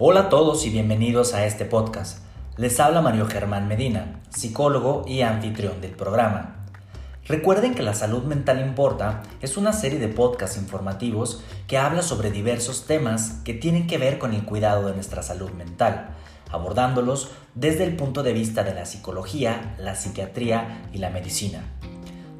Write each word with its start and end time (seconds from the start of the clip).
Hola 0.00 0.20
a 0.20 0.28
todos 0.28 0.64
y 0.64 0.70
bienvenidos 0.70 1.34
a 1.34 1.44
este 1.44 1.64
podcast. 1.64 2.20
Les 2.56 2.78
habla 2.78 3.00
Mario 3.00 3.26
Germán 3.26 3.66
Medina, 3.66 4.20
psicólogo 4.30 5.04
y 5.08 5.22
anfitrión 5.22 5.80
del 5.80 5.90
programa. 5.90 6.64
Recuerden 7.26 7.74
que 7.74 7.82
La 7.82 7.94
Salud 7.94 8.22
Mental 8.22 8.60
Importa 8.60 9.24
es 9.40 9.56
una 9.56 9.72
serie 9.72 9.98
de 9.98 10.06
podcasts 10.06 10.56
informativos 10.56 11.42
que 11.66 11.78
habla 11.78 12.02
sobre 12.02 12.30
diversos 12.30 12.86
temas 12.86 13.40
que 13.44 13.54
tienen 13.54 13.88
que 13.88 13.98
ver 13.98 14.18
con 14.18 14.34
el 14.34 14.44
cuidado 14.44 14.86
de 14.86 14.94
nuestra 14.94 15.24
salud 15.24 15.50
mental, 15.50 16.10
abordándolos 16.52 17.32
desde 17.56 17.82
el 17.82 17.96
punto 17.96 18.22
de 18.22 18.34
vista 18.34 18.62
de 18.62 18.74
la 18.74 18.86
psicología, 18.86 19.74
la 19.80 19.96
psiquiatría 19.96 20.88
y 20.92 20.98
la 20.98 21.10
medicina. 21.10 21.64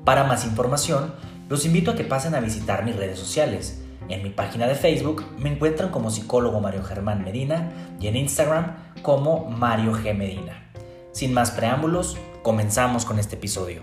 Para 0.05 0.23
más 0.23 0.45
información, 0.45 1.13
los 1.49 1.65
invito 1.65 1.91
a 1.91 1.97
que 1.97 2.05
pasen 2.05 2.37
a 2.37 2.41
visitar 2.41 2.85
mis 2.85 2.95
redes 2.95 3.19
sociales. 3.19 3.83
En 4.09 4.23
mi 4.23 4.31
página 4.31 4.67
de 4.67 4.75
Facebook 4.75 5.23
me 5.39 5.53
encuentran 5.53 5.91
como 5.91 6.11
psicólogo 6.11 6.61
Mario 6.61 6.83
Germán 6.83 7.23
Medina 7.23 7.71
y 8.01 8.07
en 8.07 8.17
Instagram 8.17 8.95
como 9.03 9.51
Mario 9.51 9.93
G. 9.93 10.15
Medina. 10.15 10.71
Sin 11.13 11.35
más 11.35 11.51
preámbulos, 11.51 12.17
comenzamos 12.43 13.05
con 13.05 13.19
este 13.19 13.37
episodio. 13.37 13.83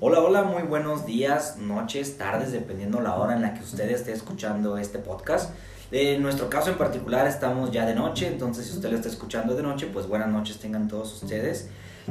Hola, 0.00 0.18
hola, 0.18 0.42
muy 0.42 0.64
buenos 0.64 1.06
días, 1.06 1.58
noches, 1.58 2.18
tardes, 2.18 2.50
dependiendo 2.50 3.00
la 3.00 3.14
hora 3.14 3.36
en 3.36 3.42
la 3.42 3.54
que 3.54 3.62
usted 3.62 3.88
esté 3.88 4.10
escuchando 4.12 4.78
este 4.78 4.98
podcast. 4.98 5.54
En 5.92 6.22
nuestro 6.22 6.48
caso 6.48 6.70
en 6.70 6.76
particular 6.76 7.26
estamos 7.26 7.72
ya 7.72 7.84
de 7.84 7.96
noche, 7.96 8.28
entonces 8.28 8.66
si 8.66 8.74
usted 8.74 8.90
lo 8.90 8.96
está 8.96 9.08
escuchando 9.08 9.56
de 9.56 9.62
noche, 9.62 9.88
pues 9.92 10.06
buenas 10.06 10.28
noches 10.28 10.58
tengan 10.58 10.86
todos 10.86 11.20
ustedes. 11.22 11.68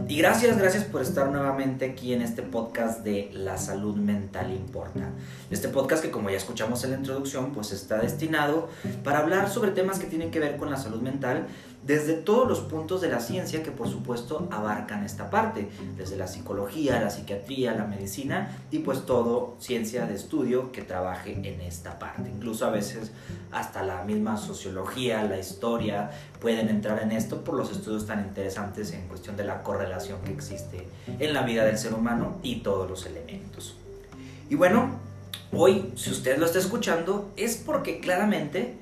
Y 0.08 0.18
gracias, 0.18 0.58
gracias 0.58 0.84
por 0.84 1.02
estar 1.02 1.30
nuevamente 1.30 1.86
aquí 1.86 2.14
en 2.14 2.22
este 2.22 2.42
podcast 2.42 3.04
de 3.04 3.30
La 3.34 3.58
salud 3.58 3.96
mental 3.96 4.52
importa. 4.52 5.10
Este 5.50 5.68
podcast 5.70 6.04
que 6.04 6.12
como 6.12 6.30
ya 6.30 6.38
escuchamos 6.38 6.84
en 6.84 6.92
la 6.92 6.98
introducción, 6.98 7.52
pues 7.52 7.72
está 7.72 7.98
destinado 8.00 8.70
para 9.04 9.20
hablar 9.20 9.50
sobre 9.50 9.72
temas 9.72 9.98
que 9.98 10.08
tienen 10.08 10.30
que 10.30 10.40
ver 10.40 10.58
con 10.58 10.70
la 10.70 10.78
salud 10.78 11.02
mental 11.02 11.48
desde 11.84 12.14
todos 12.14 12.48
los 12.48 12.60
puntos 12.60 13.02
de 13.02 13.10
la 13.10 13.20
ciencia 13.20 13.64
que 13.64 13.72
por 13.72 13.88
supuesto 13.88 14.48
abarcan 14.52 15.04
esta 15.04 15.30
parte, 15.30 15.70
desde 15.98 16.18
la 16.18 16.28
psicología, 16.28 17.00
la 17.00 17.10
psiquiatría, 17.10 17.74
la 17.74 17.86
medicina 17.86 18.58
y 18.70 18.80
pues 18.80 19.06
todo 19.06 19.56
ciencia 19.60 20.06
de 20.06 20.16
estudio 20.16 20.72
que 20.72 20.82
trabaje 20.82 21.34
en 21.34 21.62
esta 21.62 21.98
parte. 21.98 22.30
Incluso 22.30 22.66
a 22.66 22.70
veces 22.70 23.12
hasta 23.52 23.84
la 23.84 24.04
misma 24.04 24.38
sociología, 24.38 25.24
la 25.24 25.40
historia 25.40 26.12
pueden 26.42 26.70
entrar 26.70 27.02
en 27.02 27.12
esto 27.12 27.44
por 27.44 27.56
los 27.56 27.72
estudios 27.72 28.06
tan 28.06 28.20
interesantes 28.20 28.92
en 28.94 29.08
cuestión 29.08 29.38
de 29.38 29.46
la 29.46 29.64
correlación 29.64 30.20
que 30.22 30.34
existe 30.34 30.88
en 31.08 31.34
la 31.34 31.44
vida 31.44 31.64
del 31.66 31.78
ser 31.78 31.94
humano 31.94 32.38
y 32.44 32.58
todos 32.58 32.90
los 32.90 33.06
elementos. 33.06 33.76
Y 34.50 34.56
bueno, 34.56 35.00
hoy 35.54 35.94
si 35.96 36.12
usted 36.12 36.38
lo 36.38 36.46
está 36.46 36.60
escuchando 36.60 37.32
es 37.38 37.58
porque 37.58 38.00
claramente 38.00 38.76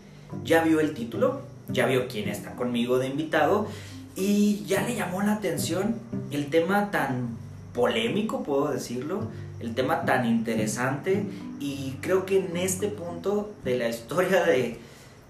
ya 0.43 0.63
vio 0.63 0.79
el 0.79 0.93
título, 0.93 1.41
ya 1.69 1.85
vio 1.85 2.07
quién 2.07 2.29
está 2.29 2.55
conmigo 2.55 2.99
de 2.99 3.07
invitado 3.07 3.67
y 4.15 4.63
ya 4.65 4.81
le 4.81 4.95
llamó 4.95 5.21
la 5.21 5.33
atención 5.33 5.95
el 6.31 6.49
tema 6.49 6.91
tan 6.91 7.37
polémico, 7.73 8.43
puedo 8.43 8.71
decirlo, 8.71 9.27
el 9.59 9.75
tema 9.75 10.05
tan 10.05 10.25
interesante 10.25 11.23
y 11.59 11.97
creo 12.01 12.25
que 12.25 12.39
en 12.39 12.57
este 12.57 12.87
punto 12.87 13.53
de 13.63 13.77
la 13.77 13.89
historia 13.89 14.43
de, 14.43 14.79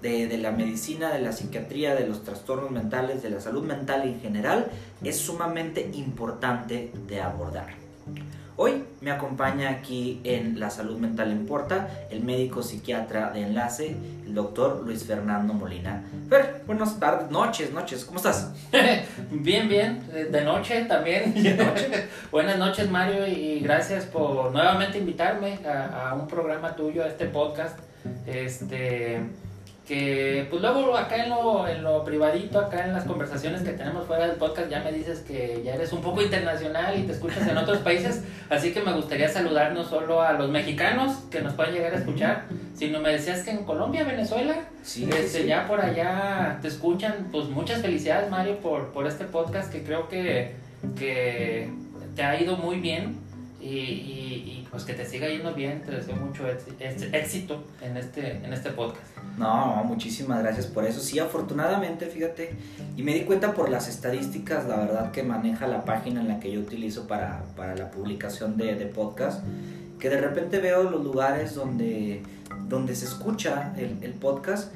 de, 0.02 0.38
la 0.38 0.52
medicina, 0.52 1.12
de 1.12 1.20
la 1.20 1.32
psiquiatría, 1.32 1.96
de 1.96 2.08
los 2.08 2.24
trastornos 2.24 2.72
mentales, 2.72 3.22
de 3.24 3.30
la 3.30 3.42
salud 3.42 3.64
mental 3.64 4.08
en 4.08 4.22
general, 4.22 4.72
es 5.04 5.18
sumamente 5.18 5.90
importante 5.94 6.92
de 7.08 7.22
abordar. 7.22 7.76
Hoy 8.60 8.84
me 9.02 9.12
acompaña 9.12 9.70
aquí 9.70 10.20
en 10.24 10.60
La 10.60 10.72
Salud 10.72 10.98
Mental 10.98 11.32
Importa 11.32 11.90
el 12.10 12.24
médico 12.24 12.64
psiquiatra 12.64 13.30
de 13.30 13.44
enlace, 13.44 13.96
el 14.26 14.34
doctor 14.34 14.82
Luis 14.84 15.04
Fernando 15.04 15.54
Molina. 15.54 16.04
Fer, 16.28 16.64
buenas 16.66 17.00
tardes, 17.00 17.30
noches, 17.30 17.72
noches, 17.72 18.04
¿cómo 18.04 18.18
estás? 18.18 18.52
bien, 19.30 19.70
bien, 19.70 20.04
de 20.32 20.44
noche 20.44 20.86
también. 20.86 21.36
buenas 22.32 22.58
noches 22.58 22.90
Mario 22.90 23.28
y 23.28 23.60
gracias 23.60 24.06
por 24.06 24.52
nuevamente 24.52 24.98
invitarme 24.98 25.60
a, 25.64 26.10
a 26.10 26.16
un 26.16 26.28
programa 26.28 26.76
tuyo, 26.76 27.04
a 27.04 27.08
este 27.10 27.28
podcast. 27.28 27.78
Este 28.26 29.22
que 29.88 30.46
pues 30.50 30.62
luego 30.62 30.98
acá 30.98 31.24
en 31.24 31.30
lo, 31.30 31.66
en 31.66 31.82
lo 31.82 32.04
privadito, 32.04 32.60
acá 32.60 32.86
en 32.86 32.92
las 32.92 33.06
conversaciones 33.06 33.62
que 33.62 33.72
tenemos 33.72 34.06
fuera 34.06 34.28
del 34.28 34.36
podcast, 34.36 34.70
ya 34.70 34.84
me 34.84 34.92
dices 34.92 35.20
que 35.20 35.62
ya 35.64 35.76
eres 35.76 35.94
un 35.94 36.02
poco 36.02 36.22
internacional 36.22 37.00
y 37.00 37.04
te 37.04 37.14
escuchas 37.14 37.48
en 37.48 37.58
otros 37.58 37.78
países, 37.80 38.22
así 38.50 38.74
que 38.74 38.82
me 38.82 38.92
gustaría 38.92 39.30
saludar 39.30 39.72
no 39.72 39.86
solo 39.86 40.22
a 40.22 40.34
los 40.34 40.50
mexicanos 40.50 41.20
que 41.32 41.40
nos 41.40 41.54
puedan 41.54 41.74
llegar 41.74 41.94
a 41.94 42.00
escuchar, 42.00 42.44
sino 42.76 43.00
me 43.00 43.12
decías 43.12 43.44
que 43.44 43.52
en 43.52 43.64
Colombia, 43.64 44.04
Venezuela, 44.04 44.56
sí, 44.84 45.10
este, 45.10 45.48
ya 45.48 45.66
por 45.66 45.80
allá 45.80 46.60
te 46.62 46.68
escuchan, 46.68 47.30
pues 47.32 47.46
muchas 47.46 47.82
felicidades 47.82 48.30
Mario 48.30 48.58
por, 48.58 48.92
por 48.92 49.08
este 49.08 49.24
podcast 49.24 49.72
que 49.72 49.84
creo 49.84 50.10
que, 50.10 50.56
que 50.98 51.70
te 52.14 52.24
ha 52.24 52.38
ido 52.42 52.58
muy 52.58 52.82
bien 52.82 53.20
y, 53.62 53.70
y, 53.70 54.68
pues 54.70 54.84
que 54.84 54.94
te 54.94 55.06
siga 55.06 55.30
yendo 55.30 55.54
bien, 55.54 55.82
te 55.82 55.92
deseo 55.92 56.16
mucho 56.16 56.44
éxito 57.14 57.64
en 57.82 57.96
este, 57.96 58.32
en 58.32 58.52
este 58.52 58.72
podcast. 58.72 59.17
No, 59.38 59.84
muchísimas 59.84 60.42
gracias 60.42 60.66
por 60.66 60.84
eso. 60.86 61.00
Sí, 61.00 61.20
afortunadamente, 61.20 62.08
fíjate, 62.08 62.56
y 62.96 63.04
me 63.04 63.14
di 63.14 63.22
cuenta 63.22 63.54
por 63.54 63.70
las 63.70 63.88
estadísticas, 63.88 64.68
la 64.68 64.78
verdad 64.78 65.12
que 65.12 65.22
maneja 65.22 65.68
la 65.68 65.86
página 65.86 66.22
en 66.22 66.28
la 66.28 66.40
que 66.40 66.52
yo 66.52 66.60
utilizo 66.60 67.08
para, 67.08 67.44
para 67.56 67.76
la 67.76 67.92
publicación 67.92 68.58
de, 68.58 68.76
de 68.76 68.88
podcast, 68.88 69.44
que 70.00 70.10
de 70.10 70.20
repente 70.20 70.60
veo 70.60 70.90
los 70.90 71.04
lugares 71.04 71.54
donde, 71.54 72.24
donde 72.68 72.96
se 72.96 73.06
escucha 73.06 73.74
el, 73.78 73.98
el 74.02 74.14
podcast 74.14 74.74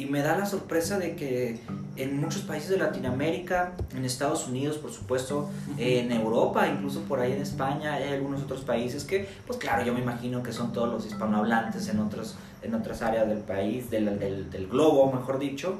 y 0.00 0.06
me 0.06 0.22
da 0.22 0.34
la 0.34 0.46
sorpresa 0.46 0.98
de 0.98 1.14
que 1.14 1.60
en 1.96 2.18
muchos 2.18 2.40
países 2.42 2.70
de 2.70 2.78
Latinoamérica, 2.78 3.74
en 3.94 4.06
Estados 4.06 4.48
Unidos, 4.48 4.78
por 4.78 4.90
supuesto, 4.90 5.50
en 5.76 6.10
Europa, 6.10 6.66
incluso 6.66 7.02
por 7.02 7.20
ahí 7.20 7.32
en 7.32 7.42
España, 7.42 7.94
hay 7.94 8.14
algunos 8.14 8.40
otros 8.40 8.62
países 8.62 9.04
que, 9.04 9.28
pues 9.46 9.58
claro, 9.58 9.84
yo 9.84 9.92
me 9.92 10.00
imagino 10.00 10.42
que 10.42 10.54
son 10.54 10.72
todos 10.72 10.88
los 10.88 11.04
hispanohablantes 11.04 11.86
en, 11.88 12.00
otros, 12.00 12.36
en 12.62 12.74
otras 12.74 13.02
áreas 13.02 13.28
del 13.28 13.40
país, 13.40 13.90
del, 13.90 14.18
del, 14.18 14.50
del 14.50 14.68
globo, 14.68 15.12
mejor 15.12 15.38
dicho, 15.38 15.74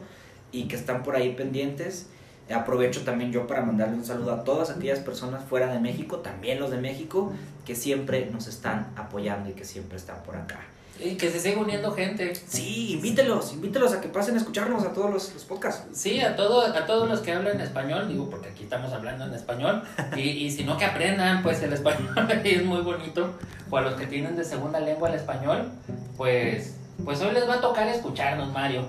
y 0.52 0.68
que 0.68 0.76
están 0.76 1.02
por 1.02 1.16
ahí 1.16 1.32
pendientes. 1.34 2.08
Aprovecho 2.52 3.02
también 3.02 3.32
yo 3.32 3.46
para 3.46 3.62
mandarle 3.62 3.96
un 3.96 4.04
saludo 4.04 4.32
a 4.32 4.44
todas 4.44 4.70
aquellas 4.70 4.98
personas 5.00 5.44
fuera 5.44 5.72
de 5.72 5.78
México, 5.78 6.18
también 6.18 6.58
los 6.58 6.70
de 6.70 6.78
México, 6.78 7.32
que 7.64 7.76
siempre 7.76 8.28
nos 8.32 8.46
están 8.46 8.92
apoyando 8.96 9.50
y 9.50 9.52
que 9.52 9.64
siempre 9.64 9.96
están 9.96 10.22
por 10.22 10.36
acá. 10.36 10.60
Y 11.02 11.14
que 11.14 11.30
se 11.30 11.40
siga 11.40 11.60
uniendo 11.60 11.92
gente. 11.92 12.34
Sí, 12.34 12.92
invítelos, 12.92 13.54
invítelos 13.54 13.94
a 13.94 14.00
que 14.00 14.08
pasen 14.08 14.34
a 14.34 14.38
escucharnos 14.38 14.84
a 14.84 14.92
todos 14.92 15.10
los, 15.10 15.44
podcasts. 15.44 15.84
Sí, 15.92 16.20
a, 16.20 16.36
todo, 16.36 16.60
a 16.60 16.86
todos 16.86 17.08
los 17.08 17.20
que 17.20 17.32
hablan 17.32 17.60
español, 17.60 18.06
digo, 18.08 18.28
porque 18.28 18.48
aquí 18.48 18.64
estamos 18.64 18.92
hablando 18.92 19.24
en 19.24 19.32
español, 19.32 19.82
y, 20.14 20.20
y 20.20 20.50
si 20.50 20.64
no 20.64 20.76
que 20.76 20.84
aprendan 20.84 21.42
pues 21.42 21.62
el 21.62 21.72
español, 21.72 22.14
es 22.44 22.64
muy 22.64 22.82
bonito, 22.82 23.32
o 23.70 23.76
a 23.78 23.80
los 23.80 23.94
que 23.94 24.06
tienen 24.06 24.36
de 24.36 24.44
segunda 24.44 24.78
lengua 24.80 25.08
el 25.08 25.14
español, 25.14 25.70
pues, 26.18 26.74
pues 27.02 27.20
hoy 27.22 27.32
les 27.32 27.48
va 27.48 27.54
a 27.54 27.60
tocar 27.60 27.88
escucharnos, 27.88 28.52
Mario. 28.52 28.84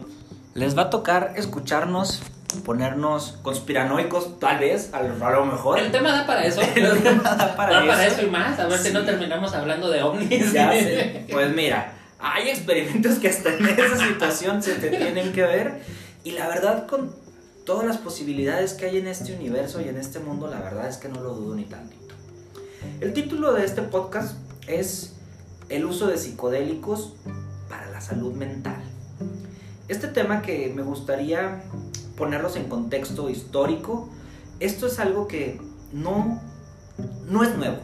Les 0.53 0.77
va 0.77 0.83
a 0.83 0.89
tocar 0.89 1.33
escucharnos 1.37 2.21
ponernos 2.59 3.37
conspiranoicos, 3.41 4.39
tal 4.39 4.59
vez, 4.59 4.93
a 4.93 5.01
lo, 5.01 5.45
mejor. 5.45 5.79
El 5.79 5.91
tema 5.91 6.11
da 6.11 6.25
para 6.25 6.45
eso. 6.45 6.61
El 6.75 7.01
tema 7.01 7.23
da 7.23 7.55
para, 7.57 8.05
eso. 8.05 8.21
y 8.21 8.27
más. 8.27 8.59
A 8.59 8.67
ver 8.67 8.79
si 8.79 8.91
no 8.91 9.03
terminamos 9.03 9.53
hablando 9.53 9.89
de 9.89 10.03
ovnis. 10.03 10.53
Ya 10.53 10.71
sé. 10.71 11.25
Pues 11.31 11.53
mira, 11.55 11.93
hay 12.19 12.49
experimentos 12.49 13.19
que 13.19 13.29
hasta 13.29 13.53
en 13.53 13.65
esa 13.65 13.97
situación 13.97 14.61
se 14.61 14.75
te 14.75 14.89
tienen 14.89 15.33
que 15.33 15.41
ver. 15.43 15.81
Y 16.23 16.31
la 16.31 16.47
verdad, 16.47 16.87
con 16.87 17.15
todas 17.65 17.85
las 17.85 17.97
posibilidades 17.97 18.73
que 18.73 18.85
hay 18.85 18.97
en 18.97 19.07
este 19.07 19.33
universo 19.33 19.81
y 19.81 19.87
en 19.87 19.97
este 19.97 20.19
mundo, 20.19 20.47
la 20.47 20.59
verdad 20.59 20.87
es 20.87 20.97
que 20.97 21.09
no 21.09 21.21
lo 21.21 21.33
dudo 21.33 21.55
ni 21.55 21.63
tantito. 21.65 22.15
El 22.99 23.13
título 23.13 23.53
de 23.53 23.65
este 23.65 23.81
podcast 23.81 24.35
es 24.67 25.13
El 25.69 25.85
uso 25.85 26.07
de 26.07 26.17
psicodélicos 26.17 27.13
para 27.69 27.89
la 27.89 28.01
salud 28.01 28.33
mental. 28.33 28.81
Este 29.87 30.07
tema 30.07 30.41
que 30.41 30.71
me 30.73 30.83
gustaría 30.83 31.63
ponerlos 32.15 32.55
en 32.55 32.69
contexto 32.69 33.29
histórico, 33.29 34.09
esto 34.59 34.87
es 34.87 34.99
algo 34.99 35.27
que 35.27 35.59
no, 35.91 36.41
no 37.27 37.43
es 37.43 37.55
nuevo. 37.55 37.77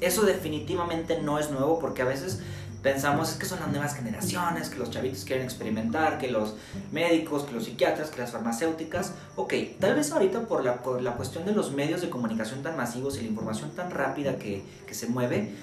Eso 0.00 0.22
definitivamente 0.22 1.20
no 1.22 1.38
es 1.38 1.50
nuevo 1.50 1.78
porque 1.78 2.02
a 2.02 2.04
veces 2.04 2.40
pensamos 2.82 3.30
es 3.32 3.36
que 3.36 3.46
son 3.46 3.60
las 3.60 3.68
nuevas 3.68 3.94
generaciones, 3.94 4.70
que 4.70 4.78
los 4.78 4.90
chavitos 4.90 5.24
quieren 5.24 5.44
experimentar, 5.44 6.18
que 6.18 6.30
los 6.30 6.54
médicos, 6.92 7.44
que 7.44 7.52
los 7.52 7.64
psiquiatras, 7.64 8.10
que 8.10 8.20
las 8.20 8.30
farmacéuticas. 8.30 9.12
Ok, 9.36 9.54
tal 9.78 9.96
vez 9.96 10.12
ahorita 10.12 10.46
por 10.46 10.64
la, 10.64 10.80
la 11.00 11.16
cuestión 11.16 11.44
de 11.44 11.52
los 11.52 11.72
medios 11.72 12.00
de 12.00 12.10
comunicación 12.10 12.62
tan 12.62 12.76
masivos 12.76 13.18
y 13.18 13.22
la 13.22 13.28
información 13.28 13.70
tan 13.70 13.90
rápida 13.90 14.36
que, 14.36 14.62
que 14.86 14.94
se 14.94 15.06
mueve, 15.08 15.54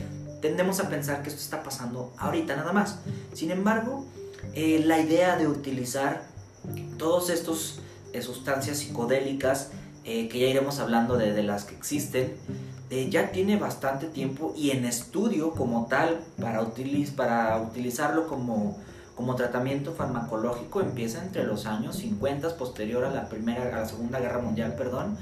tendemos 0.41 0.79
a 0.79 0.89
pensar 0.89 1.23
que 1.23 1.29
esto 1.29 1.41
está 1.41 1.63
pasando 1.63 2.13
ahorita 2.17 2.55
nada 2.55 2.73
más. 2.73 2.99
Sin 3.33 3.51
embargo, 3.51 4.05
eh, 4.53 4.81
la 4.85 4.99
idea 4.99 5.37
de 5.37 5.47
utilizar 5.47 6.23
todos 6.97 7.29
estos 7.29 7.79
eh, 8.17 8.21
sustancias 8.21 8.77
psicodélicas, 8.77 9.71
eh, 10.03 10.27
que 10.29 10.39
ya 10.39 10.47
iremos 10.47 10.79
hablando 10.79 11.17
de, 11.17 11.43
las 11.43 11.65
que 11.65 11.75
existen, 11.75 12.33
eh, 12.89 13.09
ya 13.09 13.31
tiene 13.31 13.57
bastante 13.57 14.07
tiempo 14.07 14.53
y 14.55 14.71
en 14.71 14.85
estudio 14.85 15.51
como 15.51 15.87
tal 15.87 16.21
para, 16.39 16.65
para 17.15 17.61
utilizarlo 17.61 18.27
como, 18.27 18.77
como 19.15 19.35
tratamiento 19.35 19.93
farmacológico 19.93 20.79
empieza 20.79 21.21
entre 21.21 21.43
los 21.43 21.65
años 21.65 21.97
50 21.97 22.55
posterior 22.55 23.03
a 23.03 23.11
la 23.11 23.27
primera 23.27 23.63
a 23.63 23.81
la 23.81 23.85
segunda 23.85 24.19
guerra 24.19 24.39
mundial 24.39 24.75
perdón 24.77 25.17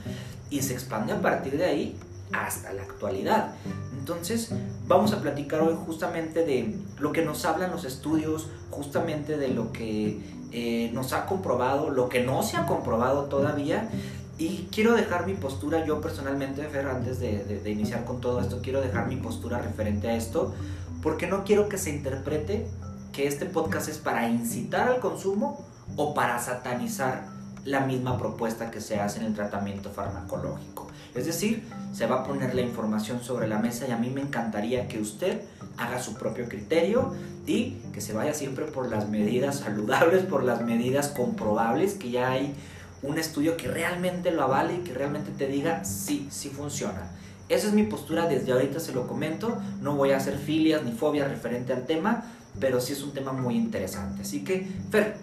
y 0.51 0.61
se 0.61 0.73
expande 0.73 1.13
a 1.13 1.21
partir 1.21 1.57
de 1.57 1.65
ahí 1.65 1.99
hasta 2.31 2.71
la 2.73 2.83
actualidad. 2.83 3.55
Entonces 3.97 4.51
vamos 4.87 5.13
a 5.13 5.21
platicar 5.21 5.61
hoy 5.61 5.75
justamente 5.87 6.45
de 6.45 6.75
lo 6.99 7.11
que 7.11 7.25
nos 7.25 7.45
hablan 7.45 7.71
los 7.71 7.85
estudios 7.85 8.47
justamente 8.69 9.37
de 9.37 9.47
lo 9.47 9.71
que 9.71 10.19
eh, 10.51 10.91
nos 10.93 11.13
ha 11.13 11.25
comprobado 11.25 11.89
lo 11.89 12.09
que 12.09 12.23
no 12.23 12.43
se 12.43 12.57
ha 12.57 12.65
comprobado 12.65 13.25
todavía 13.25 13.89
y 14.37 14.67
quiero 14.71 14.93
dejar 14.93 15.25
mi 15.25 15.33
postura, 15.33 15.85
yo 15.85 16.01
personalmente, 16.01 16.63
Fer, 16.67 16.87
antes 16.87 17.19
de, 17.19 17.61
iniciar 17.65 18.03
con 18.03 18.19
todo 18.19 18.41
esto, 18.41 18.59
quiero 18.61 18.81
dejar 18.81 19.07
mi 19.07 19.15
postura 19.15 19.59
referente 19.59 20.09
a 20.09 20.15
esto, 20.15 20.53
porque 21.01 21.25
no 21.27 21.45
quiero 21.45 21.69
que 21.69 21.77
se 21.77 21.91
interprete 21.91 22.67
que 23.13 23.27
este 23.27 23.45
podcast 23.45 23.87
es 23.87 23.97
para 23.97 24.27
incitar 24.27 24.89
al 24.89 24.99
consumo 24.99 25.65
o 25.95 26.13
para 26.13 26.37
satanizar 26.39 27.27
la 27.63 27.81
misma 27.81 28.17
propuesta 28.17 28.71
que 28.71 28.81
se 28.81 28.99
hace 28.99 29.19
en 29.19 29.27
el 29.27 29.35
tratamiento 29.35 29.89
farmacológico. 29.89 30.84
Es 31.15 31.25
decir, 31.25 31.63
se 31.93 32.07
va 32.07 32.17
a 32.17 32.23
poner 32.25 32.53
la 32.53 32.61
información 32.61 33.23
sobre 33.23 33.47
la 33.47 33.59
mesa 33.59 33.87
y 33.87 33.91
a 33.91 33.97
mí 33.97 34.09
me 34.09 34.21
encantaría 34.21 34.87
que 34.87 34.99
usted 34.99 35.41
haga 35.77 36.01
su 36.01 36.15
propio 36.15 36.49
criterio 36.49 37.13
y 37.47 37.77
que 37.93 38.01
se 38.01 38.13
vaya 38.13 38.33
siempre 38.33 38.65
por 38.65 38.89
las 38.89 39.07
medidas 39.07 39.59
saludables, 39.59 40.23
por 40.23 40.43
las 40.43 40.61
medidas 40.61 41.07
comprobables 41.09 41.93
que 41.93 42.11
ya 42.11 42.31
hay 42.31 42.53
un 43.01 43.17
estudio 43.17 43.55
que 43.55 43.67
realmente 43.67 44.31
lo 44.31 44.43
avale 44.43 44.75
y 44.75 44.77
que 44.79 44.93
realmente 44.93 45.31
te 45.31 45.47
diga 45.47 45.85
sí, 45.85 46.27
sí 46.29 46.49
funciona. 46.49 47.11
Esa 47.47 47.67
es 47.67 47.73
mi 47.73 47.83
postura 47.83 48.27
desde 48.27 48.51
ahorita, 48.51 48.79
se 48.79 48.91
lo 48.91 49.07
comento. 49.07 49.61
No 49.81 49.95
voy 49.95 50.11
a 50.11 50.17
hacer 50.17 50.37
filias 50.37 50.83
ni 50.83 50.91
fobias 50.91 51.29
referente 51.29 51.73
al 51.73 51.85
tema, 51.85 52.25
pero 52.59 52.81
sí 52.81 52.93
es 52.93 53.03
un 53.03 53.13
tema 53.13 53.33
muy 53.33 53.55
interesante. 53.55 54.23
Así 54.23 54.43
que, 54.43 54.67
Fer, 54.89 55.15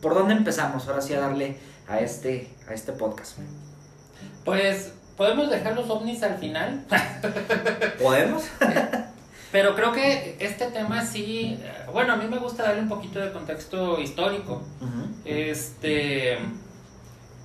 ¿por 0.00 0.14
dónde 0.14 0.34
empezamos 0.34 0.88
ahora 0.88 1.02
sí 1.02 1.12
a 1.12 1.20
darle 1.20 1.58
a 1.86 2.00
este, 2.00 2.50
a 2.66 2.72
este 2.72 2.92
podcast? 2.92 3.38
Pues, 4.44 4.92
¿podemos 5.20 5.50
dejar 5.50 5.74
los 5.74 5.90
ovnis 5.90 6.22
al 6.22 6.38
final? 6.38 6.82
¿Podemos? 8.02 8.42
Pero 9.52 9.74
creo 9.74 9.92
que 9.92 10.38
este 10.40 10.68
tema 10.68 11.04
sí, 11.04 11.58
bueno, 11.92 12.14
a 12.14 12.16
mí 12.16 12.24
me 12.26 12.38
gusta 12.38 12.62
darle 12.62 12.80
un 12.80 12.88
poquito 12.88 13.20
de 13.20 13.30
contexto 13.30 14.00
histórico. 14.00 14.62
Este 15.26 16.38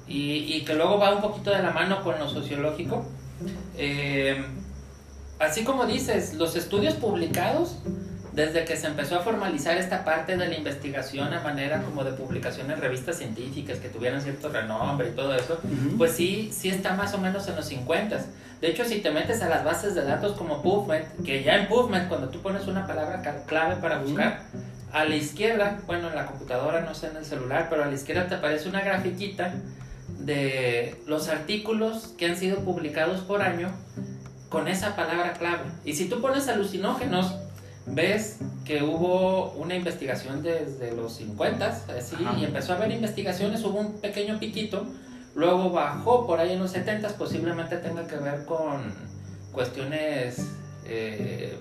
y, 0.08 0.64
que 0.64 0.74
luego 0.74 0.98
va 1.00 1.16
un 1.16 1.22
poquito 1.22 1.50
de 1.50 1.62
la 1.62 1.72
mano 1.72 2.02
con 2.02 2.18
lo 2.18 2.30
sociológico. 2.30 3.04
Eh, 3.78 4.42
así 5.40 5.66
como 5.66 5.86
dices, 5.86 6.36
los 6.36 6.56
estudios 6.56 6.94
publicados, 6.94 7.80
desde 8.36 8.66
que 8.66 8.76
se 8.76 8.88
empezó 8.88 9.16
a 9.18 9.22
formalizar 9.22 9.78
esta 9.78 10.04
parte 10.04 10.36
de 10.36 10.48
la 10.48 10.56
investigación 10.56 11.34
a 11.34 11.40
manera 11.40 11.82
como 11.82 12.04
de 12.04 12.12
publicaciones 12.12 12.76
en 12.76 12.82
revistas 12.82 13.18
científicas 13.18 13.80
que 13.80 13.88
tuvieran 13.88 14.22
cierto 14.22 14.50
renombre 14.50 15.10
y 15.10 15.12
todo 15.12 15.34
eso, 15.34 15.58
pues 15.98 16.12
sí, 16.12 16.52
sí 16.54 16.68
está 16.68 16.96
más 16.96 17.14
o 17.14 17.18
menos 17.18 17.48
en 17.48 17.56
los 17.56 17.66
50. 17.66 18.20
De 18.60 18.68
hecho, 18.68 18.84
si 18.84 19.00
te 19.00 19.10
metes 19.12 19.42
a 19.42 19.48
las 19.48 19.64
bases 19.64 19.96
de 19.96 20.04
datos 20.04 20.38
como 20.38 20.62
PubMed, 20.62 21.04
que 21.26 21.44
ya 21.44 21.56
en 21.56 21.68
PubMed, 21.68 22.10
cuando 22.10 22.28
tú 22.28 22.42
pones 22.42 22.68
una 22.68 22.86
palabra 22.86 23.22
clave 23.46 23.78
para 23.78 24.00
buscar, 24.00 24.42
a 24.92 25.06
la 25.06 25.16
izquierda, 25.16 25.80
bueno, 25.88 26.10
en 26.10 26.16
la 26.16 26.26
computadora, 26.26 26.82
no 26.82 26.94
sé 26.94 27.08
en 27.08 27.18
el 27.18 27.26
celular, 27.26 27.68
pero 27.70 27.84
a 27.84 27.88
la 27.88 27.94
izquierda 27.94 28.28
te 28.28 28.36
aparece 28.36 28.68
una 28.68 28.82
grafiquita 28.82 29.54
de 30.20 31.02
los 31.06 31.30
artículos 31.30 32.14
que 32.18 32.26
han 32.26 32.36
sido 32.36 32.60
publicados 32.60 33.22
por 33.22 33.42
año 33.42 33.72
con 34.50 34.68
esa 34.68 34.96
palabra 34.96 35.34
clave. 35.34 35.64
Y 35.86 35.94
si 35.94 36.10
tú 36.10 36.22
pones 36.22 36.48
alucinógenos, 36.48 37.36
ves 37.88 38.40
que 38.66 38.84
hubo 38.84 39.52
una 39.52 39.76
investigación 39.76 40.42
desde 40.42 40.96
los 40.96 41.16
50 41.18 41.68
así, 41.98 42.16
y 42.40 42.44
empezó 42.44 42.74
a 42.74 42.78
haber 42.78 42.92
investigaciones, 42.92 43.64
hubo 43.64 43.80
un 43.80 43.94
pequeño 44.02 44.40
piquito, 44.40 44.86
luego 45.36 45.70
bajó 45.72 46.26
por 46.26 46.40
ahí 46.40 46.54
en 46.54 46.60
los 46.60 46.72
70 46.72 47.10
posiblemente 47.10 47.78
tenga 47.78 48.08
que 48.08 48.18
ver 48.18 48.46
con 48.46 48.94
cuestiones 49.52 50.40
eh, 50.86 51.58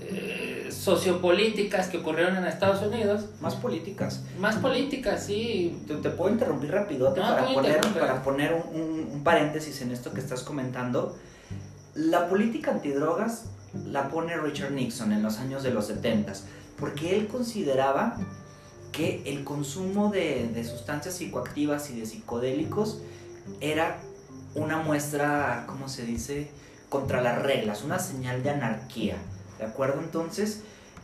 eh, 0.00 0.68
sociopolíticas 0.70 1.88
que 1.88 1.98
ocurrieron 1.98 2.36
en 2.36 2.46
Estados 2.46 2.82
Unidos. 2.86 3.26
Más 3.40 3.54
políticas. 3.54 4.22
Más 4.38 4.56
políticas, 4.56 5.24
sí. 5.24 5.82
Te, 5.86 6.10
puedo 6.10 6.30
interrumpir 6.30 6.70
rápido 6.70 7.14
para, 7.14 7.46
poner, 7.52 7.80
para 7.98 8.22
poner 8.22 8.54
un, 8.72 9.22
paréntesis 9.24 9.80
en 9.82 9.90
esto 9.90 10.12
que 10.12 10.20
estás 10.20 10.42
comentando. 10.42 11.16
La 11.94 12.28
política 12.28 12.70
antidrogas 12.70 13.46
la 13.84 14.08
pone 14.08 14.36
Richard 14.36 14.72
Nixon 14.72 15.12
en 15.12 15.22
los 15.22 15.38
años 15.38 15.62
de 15.62 15.70
los 15.70 15.86
70 15.86 16.32
porque 16.78 17.16
él 17.16 17.26
consideraba 17.28 18.16
que 18.92 19.22
el 19.26 19.44
consumo 19.44 20.10
de, 20.10 20.48
de 20.48 20.64
sustancias 20.64 21.14
psicoactivas 21.14 21.90
y 21.90 22.00
de 22.00 22.06
psicodélicos 22.06 23.00
era 23.60 23.98
una 24.54 24.78
muestra, 24.78 25.64
¿cómo 25.66 25.88
se 25.88 26.04
dice?, 26.04 26.50
contra 26.88 27.20
las 27.20 27.42
reglas, 27.42 27.82
una 27.82 27.98
señal 27.98 28.42
de 28.42 28.50
anarquía. 28.50 29.16
¿De 29.58 29.64
acuerdo? 29.64 30.00
Entonces, 30.00 30.62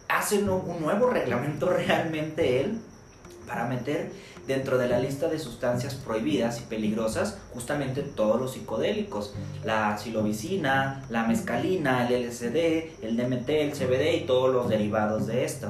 hace 0.09 0.39
un 0.39 0.81
nuevo 0.81 1.11
reglamento 1.11 1.71
realmente 1.71 2.61
él 2.61 2.81
para 3.53 3.67
meter 3.67 4.11
dentro 4.47 4.79
de 4.79 4.89
la 4.89 4.99
lista 4.99 5.29
de 5.29 5.39
sustancias 5.39 5.95
prohibidas 5.95 6.59
y 6.61 6.63
peligrosas 6.63 7.37
justamente 7.53 8.01
todos 8.01 8.41
los 8.41 8.55
psicodélicos, 8.55 9.35
la 9.63 9.99
silobicina, 9.99 11.05
la 11.11 11.25
mescalina, 11.25 12.09
el 12.09 12.29
LSD, 12.29 13.05
el 13.05 13.19
DMT, 13.19 13.49
el 13.51 13.73
CBD 13.73 14.23
y 14.23 14.27
todos 14.27 14.51
los 14.55 14.71
derivados 14.71 15.27
de 15.27 15.45
esto. 15.45 15.69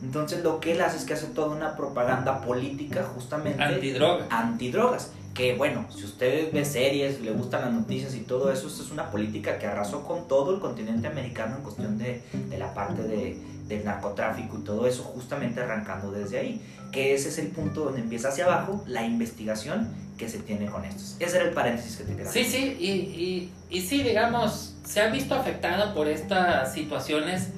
Entonces 0.00 0.44
lo 0.44 0.60
que 0.60 0.72
él 0.72 0.80
hace 0.82 0.98
es 0.98 1.04
que 1.04 1.14
hace 1.14 1.26
toda 1.26 1.56
una 1.56 1.76
propaganda 1.76 2.40
política 2.40 3.02
justamente 3.02 3.60
antidrogas. 3.60 4.26
Antidrogas 4.30 5.10
que 5.34 5.56
bueno, 5.56 5.86
si 5.92 6.04
usted 6.04 6.52
ve 6.52 6.64
series, 6.64 7.20
le 7.20 7.32
gustan 7.32 7.62
las 7.62 7.72
noticias 7.72 8.14
y 8.14 8.20
todo 8.20 8.52
eso, 8.52 8.68
esto 8.68 8.84
es 8.84 8.92
una 8.92 9.10
política 9.10 9.58
que 9.58 9.66
arrasó 9.66 10.04
con 10.04 10.28
todo 10.28 10.54
el 10.54 10.60
continente 10.60 11.08
americano 11.08 11.56
en 11.56 11.62
cuestión 11.64 11.98
de, 11.98 12.22
de 12.48 12.56
la 12.56 12.72
parte 12.72 13.02
de, 13.02 13.36
del 13.66 13.84
narcotráfico 13.84 14.58
y 14.58 14.64
todo 14.64 14.86
eso, 14.86 15.02
justamente 15.02 15.60
arrancando 15.60 16.10
desde 16.10 16.38
ahí, 16.38 16.62
que 16.92 17.14
ese 17.14 17.28
es 17.28 17.38
el 17.38 17.48
punto 17.48 17.84
donde 17.84 18.00
empieza 18.00 18.28
hacia 18.28 18.44
abajo 18.44 18.84
la 18.86 19.04
investigación 19.04 19.88
que 20.16 20.28
se 20.28 20.38
tiene 20.38 20.66
con 20.66 20.84
estos. 20.84 21.16
Ese 21.18 21.36
era 21.36 21.46
el 21.46 21.54
paréntesis 21.54 21.96
que 21.96 22.04
te 22.04 22.14
quedaba. 22.14 22.30
Sí, 22.30 22.44
sí, 22.44 22.76
y, 22.78 22.90
y, 22.90 23.52
y 23.70 23.80
sí, 23.80 24.02
digamos, 24.02 24.74
se 24.84 25.00
ha 25.00 25.08
visto 25.08 25.34
afectada 25.34 25.94
por 25.94 26.08
estas 26.08 26.72
situaciones, 26.72 27.48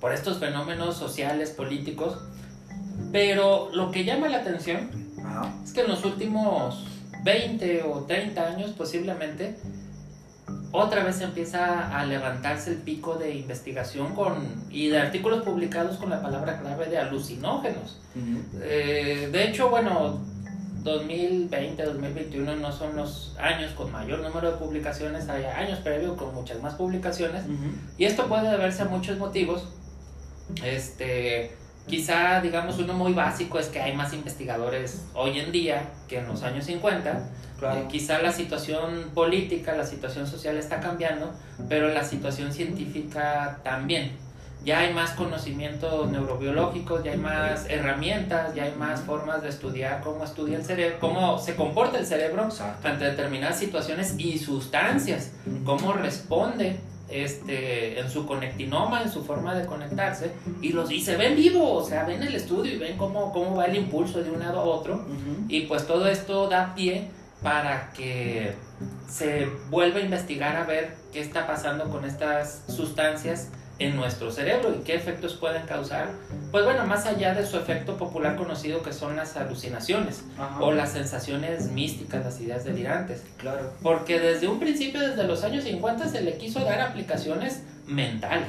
por 0.00 0.12
estos 0.12 0.38
fenómenos 0.38 0.96
sociales, 0.96 1.50
políticos, 1.50 2.18
pero 3.12 3.70
lo 3.72 3.90
que 3.90 4.04
llama 4.04 4.28
la 4.28 4.38
atención 4.38 4.90
es 5.64 5.72
que 5.72 5.82
en 5.82 5.88
los 5.88 6.04
últimos 6.04 6.86
20 7.22 7.82
o 7.82 8.04
30 8.04 8.46
años 8.46 8.70
posiblemente, 8.70 9.58
otra 10.72 11.04
vez 11.04 11.20
empieza 11.20 11.96
a 11.96 12.04
levantarse 12.04 12.70
el 12.70 12.76
pico 12.78 13.14
de 13.16 13.34
investigación 13.34 14.14
con, 14.14 14.36
y 14.70 14.88
de 14.88 14.98
artículos 14.98 15.42
publicados 15.42 15.96
con 15.96 16.10
la 16.10 16.22
palabra 16.22 16.60
clave 16.60 16.86
de 16.86 16.98
alucinógenos. 16.98 18.00
Eh, 18.60 19.28
de 19.30 19.44
hecho, 19.44 19.70
bueno, 19.70 20.20
2020, 20.82 21.82
2021 21.82 22.56
no 22.56 22.72
son 22.72 22.96
los 22.96 23.34
años 23.38 23.72
con 23.72 23.90
mayor 23.90 24.20
número 24.20 24.52
de 24.52 24.56
publicaciones, 24.58 25.28
hay 25.28 25.44
años 25.44 25.80
previos 25.80 26.16
con 26.16 26.34
muchas 26.34 26.62
más 26.62 26.74
publicaciones, 26.74 27.44
y 27.98 28.04
esto 28.04 28.26
puede 28.26 28.50
deberse 28.50 28.82
a 28.82 28.86
muchos 28.86 29.18
motivos. 29.18 29.64
Este, 30.64 31.56
Quizá, 31.86 32.40
digamos, 32.40 32.78
uno 32.78 32.94
muy 32.94 33.12
básico 33.12 33.60
es 33.60 33.68
que 33.68 33.80
hay 33.80 33.94
más 33.94 34.12
investigadores 34.12 35.04
hoy 35.14 35.38
en 35.38 35.52
día 35.52 35.90
que 36.08 36.18
en 36.18 36.26
los 36.26 36.42
años 36.42 36.64
50. 36.64 37.30
Eh, 37.62 37.84
quizá 37.88 38.20
la 38.20 38.32
situación 38.32 39.10
política, 39.14 39.72
la 39.74 39.86
situación 39.86 40.26
social 40.26 40.56
está 40.56 40.80
cambiando, 40.80 41.32
pero 41.68 41.88
la 41.88 42.02
situación 42.02 42.52
científica 42.52 43.60
también. 43.62 44.16
Ya 44.64 44.80
hay 44.80 44.92
más 44.92 45.12
conocimientos 45.12 46.10
neurobiológicos, 46.10 47.04
ya 47.04 47.12
hay 47.12 47.18
más 47.18 47.66
herramientas, 47.70 48.52
ya 48.52 48.64
hay 48.64 48.74
más 48.74 49.02
formas 49.02 49.40
de 49.42 49.48
estudiar 49.48 50.00
cómo 50.02 50.24
estudia 50.24 50.56
el 50.56 50.64
cerebro, 50.64 50.98
cómo 50.98 51.38
se 51.38 51.54
comporta 51.54 51.98
el 51.98 52.06
cerebro 52.06 52.48
ante 52.82 53.04
determinadas 53.04 53.60
situaciones 53.60 54.16
y 54.18 54.38
sustancias, 54.40 55.30
cómo 55.64 55.92
responde 55.92 56.80
este, 57.08 58.00
en 58.00 58.10
su 58.10 58.26
conectinoma, 58.26 59.02
en 59.02 59.10
su 59.10 59.24
forma 59.24 59.54
de 59.54 59.66
conectarse, 59.66 60.32
y 60.60 60.70
los 60.70 60.90
y 60.90 61.00
se 61.00 61.16
ven 61.16 61.36
vivo, 61.36 61.72
o 61.72 61.84
sea, 61.84 62.04
ven 62.04 62.22
el 62.22 62.34
estudio 62.34 62.74
y 62.74 62.78
ven 62.78 62.96
cómo, 62.96 63.32
cómo 63.32 63.56
va 63.56 63.66
el 63.66 63.76
impulso 63.76 64.22
de 64.22 64.30
un 64.30 64.40
lado 64.40 64.60
a 64.60 64.64
otro, 64.64 65.04
y 65.48 65.62
pues 65.62 65.86
todo 65.86 66.08
esto 66.08 66.48
da 66.48 66.74
pie 66.74 67.08
para 67.42 67.90
que 67.92 68.54
se 69.08 69.46
vuelva 69.70 69.98
a 69.98 70.02
investigar 70.02 70.56
a 70.56 70.64
ver 70.64 70.96
qué 71.12 71.20
está 71.20 71.46
pasando 71.46 71.90
con 71.90 72.04
estas 72.04 72.64
sustancias 72.68 73.50
en 73.78 73.96
nuestro 73.96 74.30
cerebro 74.30 74.74
y 74.74 74.82
qué 74.84 74.94
efectos 74.94 75.34
pueden 75.34 75.66
causar. 75.66 76.08
Pues 76.50 76.64
bueno, 76.64 76.86
más 76.86 77.04
allá 77.06 77.34
de 77.34 77.46
su 77.46 77.56
efecto 77.58 77.96
popular 77.96 78.36
conocido 78.36 78.82
que 78.82 78.92
son 78.92 79.16
las 79.16 79.36
alucinaciones 79.36 80.24
o 80.60 80.72
las 80.72 80.92
sensaciones 80.92 81.70
místicas, 81.70 82.24
las 82.24 82.40
ideas 82.40 82.64
delirantes. 82.64 83.22
Claro. 83.36 83.72
Porque 83.82 84.18
desde 84.18 84.48
un 84.48 84.58
principio, 84.58 85.00
desde 85.00 85.24
los 85.24 85.44
años 85.44 85.64
50, 85.64 86.08
se 86.08 86.22
le 86.22 86.38
quiso 86.38 86.60
dar 86.64 86.80
aplicaciones 86.80 87.62
mentales. 87.86 88.48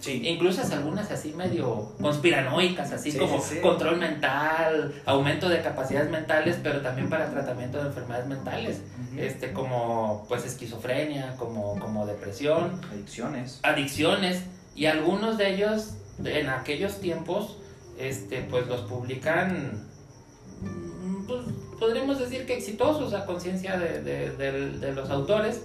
Sí. 0.00 0.20
Incluso 0.26 0.60
algunas 0.70 1.10
así 1.10 1.32
medio 1.32 1.92
conspiranoicas, 1.98 2.92
así 2.92 3.10
Sí, 3.10 3.16
como 3.18 3.40
sí, 3.40 3.60
control 3.60 3.96
mental, 3.96 4.92
aumento 5.06 5.48
de 5.48 5.62
capacidades 5.62 6.10
mentales, 6.10 6.58
pero 6.62 6.82
también 6.82 7.08
para 7.08 7.30
tratamiento 7.30 7.78
de 7.80 7.86
enfermedades 7.88 8.26
mentales, 8.26 8.82
Ujú. 9.12 9.22
este 9.22 9.52
como 9.54 10.26
pues 10.28 10.44
esquizofrenia, 10.44 11.36
como, 11.38 11.78
como 11.78 12.04
depresión, 12.04 12.82
Adicciones. 12.92 13.60
adicciones 13.62 14.42
y 14.76 14.86
algunos 14.86 15.38
de 15.38 15.54
ellos 15.54 15.94
en 16.24 16.48
aquellos 16.48 17.00
tiempos 17.00 17.56
este 17.98 18.42
pues 18.42 18.66
los 18.66 18.80
publican 18.82 19.84
mm, 20.62 21.26
pues, 21.26 21.40
podríamos 21.78 22.18
decir 22.18 22.46
que 22.46 22.54
exitosos 22.56 23.12
a 23.14 23.24
conciencia 23.26 23.78
de, 23.78 24.02
de- 24.02 24.92
los 24.92 25.10
autores. 25.10 25.60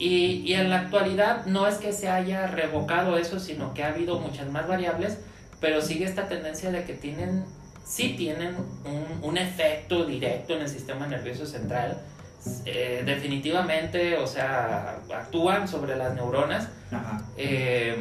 Y, 0.00 0.42
y 0.46 0.54
en 0.54 0.70
la 0.70 0.80
actualidad 0.82 1.46
no 1.46 1.66
es 1.66 1.76
que 1.76 1.92
se 1.92 2.08
haya 2.08 2.46
revocado 2.46 3.18
eso 3.18 3.40
sino 3.40 3.74
que 3.74 3.82
ha 3.82 3.88
habido 3.88 4.20
muchas 4.20 4.48
más 4.50 4.68
variables 4.68 5.18
pero 5.60 5.82
sigue 5.82 6.04
esta 6.04 6.28
tendencia 6.28 6.70
de 6.70 6.84
que 6.84 6.92
tienen 6.94 7.44
sí 7.84 8.14
tienen 8.16 8.54
un, 8.84 9.28
un 9.28 9.36
efecto 9.38 10.04
directo 10.04 10.54
en 10.54 10.62
el 10.62 10.68
sistema 10.68 11.08
nervioso 11.08 11.46
central 11.46 12.00
eh, 12.64 13.02
definitivamente 13.04 14.16
o 14.18 14.26
sea 14.26 14.98
actúan 15.14 15.66
sobre 15.68 15.96
las 15.96 16.14
neuronas 16.14 16.68
Ajá. 16.90 17.22
eh, 17.36 17.96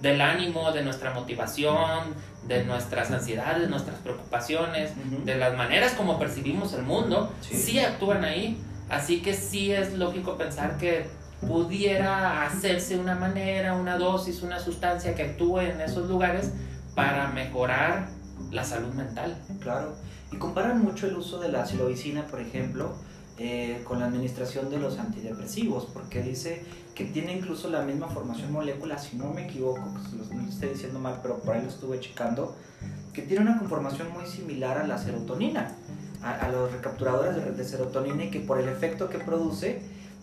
del 0.00 0.20
ánimo, 0.20 0.72
de 0.72 0.82
nuestra 0.82 1.12
motivación, 1.12 2.14
de 2.46 2.64
nuestras 2.64 3.10
ansiedades, 3.10 3.62
de 3.62 3.68
nuestras 3.68 3.96
preocupaciones, 3.98 4.92
de 5.24 5.34
las 5.36 5.56
maneras 5.56 5.92
como 5.94 6.18
percibimos 6.18 6.74
el 6.74 6.82
mundo, 6.82 7.32
Sí. 7.40 7.56
sí. 7.56 7.78
actúan 7.80 8.24
ahí. 8.24 8.60
Así 8.88 9.20
que 9.22 9.34
sí 9.34 9.72
es 9.72 9.94
lógico 9.94 10.36
pensar 10.36 10.76
que 10.76 11.08
pudiera 11.40 12.44
hacerse 12.46 12.96
una 12.98 13.14
manera, 13.14 13.74
una 13.74 13.96
dosis, 13.98 14.42
una 14.42 14.60
sustancia 14.60 15.14
que 15.14 15.22
actúe 15.22 15.60
en 15.60 15.80
esos 15.80 16.08
lugares 16.08 16.52
para 16.94 17.28
mejorar 17.28 18.08
la 18.50 18.62
salud 18.64 18.92
mental. 18.94 19.36
Claro. 19.60 19.96
Y 20.30 20.36
comparan 20.36 20.82
mucho 20.82 21.06
el 21.06 21.16
uso 21.16 21.38
de 21.40 21.48
la 21.48 21.66
silobicina, 21.66 22.26
por 22.26 22.40
ejemplo, 22.40 22.94
eh, 23.38 23.82
con 23.84 24.00
la 24.00 24.06
administración 24.06 24.70
de 24.70 24.78
los 24.78 24.98
antidepresivos, 24.98 25.86
porque 25.86 26.22
dice 26.22 26.64
que 26.94 27.04
tiene 27.04 27.36
incluso 27.36 27.68
la 27.68 27.82
misma 27.82 28.08
formación 28.08 28.52
molecular, 28.52 28.98
si 28.98 29.16
no 29.16 29.32
me 29.32 29.44
equivoco, 29.44 29.82
pues 29.92 30.30
no 30.32 30.48
estoy 30.48 30.70
diciendo 30.70 30.98
mal, 30.98 31.20
pero 31.22 31.38
por 31.40 31.54
ahí 31.54 31.62
lo 31.62 31.68
estuve 31.68 32.00
checando, 32.00 32.56
que 33.12 33.22
tiene 33.22 33.42
una 33.42 33.58
conformación 33.58 34.12
muy 34.12 34.26
similar 34.26 34.78
a 34.78 34.86
la 34.86 34.96
serotonina, 34.96 35.76
a, 36.22 36.32
a 36.32 36.48
los 36.48 36.72
recapturadores 36.72 37.36
de, 37.36 37.52
de 37.52 37.64
serotonina 37.64 38.24
y 38.24 38.30
que 38.30 38.40
por 38.40 38.58
el 38.58 38.68
efecto 38.68 39.10
que 39.10 39.18
produce 39.18 39.82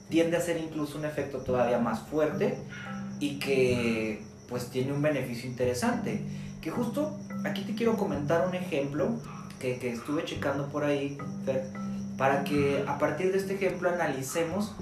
tiende 0.10 0.38
a 0.38 0.42
ser 0.42 0.58
incluso 0.58 0.98
un 0.98 1.06
efecto 1.06 1.40
todavía 1.40 1.80
más 1.80 2.02
fuerte 2.02 2.58
y 3.20 3.40
que 3.40 4.24
pues 4.50 4.68
tiene 4.68 4.94
un 4.94 5.02
beneficio 5.02 5.50
interesante. 5.50 6.22
Que 6.62 6.72
justo 6.72 7.18
aquí 7.46 7.64
te 7.64 7.74
quiero 7.76 7.98
comentar 7.98 8.48
un 8.48 8.56
ejemplo 8.56 9.20
que, 9.60 9.80
que 9.80 9.94
estuve 9.94 10.24
checando 10.24 10.68
por 10.68 10.84
ahí, 10.84 11.18
Fer, 11.46 11.72
para 12.18 12.44
que 12.44 12.84
a 12.88 12.98
partir 12.98 13.32
de 13.32 13.38
este 13.38 13.56
ejemplo 13.56 13.90
analicemos, 13.90 14.74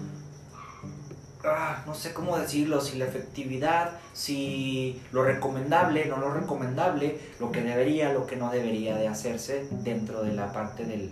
ah, 1.43 1.83
no 1.85 1.95
sé 1.95 2.13
cómo 2.13 2.37
decirlo, 2.37 2.81
si 2.81 2.97
la 2.97 3.05
efectividad, 3.05 3.91
si 4.13 5.01
lo 5.11 5.23
recomendable, 5.23 6.05
no 6.05 6.17
lo 6.17 6.33
recomendable, 6.33 7.19
lo 7.39 7.51
que 7.51 7.61
debería, 7.61 8.13
lo 8.13 8.25
que 8.25 8.35
no 8.35 8.51
debería 8.51 8.95
de 8.95 9.07
hacerse 9.07 9.67
dentro 9.71 10.23
de 10.23 10.33
la 10.33 10.51
parte 10.51 10.85
del, 10.85 11.11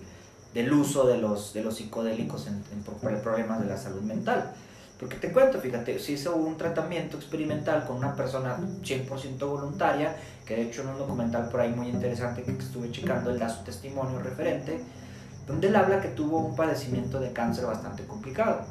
del 0.54 0.74
uso 0.74 1.08
de 1.08 1.18
los, 1.18 1.54
de 1.54 1.64
los 1.64 1.78
psicodélicos 1.78 2.48
en, 2.48 2.64
en 2.72 3.22
problemas 3.22 3.62
de 3.62 3.68
la 3.68 3.78
salud 3.78 4.02
mental. 4.02 4.54
Porque 5.00 5.16
te 5.16 5.32
cuento, 5.32 5.62
fíjate, 5.62 5.98
se 5.98 6.12
hizo 6.12 6.36
un 6.36 6.58
tratamiento 6.58 7.16
experimental 7.16 7.86
con 7.86 7.96
una 7.96 8.14
persona 8.16 8.58
100% 8.58 9.40
voluntaria, 9.48 10.18
que 10.46 10.58
de 10.58 10.64
hecho 10.64 10.82
en 10.82 10.90
un 10.90 10.98
documental 10.98 11.48
por 11.48 11.62
ahí 11.62 11.70
muy 11.70 11.88
interesante 11.88 12.44
que 12.44 12.52
estuve 12.52 12.92
checando, 12.92 13.30
él 13.30 13.40
da 13.40 13.48
su 13.48 13.64
testimonio 13.64 14.20
referente, 14.20 14.82
donde 15.50 15.68
él 15.68 15.76
habla 15.76 16.00
que 16.00 16.08
tuvo 16.10 16.38
un 16.38 16.56
padecimiento 16.56 17.20
de 17.20 17.34
cáncer 17.34 17.66
bastante 17.66 18.06
complicado. 18.06 18.62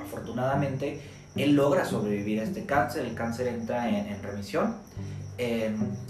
Afortunadamente, 0.00 1.00
él 1.34 1.56
logra 1.56 1.84
sobrevivir 1.84 2.40
a 2.40 2.44
este 2.44 2.64
cáncer, 2.64 3.04
el 3.06 3.14
cáncer 3.14 3.48
entra 3.48 3.88
en, 3.88 4.06
en 4.06 4.22
remisión, 4.22 4.76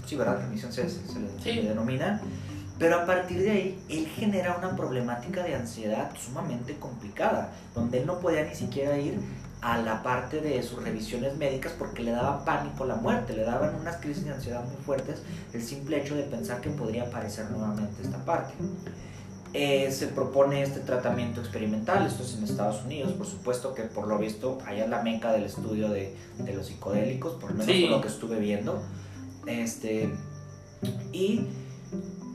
sí, 0.05 0.15
¿verdad? 0.15 0.39
Remisión 0.41 0.71
se, 0.71 0.87
se- 0.89 1.07
se 1.07 1.19
le, 1.19 1.27
se 1.39 1.39
Sí. 1.43 1.53
le 1.61 1.69
denomina, 1.69 2.21
pero 2.77 2.99
a 2.99 3.05
partir 3.05 3.41
de 3.41 3.51
ahí, 3.51 3.83
él 3.89 4.05
genera 4.07 4.57
una 4.57 4.75
problemática 4.75 5.43
de 5.43 5.55
ansiedad 5.55 6.11
sumamente 6.17 6.75
complicada, 6.75 7.51
donde 7.73 7.99
él 8.01 8.05
no 8.05 8.19
podía 8.19 8.43
ni 8.43 8.53
siquiera 8.53 8.97
ir 8.97 9.17
a 9.61 9.77
la 9.79 10.03
parte 10.03 10.41
de 10.41 10.61
sus 10.61 10.83
revisiones 10.83 11.37
médicas 11.37 11.71
porque 11.79 12.03
le 12.03 12.11
daba 12.11 12.43
pánico 12.45 12.85
la 12.85 12.95
muerte, 12.95 13.33
le 13.33 13.43
daban 13.45 13.73
unas 13.75 13.95
crisis 13.97 14.25
de 14.25 14.33
ansiedad 14.33 14.63
muy 14.63 14.75
fuertes 14.85 15.21
el 15.53 15.63
simple 15.63 16.01
hecho 16.01 16.15
de 16.15 16.23
pensar 16.23 16.59
que 16.61 16.69
podría 16.69 17.03
aparecer 17.03 17.49
nuevamente 17.49 18.03
esta 18.03 18.17
parte. 18.25 18.53
Eh, 19.57 19.89
se 19.91 20.07
propone 20.07 20.63
este 20.63 20.81
tratamiento 20.81 21.39
experimental, 21.39 22.05
esto 22.05 22.23
es 22.23 22.33
en 22.35 22.43
Estados 22.43 22.83
Unidos, 22.83 23.13
por 23.13 23.25
supuesto 23.25 23.73
que 23.73 23.83
por 23.83 24.05
lo 24.05 24.17
visto 24.17 24.57
allá 24.65 24.83
es 24.83 24.89
la 24.89 25.01
meca 25.01 25.31
del 25.31 25.43
estudio 25.45 25.87
de, 25.87 26.13
de 26.39 26.53
los 26.53 26.67
psicodélicos, 26.67 27.35
por 27.35 27.51
lo 27.51 27.57
menos 27.59 27.73
Sí. 27.73 27.83
por 27.83 27.91
lo 27.91 28.01
que 28.01 28.07
estuve 28.09 28.37
viendo. 28.39 28.83
Este, 29.47 30.09
y 31.13 31.47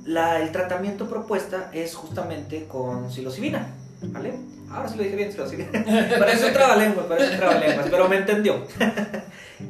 la, 0.07 0.41
el 0.41 0.51
tratamiento 0.51 1.11
propuesta 1.11 1.69
es 1.75 1.95
justamente 1.95 2.67
con 2.67 3.11
psilocibina, 3.13 3.69
¿vale? 4.03 4.33
Ahora 4.71 4.89
sí 4.89 4.97
lo 4.97 5.03
dije 5.03 5.17
bien, 5.17 5.31
psilocibina. 5.31 5.71
parece 6.19 6.47
un 6.47 6.53
trabalenguas, 6.55 7.05
parece 7.07 7.33
un 7.33 7.37
trabalenguas, 7.39 7.87
pero 7.91 8.09
me 8.09 8.17
entendió. 8.17 8.65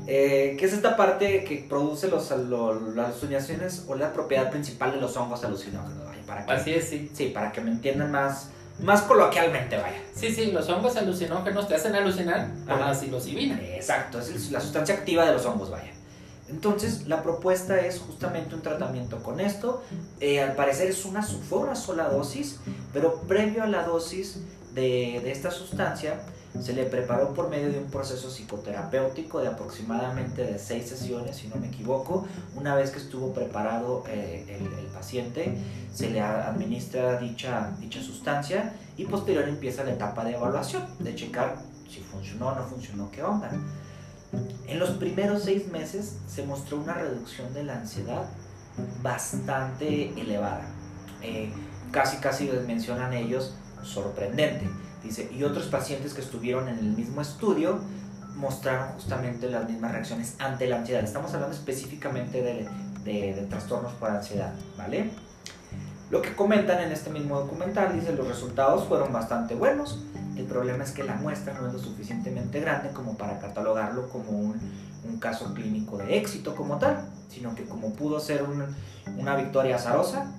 Eh, 0.06 0.54
que 0.56 0.66
es 0.66 0.72
esta 0.72 0.96
parte 0.96 1.42
que 1.42 1.66
produce 1.68 2.06
los, 2.06 2.30
lo- 2.30 2.92
las 2.94 3.08
alucinaciones 3.08 3.86
o 3.88 3.96
la 3.96 4.12
propiedad 4.12 4.48
principal 4.48 4.92
de 4.92 5.00
los 5.00 5.16
hongos 5.16 5.42
alucinógenos. 5.42 6.09
Para 6.30 6.46
que, 6.46 6.52
Así 6.52 6.72
es, 6.72 6.88
sí. 6.88 7.10
sí, 7.12 7.26
para 7.26 7.50
que 7.50 7.60
me 7.60 7.70
entiendan 7.70 8.10
más, 8.12 8.50
más 8.78 9.02
coloquialmente, 9.02 9.76
vaya. 9.76 10.00
Sí, 10.14 10.32
sí, 10.32 10.52
los 10.52 10.68
hongos 10.68 10.96
alucinógenos 10.96 11.66
te 11.66 11.74
hacen 11.74 11.94
alucinar 11.94 12.48
por 12.66 12.78
la 12.78 12.94
psilocibina. 12.94 13.60
Exacto, 13.60 14.20
es 14.20 14.50
la 14.50 14.60
sustancia 14.60 14.94
activa 14.94 15.26
de 15.26 15.32
los 15.32 15.44
hongos, 15.44 15.70
vaya. 15.70 15.90
Entonces, 16.48 17.06
la 17.06 17.22
propuesta 17.22 17.80
es 17.80 17.98
justamente 17.98 18.54
un 18.54 18.62
tratamiento 18.62 19.22
con 19.22 19.40
esto. 19.40 19.82
Eh, 20.20 20.40
al 20.40 20.54
parecer 20.54 20.88
es 20.88 21.04
una, 21.04 21.22
fue 21.22 21.58
una 21.58 21.74
sola 21.76 22.08
dosis, 22.08 22.58
pero 22.92 23.20
previo 23.22 23.62
a 23.62 23.66
la 23.66 23.84
dosis 23.84 24.40
de, 24.74 25.20
de 25.22 25.32
esta 25.32 25.50
sustancia, 25.50 26.20
se 26.58 26.72
le 26.72 26.84
preparó 26.84 27.32
por 27.32 27.48
medio 27.48 27.70
de 27.70 27.78
un 27.78 27.90
proceso 27.90 28.28
psicoterapéutico 28.28 29.40
de 29.40 29.48
aproximadamente 29.48 30.44
de 30.44 30.58
seis 30.58 30.88
sesiones, 30.88 31.36
si 31.36 31.48
no 31.48 31.56
me 31.56 31.68
equivoco. 31.68 32.26
Una 32.56 32.74
vez 32.74 32.90
que 32.90 32.98
estuvo 32.98 33.32
preparado 33.32 34.04
eh, 34.08 34.58
el, 34.58 34.86
paciente, 34.86 35.56
se 35.94 36.10
le 36.10 36.20
administra 36.20 37.18
dicha, 37.18 37.72
dicha 37.78 38.02
sustancia 38.02 38.74
y 38.96 39.04
posterior 39.04 39.48
empieza 39.48 39.84
la 39.84 39.92
etapa 39.92 40.24
de 40.24 40.34
evaluación, 40.34 40.84
de 40.98 41.14
checar 41.14 41.62
si 41.88 42.00
funcionó 42.00 42.48
o 42.48 42.54
no 42.54 42.62
funcionó, 42.64 43.10
qué 43.10 43.22
onda. 43.22 43.50
En 44.66 44.78
los 44.78 44.90
primeros 44.90 45.42
seis 45.44 45.70
meses 45.70 46.18
se 46.28 46.44
mostró 46.44 46.78
una 46.78 46.94
reducción 46.94 47.52
de 47.54 47.64
la 47.64 47.74
ansiedad 47.74 48.26
bastante 49.02 50.12
elevada. 50.20 50.66
Eh, 51.22 51.50
casi, 51.90 52.18
casi 52.18 52.50
mencionan 52.66 53.12
ellos 53.12 53.54
sorprendente. 53.82 54.68
Dice, 55.02 55.30
y 55.32 55.42
otros 55.44 55.66
pacientes 55.66 56.12
que 56.14 56.20
estuvieron 56.20 56.68
en 56.68 56.78
el 56.78 56.92
mismo 56.96 57.20
estudio 57.22 57.78
mostraron 58.36 58.92
justamente 58.94 59.48
las 59.48 59.68
mismas 59.68 59.92
reacciones 59.92 60.34
ante 60.38 60.66
la 60.66 60.78
ansiedad. 60.78 61.02
Estamos 61.02 61.32
hablando 61.34 61.54
específicamente 61.56 62.42
de, 62.42 62.68
de- 63.04 63.46
trastornos 63.48 63.92
por 63.94 64.10
ansiedad, 64.10 64.52
¿vale? 64.76 65.10
Lo 66.10 66.20
que 66.22 66.34
comentan 66.34 66.80
en 66.82 66.92
este 66.92 67.10
mismo 67.10 67.38
documental, 67.40 67.94
dice, 67.98 68.12
los 68.12 68.26
resultados 68.28 68.86
fueron 68.88 69.12
bastante 69.12 69.54
buenos. 69.54 70.00
El 70.36 70.44
problema 70.44 70.84
es 70.84 70.92
que 70.92 71.04
la 71.04 71.14
muestra 71.16 71.54
no 71.54 71.66
es 71.68 71.72
lo 71.72 71.78
suficientemente 71.78 72.60
grande 72.60 72.90
como 72.90 73.16
para 73.16 73.38
catalogarlo 73.38 74.08
como 74.08 74.30
un, 74.30 74.56
un 75.04 75.18
caso 75.18 75.52
clínico 75.54 75.98
de 75.98 76.16
éxito 76.18 76.54
como 76.56 76.78
tal, 76.78 77.08
sino 77.28 77.54
que 77.54 77.64
como 77.64 77.92
pudo 77.94 78.20
ser 78.20 78.42
un- 78.42 78.64
una 79.18 79.36
victoria 79.36 79.76
azarosa, 79.76 80.32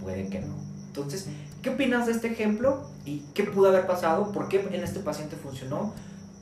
puede 0.00 0.28
que 0.28 0.40
no. 0.40 0.54
Entonces, 0.86 1.26
¿qué 1.64 1.70
opinas 1.70 2.06
de 2.06 2.12
este 2.12 2.28
ejemplo? 2.28 2.88
¿Y 3.04 3.20
qué 3.34 3.42
pudo 3.44 3.68
haber 3.70 3.86
pasado? 3.86 4.30
¿Por 4.30 4.48
qué 4.48 4.60
en 4.70 4.84
este 4.84 5.00
paciente 5.00 5.34
funcionó? 5.36 5.92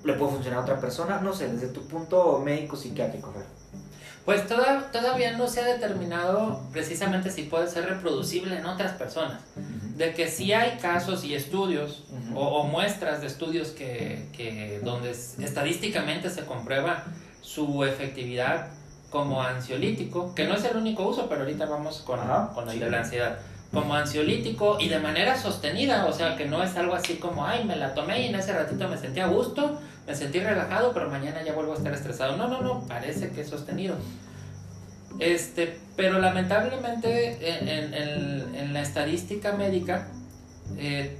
¿Le 0.05 0.15
puede 0.15 0.33
funcionar 0.33 0.59
a 0.61 0.63
otra 0.63 0.81
persona? 0.81 1.21
No 1.21 1.33
sé, 1.33 1.49
desde 1.49 1.69
tu 1.69 1.87
punto 1.87 2.41
médico 2.45 2.77
psiquiátrico. 2.77 3.33
Pues 4.25 4.47
toda- 4.47 4.91
todavía 4.93 5.37
no 5.37 5.49
se 5.49 5.61
ha 5.61 5.65
determinado 5.65 6.61
precisamente 6.73 7.31
si 7.31 7.45
puede 7.45 7.69
ser 7.69 7.87
reproducible 7.87 8.57
en 8.57 8.67
otras 8.67 8.93
personas. 8.93 9.41
De 9.97 10.13
que 10.15 10.29
sí 10.29 10.53
hay 10.53 10.79
casos 10.79 11.25
y 11.25 11.35
estudios 11.35 12.05
Ujú. 12.11 12.39
o, 12.39 12.61
o 12.61 12.65
muestras 12.67 13.21
de 13.21 13.27
estudios 13.29 13.69
que, 13.69 14.29
que 14.33 14.81
donde 14.85 15.11
estadísticamente 15.11 16.31
se 16.31 16.45
comprueba 16.47 17.05
su 17.41 17.85
efectividad 17.85 18.69
como 19.11 19.43
ansiolítico, 19.43 20.35
que 20.35 20.47
no 20.47 20.55
es 20.55 20.65
el 20.65 20.77
único 20.77 21.07
uso, 21.07 21.29
pero 21.29 21.43
ahorita 21.43 21.67
vamos 21.67 21.99
con, 22.07 22.19
con 22.55 22.69
el 22.71 22.81
de 22.81 22.91
la 22.91 22.99
ansiedad 23.01 23.39
como 23.73 23.95
ansiolítico 23.95 24.79
y 24.79 24.89
de 24.89 24.99
manera 24.99 25.37
sostenida, 25.37 26.07
o 26.07 26.13
sea 26.13 26.37
que 26.37 26.45
no 26.45 26.63
es 26.63 26.77
algo 26.77 26.95
así 26.95 27.17
como, 27.17 27.47
ay, 27.47 27.65
me 27.65 27.77
la 27.77 27.95
tomé 27.95 28.23
y 28.23 28.27
en 28.27 28.35
ese 28.35 28.53
ratito 28.53 28.87
me 28.89 28.99
sentí 28.99 29.21
a 29.21 29.27
gusto, 29.27 29.81
me 30.07 30.15
sentí 30.15 30.41
relajado, 30.41 30.93
pero 30.93 31.09
mañana 31.09 31.43
ya 31.43 31.55
vuelvo 31.55 31.73
a 31.73 31.77
estar 31.77 31.93
estresado. 31.95 32.37
No, 32.37 32.49
no, 32.49 32.61
no, 32.61 32.87
parece 32.87 33.31
que 33.31 33.41
es 33.41 33.49
sostenido. 33.49 33.97
Este, 35.19 35.79
pero 35.97 36.19
lamentablemente 36.19 37.39
en, 37.41 38.73
la 38.73 38.81
estadística 38.81 39.53
médica 39.53 40.09
eh, 40.79 41.19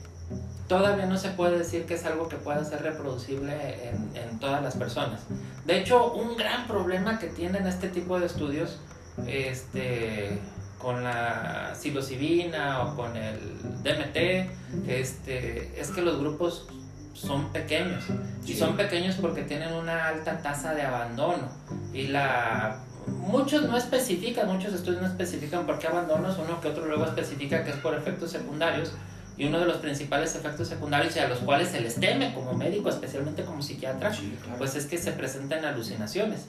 todavía 0.69 1.07
no 1.07 1.19
se 1.19 1.31
puede 1.31 1.59
decir 1.59 1.85
que 1.85 1.95
es 1.95 2.05
algo 2.05 2.29
que 2.29 2.37
pueda 2.37 2.65
ser 2.65 2.83
reproducible 2.83 3.53
en, 3.89 4.11
en 4.17 4.39
todas 4.39 4.63
las 4.63 4.77
personas. 4.77 5.23
De 5.65 5.79
hecho, 5.79 6.13
un 6.13 6.37
gran 6.37 6.67
problema 6.67 7.19
que 7.19 7.29
tienen 7.29 7.67
este 7.67 7.89
tipo 7.89 8.19
de 8.19 8.27
estudios, 8.27 8.79
este, 9.27 10.39
con 10.83 11.05
la 11.05 11.75
psilocibina 11.79 12.83
o 12.83 12.97
con 12.97 13.17
el 13.17 13.39
DMT, 13.83 14.89
este, 14.89 15.81
es 15.81 15.91
que 15.91 16.03
los 16.03 16.19
grupos 16.19 16.67
son 17.15 17.53
pequeños. 17.53 18.05
Y 18.45 18.55
son 18.55 18.77
pequeños 18.77 19.17
porque 19.21 19.43
tienen 19.43 19.73
una 19.73 20.09
alta 20.09 20.43
tasa 20.43 20.75
de 20.75 20.83
abandono. 20.83 21.49
Y 21.93 22.09
la 22.09 22.81
muchos 23.07 23.63
no 23.63 23.77
especifican, 23.77 24.47
muchos 24.49 24.75
estudios 24.75 25.03
no 25.03 25.09
especifican 25.09 25.67
por 25.67 25.79
qué 25.79 25.89
abandonos, 25.89 26.39
uno 26.39 26.61
que 26.61 26.69
otro 26.69 26.87
luego 26.87 27.05
especifica 27.05 27.65
que 27.65 27.71
es 27.71 27.77
por 27.77 27.95
efectos 27.95 28.31
secundarios. 28.31 28.93
Y 29.37 29.47
uno 29.47 29.59
de 29.59 29.67
los 29.67 29.79
principales 29.79 30.35
efectos 30.35 30.69
secundarios 30.69 31.17
y 31.17 31.21
a 31.21 31.29
los 31.29 31.39
cuales 31.39 31.69
se 31.69 31.81
les 31.81 31.99
teme 31.99 32.35
como 32.35 32.53
médico, 32.53 32.91
especialmente 32.91 33.45
como 33.45 33.63
psiquiatra, 33.63 34.13
pues 34.59 34.75
es 34.75 34.87
que 34.87 34.99
se 34.99 35.13
presentan 35.13 35.65
alucinaciones. 35.65 36.47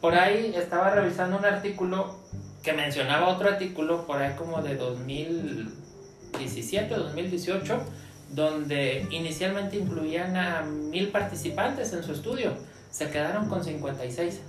Por 0.00 0.14
ahí 0.14 0.52
estaba 0.56 0.90
revisando 0.90 1.38
un 1.38 1.44
artículo 1.44 2.16
que 2.62 2.72
mencionaba 2.72 3.28
otro 3.28 3.48
artículo 3.48 4.06
por 4.06 4.20
ahí 4.20 4.34
como 4.36 4.62
de 4.62 4.76
2017 4.76 6.94
o 6.94 6.98
2018, 6.98 7.80
donde 8.30 9.06
inicialmente 9.10 9.78
incluían 9.78 10.36
a 10.36 10.62
mil 10.62 11.08
participantes 11.08 11.92
en 11.92 12.02
su 12.02 12.12
estudio, 12.12 12.54
se 12.90 13.10
quedaron 13.10 13.48
con 13.48 13.64
56. 13.64 14.40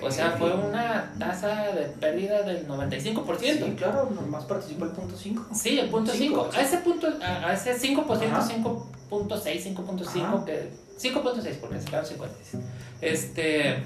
o 0.00 0.10
sea, 0.10 0.30
fue 0.32 0.52
una 0.54 1.14
tasa 1.18 1.72
de 1.72 1.88
pérdida 1.88 2.42
del 2.42 2.66
95%. 2.66 3.38
Sí, 3.38 3.74
claro, 3.76 4.10
nomás 4.10 4.44
participó 4.44 4.86
el 4.86 4.92
punto 4.92 5.16
5. 5.16 5.46
Sí, 5.54 5.78
el 5.78 5.90
punto 5.90 6.12
5. 6.12 6.50
A 6.54 6.60
ese 6.60 6.78
punto, 6.78 7.08
a, 7.22 7.52
ese 7.52 7.74
5%, 7.74 8.04
5.6, 8.04 8.84
5.5, 9.10 10.44
que 10.44 10.70
5.6 10.98 11.56
porque 11.60 11.80
se 11.80 11.86
quedaron 11.86 12.06
56. 12.06 12.62
Este, 13.00 13.82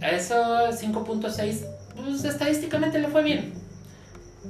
a 0.00 0.10
eso 0.10 0.34
5.6 0.34 1.66
pues 2.02 2.24
estadísticamente 2.24 2.98
le 2.98 3.08
fue 3.08 3.22
bien. 3.22 3.52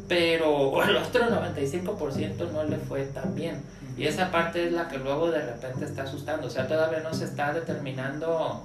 Pero 0.09 0.83
el 0.83 0.97
otro 0.97 1.25
95% 1.25 2.51
no 2.51 2.65
le 2.65 2.79
fue 2.79 3.05
tan 3.05 3.35
bien. 3.35 3.63
Y 3.97 4.07
esa 4.07 4.31
parte 4.31 4.67
es 4.67 4.73
la 4.73 4.89
que 4.89 4.99
luego 4.99 5.31
de 5.31 5.45
repente 5.45 5.85
está 5.85 6.05
asustando. 6.05 6.47
O 6.47 6.51
sea, 6.51 6.67
todavía 6.67 7.01
no 7.01 7.13
se 7.13 7.25
está 7.25 7.53
determinando. 7.53 8.65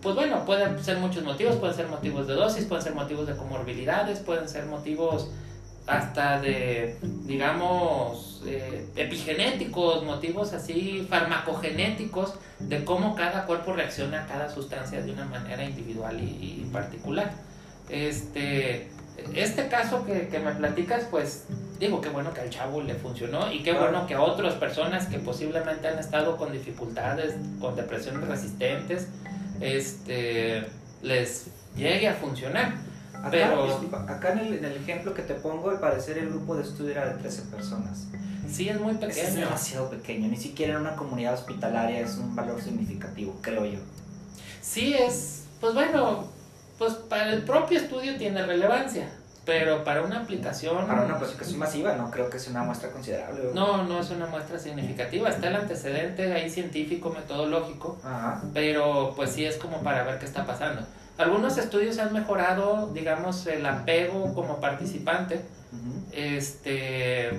Pues 0.00 0.14
bueno, 0.14 0.44
pueden 0.44 0.82
ser 0.82 0.98
muchos 0.98 1.24
motivos. 1.24 1.56
Pueden 1.56 1.74
ser 1.74 1.88
motivos 1.88 2.28
de 2.28 2.34
dosis, 2.34 2.64
pueden 2.66 2.84
ser 2.84 2.94
motivos 2.94 3.26
de 3.26 3.36
comorbilidades, 3.36 4.20
pueden 4.20 4.48
ser 4.48 4.66
motivos 4.66 5.28
hasta 5.88 6.40
de, 6.40 6.98
digamos, 7.24 8.42
eh, 8.46 8.86
epigenéticos, 8.94 10.04
motivos 10.04 10.52
así 10.52 11.06
farmacogenéticos 11.08 12.34
de 12.58 12.84
cómo 12.84 13.16
cada 13.16 13.46
cuerpo 13.46 13.72
reacciona 13.72 14.24
a 14.24 14.26
cada 14.26 14.50
sustancia 14.50 15.00
de 15.00 15.10
una 15.10 15.24
manera 15.24 15.64
individual 15.64 16.20
y 16.20 16.68
particular. 16.70 17.47
Este, 17.88 18.88
este 19.34 19.68
caso 19.68 20.04
que, 20.04 20.28
que, 20.28 20.38
me 20.38 20.52
platicas, 20.52 21.04
pues 21.10 21.44
digo, 21.78 22.00
qué 22.00 22.08
bueno 22.08 22.32
que 22.34 22.40
al 22.40 22.50
chavo 22.50 22.82
le 22.82 22.94
funcionó 22.94 23.52
y 23.52 23.62
qué 23.62 23.72
bueno 23.72 24.06
que 24.06 24.14
a 24.14 24.22
otras 24.22 24.54
personas 24.54 25.06
que 25.06 25.18
posiblemente 25.18 25.88
han 25.88 25.98
estado 25.98 26.36
con 26.36 26.52
dificultades, 26.52 27.34
con 27.60 27.76
depresiones 27.76 28.26
resistentes, 28.28 29.08
este, 29.60 30.64
les 31.02 31.46
llegue 31.76 32.08
a 32.08 32.14
funcionar. 32.14 32.74
Acá, 33.14 33.30
Pero, 33.30 33.80
acá 34.06 34.32
en, 34.32 34.38
el, 34.38 34.54
en 34.58 34.64
el, 34.64 34.76
ejemplo 34.76 35.12
que 35.12 35.22
te 35.22 35.34
pongo, 35.34 35.70
al 35.70 35.80
parecer 35.80 36.18
el 36.18 36.28
grupo 36.28 36.54
de 36.54 36.62
estudio 36.62 36.92
era 36.92 37.08
de 37.08 37.14
13 37.14 37.42
personas. 37.50 38.06
Sí, 38.48 38.68
es 38.68 38.80
muy 38.80 38.94
pequeño. 38.94 39.22
Es 39.22 39.34
demasiado 39.34 39.90
pequeño, 39.90 40.28
ni 40.28 40.36
siquiera 40.36 40.74
en 40.74 40.80
una 40.80 40.94
comunidad 40.94 41.34
hospitalaria 41.34 42.00
es 42.00 42.16
un 42.16 42.34
valor 42.36 42.62
significativo, 42.62 43.36
creo 43.42 43.64
yo. 43.66 43.80
Sí, 44.62 44.94
es, 44.94 45.44
pues 45.60 45.74
bueno, 45.74 46.28
pues 46.78 46.94
para 46.94 47.32
el 47.32 47.42
propio 47.42 47.78
estudio 47.78 48.16
tiene 48.16 48.44
relevancia, 48.46 49.08
pero 49.44 49.82
para 49.82 50.02
una 50.02 50.20
aplicación... 50.20 50.86
Para 50.86 51.02
una 51.02 51.16
aplicación 51.16 51.58
masiva 51.58 51.94
no 51.96 52.10
creo 52.10 52.30
que 52.30 52.38
sea 52.38 52.52
una 52.52 52.62
muestra 52.62 52.90
considerable. 52.90 53.50
No, 53.54 53.84
no 53.84 54.00
es 54.00 54.10
una 54.10 54.26
muestra 54.26 54.58
significativa. 54.58 55.28
Está 55.28 55.48
el 55.48 55.56
antecedente 55.56 56.32
ahí 56.32 56.48
científico, 56.48 57.10
metodológico, 57.10 57.98
pero 58.54 59.14
pues 59.16 59.30
sí 59.30 59.44
es 59.44 59.56
como 59.56 59.82
para 59.82 60.04
ver 60.04 60.18
qué 60.18 60.26
está 60.26 60.46
pasando. 60.46 60.82
Algunos 61.16 61.58
estudios 61.58 61.98
han 61.98 62.12
mejorado, 62.12 62.92
digamos, 62.94 63.44
el 63.48 63.66
apego 63.66 64.34
como 64.34 64.60
participante, 64.60 65.40
este, 66.12 67.30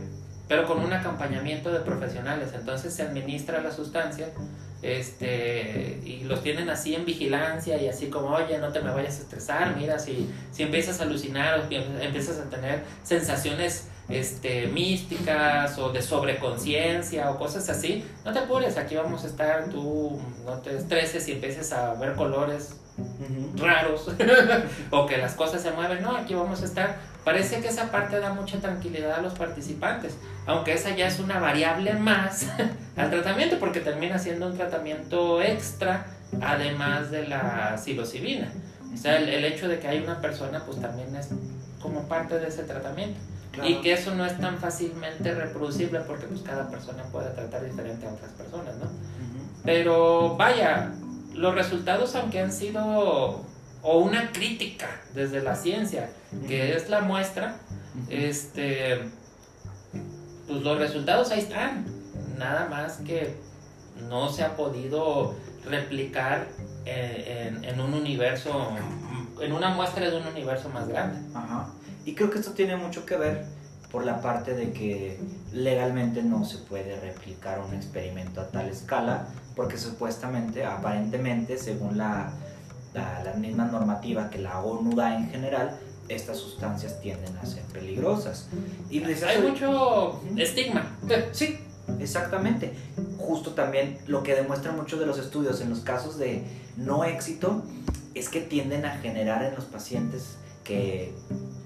pero 0.50 0.66
con 0.66 0.80
un 0.80 0.92
acompañamiento 0.92 1.72
de 1.72 1.80
profesionales. 1.80 2.50
Entonces 2.54 2.94
se 2.94 3.04
administra 3.04 3.62
la 3.62 3.72
sustancia 3.72 4.30
este 4.82 6.00
y 6.06 6.24
los 6.24 6.42
tienen 6.42 6.70
así 6.70 6.96
en 6.96 7.06
vigilancia 7.06 7.82
y 7.82 7.88
así 7.90 8.08
como 8.08 8.30
oye 8.30 8.58
no 8.60 8.72
te 8.72 8.80
me 8.80 8.92
vayas 8.92 9.20
a 9.20 9.24
estresar 9.24 9.76
mira 9.76 10.00
si, 10.00 10.30
si 10.52 10.64
empiezas 10.64 11.02
a 11.02 11.04
alucinar 11.04 11.60
o 11.60 11.64
empiezas 11.64 12.40
a 12.40 12.50
tener 12.50 12.84
sensaciones 13.04 13.90
este 14.08 14.68
místicas 14.68 15.78
o 15.78 15.92
de 15.92 16.02
sobreconciencia 16.02 17.30
o 17.30 17.38
cosas 17.38 17.70
así 17.70 18.06
no 18.24 18.32
te 18.32 18.40
apures 18.40 18.78
aquí 18.78 18.96
vamos 18.96 19.26
a 19.26 19.28
estar 19.28 19.70
tú 19.70 20.20
no 20.46 20.58
te 20.60 20.78
estreses 20.78 21.28
y 21.28 21.34
empieces 21.34 21.74
a 21.74 21.94
ver 21.96 22.16
colores 22.16 22.76
raros 23.56 24.08
o 24.92 25.06
que 25.06 25.18
las 25.18 25.34
cosas 25.34 25.62
se 25.62 25.72
mueven 25.72 26.02
no 26.02 26.16
aquí 26.16 26.34
vamos 26.34 26.62
a 26.62 26.66
estar 26.66 26.98
Parece 27.24 27.62
que 27.62 27.68
esa 27.68 27.92
parte 27.92 28.20
da 28.20 28.34
mucha 28.34 28.60
tranquilidad 28.60 29.20
a 29.20 29.22
los 29.22 29.34
participantes, 29.34 30.18
aunque 30.46 30.74
esa 30.74 30.96
ya 30.96 31.08
es 31.08 31.20
una 31.20 31.40
variable 31.40 31.94
más 31.94 32.48
al 32.96 33.10
tratamiento, 33.10 33.60
porque 33.60 33.82
termina 33.82 34.18
siendo 34.18 34.48
un 34.48 34.58
tratamiento 34.58 35.42
extra, 35.42 36.06
además 36.42 37.12
de 37.12 37.28
la 37.28 37.78
psilocibina. 37.78 38.52
O 38.94 38.98
sea, 38.98 39.18
el, 39.18 39.46
hecho 39.46 39.68
de 39.68 39.80
que 39.80 39.88
hay 39.88 40.00
una 40.00 40.20
persona, 40.22 40.64
pues 40.66 40.82
también 40.82 41.16
es 41.16 41.30
como 41.82 42.08
parte 42.08 42.40
de 42.40 42.48
ese 42.48 42.64
tratamiento. 42.64 43.20
Y 43.64 43.82
que 43.82 43.94
eso 43.94 44.16
no 44.16 44.26
es 44.26 44.38
tan 44.40 44.58
fácilmente 44.58 45.34
reproducible 45.34 46.00
porque 46.02 46.28
pues 46.28 46.42
cada 46.42 46.70
persona 46.70 47.04
puede 47.12 47.30
tratar 47.32 47.66
diferente 47.66 48.08
a 48.08 48.14
otras 48.14 48.32
personas, 48.32 48.76
¿no? 48.78 48.88
Pero 49.66 50.38
vaya, 50.38 50.94
los 51.34 51.54
resultados 51.56 52.16
aunque 52.16 52.40
han 52.40 52.54
sido 52.54 53.44
o 53.82 53.98
una 54.00 54.32
crítica 54.32 54.88
desde 55.14 55.42
la 55.42 55.56
ciencia, 55.56 56.10
que 56.48 56.76
es 56.76 56.90
la 56.90 57.02
muestra, 57.02 57.58
este, 58.10 59.00
pues 60.48 60.62
los 60.62 60.78
resultados 60.78 61.32
ahí 61.32 61.40
están, 61.40 61.86
nada 62.38 62.68
más 62.70 62.98
que 62.98 63.36
no 64.08 64.30
se 64.30 64.44
ha 64.44 64.56
podido 64.56 65.36
replicar 65.66 66.48
en, 66.86 67.64
en, 67.64 67.80
un 67.82 67.94
universo, 67.94 68.70
en 69.42 69.52
una 69.52 69.70
muestra 69.70 70.10
de 70.10 70.18
un 70.18 70.28
universo 70.28 70.70
más 70.70 70.88
grande. 70.88 71.20
Y 72.06 72.16
creo 72.16 72.30
que 72.30 72.40
esto 72.40 72.52
tiene 72.52 72.78
mucho 72.78 73.06
que 73.06 73.18
ver 73.18 73.46
por 73.92 74.06
la 74.06 74.22
parte 74.22 74.54
de 74.54 74.72
que 74.72 75.20
legalmente 75.52 76.22
no 76.22 76.46
se 76.46 76.60
puede 76.60 77.00
replicar 77.00 77.60
un 77.60 77.74
experimento 77.74 78.42
a 78.42 78.48
tal 78.48 78.70
escala, 78.70 79.28
porque 79.56 79.78
supuestamente, 79.78 80.64
aparentemente, 80.64 81.58
según 81.58 81.98
la 81.98 82.32
la, 82.94 83.34
misma 83.38 83.66
normativa 83.66 84.30
que 84.30 84.40
la 84.40 84.60
ONU 84.60 84.96
da 84.96 85.16
en 85.16 85.30
general, 85.30 85.78
estas 86.10 86.38
sustancias 86.38 87.00
tienden 87.02 87.38
a 87.38 87.46
ser 87.46 87.64
peligrosas. 87.64 88.48
Y 88.90 89.04
Hay 89.04 89.42
mucho 89.42 90.22
estigma. 90.36 90.98
Sí, 91.32 91.60
exactamente. 92.00 92.74
Justo 93.18 93.52
también 93.52 94.00
lo 94.08 94.24
que 94.24 94.36
demuestran 94.36 94.76
muchos 94.76 95.00
de 95.00 95.06
los 95.06 95.20
estudios 95.20 95.62
en 95.62 95.70
los 95.70 95.80
casos 95.80 96.18
de 96.18 96.44
no 96.78 97.04
éxito 97.04 97.64
es 98.16 98.30
que 98.30 98.42
tienden 98.42 98.86
a 98.86 98.98
generar 98.98 99.44
en 99.44 99.56
los 99.56 99.66
pacientes 99.66 100.38
que 100.64 101.14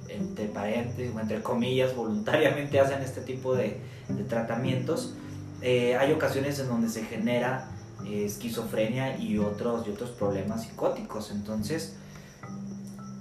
entre 0.09 0.45
paréntesis 0.45 1.11
entre 1.19 1.41
comillas 1.41 1.95
voluntariamente 1.95 2.79
hacen 2.79 3.01
este 3.01 3.21
tipo 3.21 3.55
de, 3.55 3.79
tratamientos 4.29 5.15
eh, 5.61 5.95
hay 5.95 6.11
ocasiones 6.11 6.59
en 6.59 6.67
donde 6.67 6.89
se 6.89 7.03
genera 7.05 7.69
esquizofrenia 8.05 9.17
y 9.17 9.37
otros, 9.37 9.87
y 9.87 9.91
otros 9.91 10.09
problemas 10.11 10.63
psicóticos. 10.63 11.31
Entonces, 11.31 11.95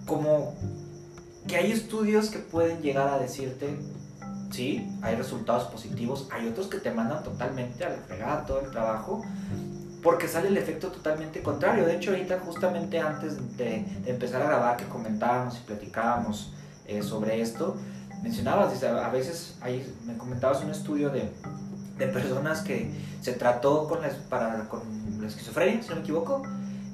como 0.06 0.54
que 1.46 1.57
hay 1.57 1.72
estudios 1.72 2.31
que 2.31 2.38
pueden 2.38 2.81
llegar 2.83 3.09
a 3.09 3.18
decirte, 3.18 3.76
sí, 4.50 4.88
hay 5.02 5.16
resultados 5.16 5.64
positivos, 5.64 6.28
hay 6.31 6.48
otros 6.48 6.68
que 6.68 6.78
te 6.78 6.90
mandan 6.90 7.22
totalmente 7.22 7.85
a 7.85 7.90
la 7.90 7.96
fregada 7.96 8.46
todo 8.46 8.61
el 8.61 8.70
trabajo, 8.70 9.22
porque 10.02 10.28
sale 10.28 10.48
el 10.48 10.57
efecto 10.57 10.88
totalmente 10.88 11.42
contrario. 11.42 11.87
De 11.87 11.96
hecho, 11.96 12.11
ahorita 12.11 12.40
justamente 12.40 12.98
antes 13.00 13.57
de, 13.57 13.87
empezar 14.07 14.42
a 14.42 14.46
grabar 14.46 14.76
que 14.76 14.85
comentábamos 14.85 15.59
y 15.59 15.61
platicábamos 15.61 16.52
eh, 16.87 17.02
sobre 17.02 17.40
esto, 17.40 17.76
mencionabas, 18.22 18.72
dice, 18.72 18.88
a 18.88 19.09
veces 19.09 19.57
ahí 19.61 19.94
me 20.07 20.16
comentabas 20.16 20.62
un 20.62 20.70
estudio 20.70 21.11
de, 21.11 21.33
de 21.98 22.07
personas 22.09 22.62
que 22.62 22.90
se 23.20 23.33
trató 23.33 23.88
con 23.88 24.02
la, 24.02 24.11
para, 24.28 24.68
con 24.68 24.83
la 25.20 25.28
esquizofrenia, 25.28 25.83
si 25.83 25.88
no 25.90 25.96
me 25.96 26.00
equivoco, 26.02 26.42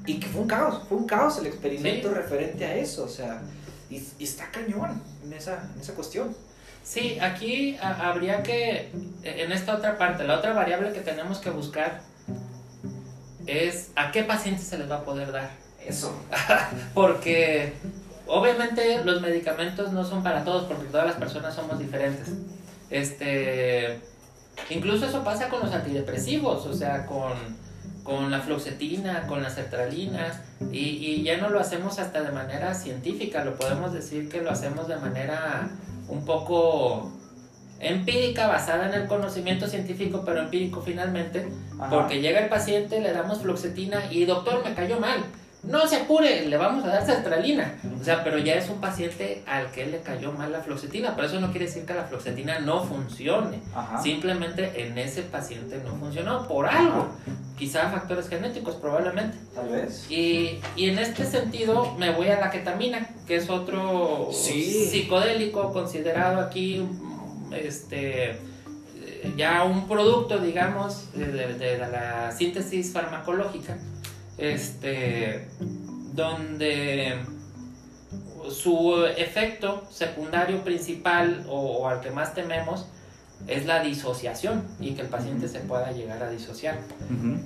y 0.07 0.21
que 0.21 0.27
fue 0.27 0.43
un 0.43 0.49
caos, 0.49 0.83
fue 0.89 0.99
un 0.99 1.07
caos 1.07 1.39
el 1.39 1.47
experimento 1.47 2.13
referente 2.13 2.65
a 2.65 2.75
eso, 2.75 3.05
o 3.05 3.09
sea, 3.09 3.43
y, 3.91 4.03
está 4.23 4.51
cañón 4.51 5.03
en 5.25 5.33
esa, 5.33 5.71
en 5.75 5.81
esa 5.81 5.95
cuestión. 5.95 6.37
Sí, 6.85 7.19
aquí 7.21 7.77
habría 7.81 8.43
que, 8.43 8.91
en 9.23 9.53
esta 9.53 9.75
otra 9.75 9.99
parte, 9.99 10.25
la 10.25 10.39
otra 10.39 10.55
variable 10.55 10.93
que 10.93 11.01
tenemos 11.01 11.39
que 11.39 11.51
buscar 11.51 12.01
es 13.47 13.91
a 13.97 14.11
qué 14.11 14.25
pacientes 14.25 14.67
se 14.67 14.79
les 14.79 14.91
va 14.91 14.97
a 14.97 15.05
poder 15.05 15.33
dar. 15.33 15.51
Eso. 15.85 16.15
porque 16.95 17.75
obviamente 18.27 19.05
los 19.05 19.21
medicamentos 19.21 19.93
no 19.93 20.05
son 20.05 20.23
para 20.23 20.45
todos, 20.45 20.65
porque 20.65 20.85
todas 20.87 21.07
las 21.07 21.17
personas 21.17 21.55
somos 21.55 21.79
diferentes. 21.79 22.29
Este, 22.91 23.99
incluso 24.71 25.07
eso 25.07 25.25
pasa 25.25 25.49
con 25.49 25.61
los 25.61 25.73
antidepresivos, 25.73 26.67
o 26.67 26.75
sea, 26.75 27.07
con, 27.07 27.33
con 28.09 28.31
la 28.31 28.41
fluoxetina, 28.41 29.27
con 29.27 29.43
las 29.43 29.57
sertralinas, 29.57 30.41
y, 30.73 30.79
y 30.79 31.23
ya 31.25 31.37
no 31.37 31.51
lo 31.51 31.61
hacemos 31.61 31.99
hasta 31.99 32.23
de 32.23 32.33
manera 32.33 32.73
científica, 32.73 33.45
lo 33.45 33.57
podemos 33.57 33.93
decir 33.93 34.31
que 34.31 34.41
lo 34.41 34.51
hacemos 34.51 34.89
de 34.89 34.97
manera 34.97 35.69
un 36.09 36.25
poco 36.25 37.13
empírica, 37.81 38.47
basada 38.47 38.89
en 38.89 38.95
el 38.95 39.09
conocimiento 39.09 39.67
científico, 39.67 40.23
pero 40.25 40.41
empírico 40.41 40.81
finalmente, 40.81 41.49
porque 41.91 42.23
llega 42.23 42.41
el 42.41 42.49
paciente, 42.49 42.99
le 42.99 43.13
damos 43.13 43.43
fluoxetina 43.43 44.11
y 44.11 44.25
doctor, 44.25 44.65
me 44.65 44.73
cayó 44.73 44.99
mal. 44.99 45.23
No 45.69 45.87
se 45.87 45.97
apure, 45.97 46.47
le 46.47 46.57
vamos 46.57 46.85
a 46.85 46.89
dar 46.89 47.05
sertralina. 47.07 47.75
O 48.01 48.05
sea, 48.05 48.25
pero 48.25 48.39
ya 48.39 48.55
es 48.55 48.69
un 48.69 48.81
paciente 48.81 49.43
al 49.47 49.71
que 49.71 49.87
le 49.87 50.01
cayó 50.01 50.33
mal 50.33 50.51
la 50.51 50.61
fluoxetina. 50.61 51.15
Pero 51.15 51.29
eso 51.29 51.41
no 51.41 51.51
quiere 51.51 51.67
decir 51.67 51.85
que 51.85 51.95
la 51.95 52.05
fluoxetina 52.05 52.59
no 52.61 52.85
funcione. 52.85 53.61
Simplemente 54.03 54.83
en 54.83 54.97
ese 54.99 55.23
paciente 55.23 55.81
no 55.85 55.95
funcionó 55.97 56.49
por 56.49 56.67
algo. 56.67 57.09
Quizá 57.59 57.91
factores 57.91 58.29
genéticos, 58.29 58.77
probablemente. 58.77 59.37
Tal 59.55 59.69
vez. 59.69 60.11
Y, 60.11 60.61
y 60.77 60.89
en 60.89 60.99
este 60.99 61.25
sentido 61.25 61.95
me 61.99 62.13
voy 62.13 62.29
a 62.29 62.41
la 62.41 62.51
ketamina, 62.51 63.09
que 63.27 63.37
es 63.37 63.51
otro 63.51 64.31
psicodélico 64.33 65.73
considerado 65.73 66.41
aquí 66.41 66.87
este 67.53 68.39
ya 69.37 69.65
un 69.65 69.89
producto, 69.89 70.39
digamos, 70.39 71.13
de, 71.15 71.79
la 71.79 72.31
síntesis 72.33 72.93
farmacológica, 72.93 73.77
este, 74.39 75.49
donde 76.15 77.19
su 78.51 79.05
efecto 79.17 79.85
secundario 79.91 80.63
principal 80.65 81.45
o, 81.49 81.89
al 81.89 82.01
que 82.01 82.11
más 82.11 82.35
tememos 82.35 82.87
es 83.47 83.67
la 83.67 83.81
disociación 83.83 84.65
y 84.81 84.95
que 84.95 85.03
el 85.03 85.09
paciente 85.09 85.47
se 85.49 85.61
pueda 85.61 85.93
llegar 85.93 86.23
a 86.23 86.31
disociar. 86.31 86.79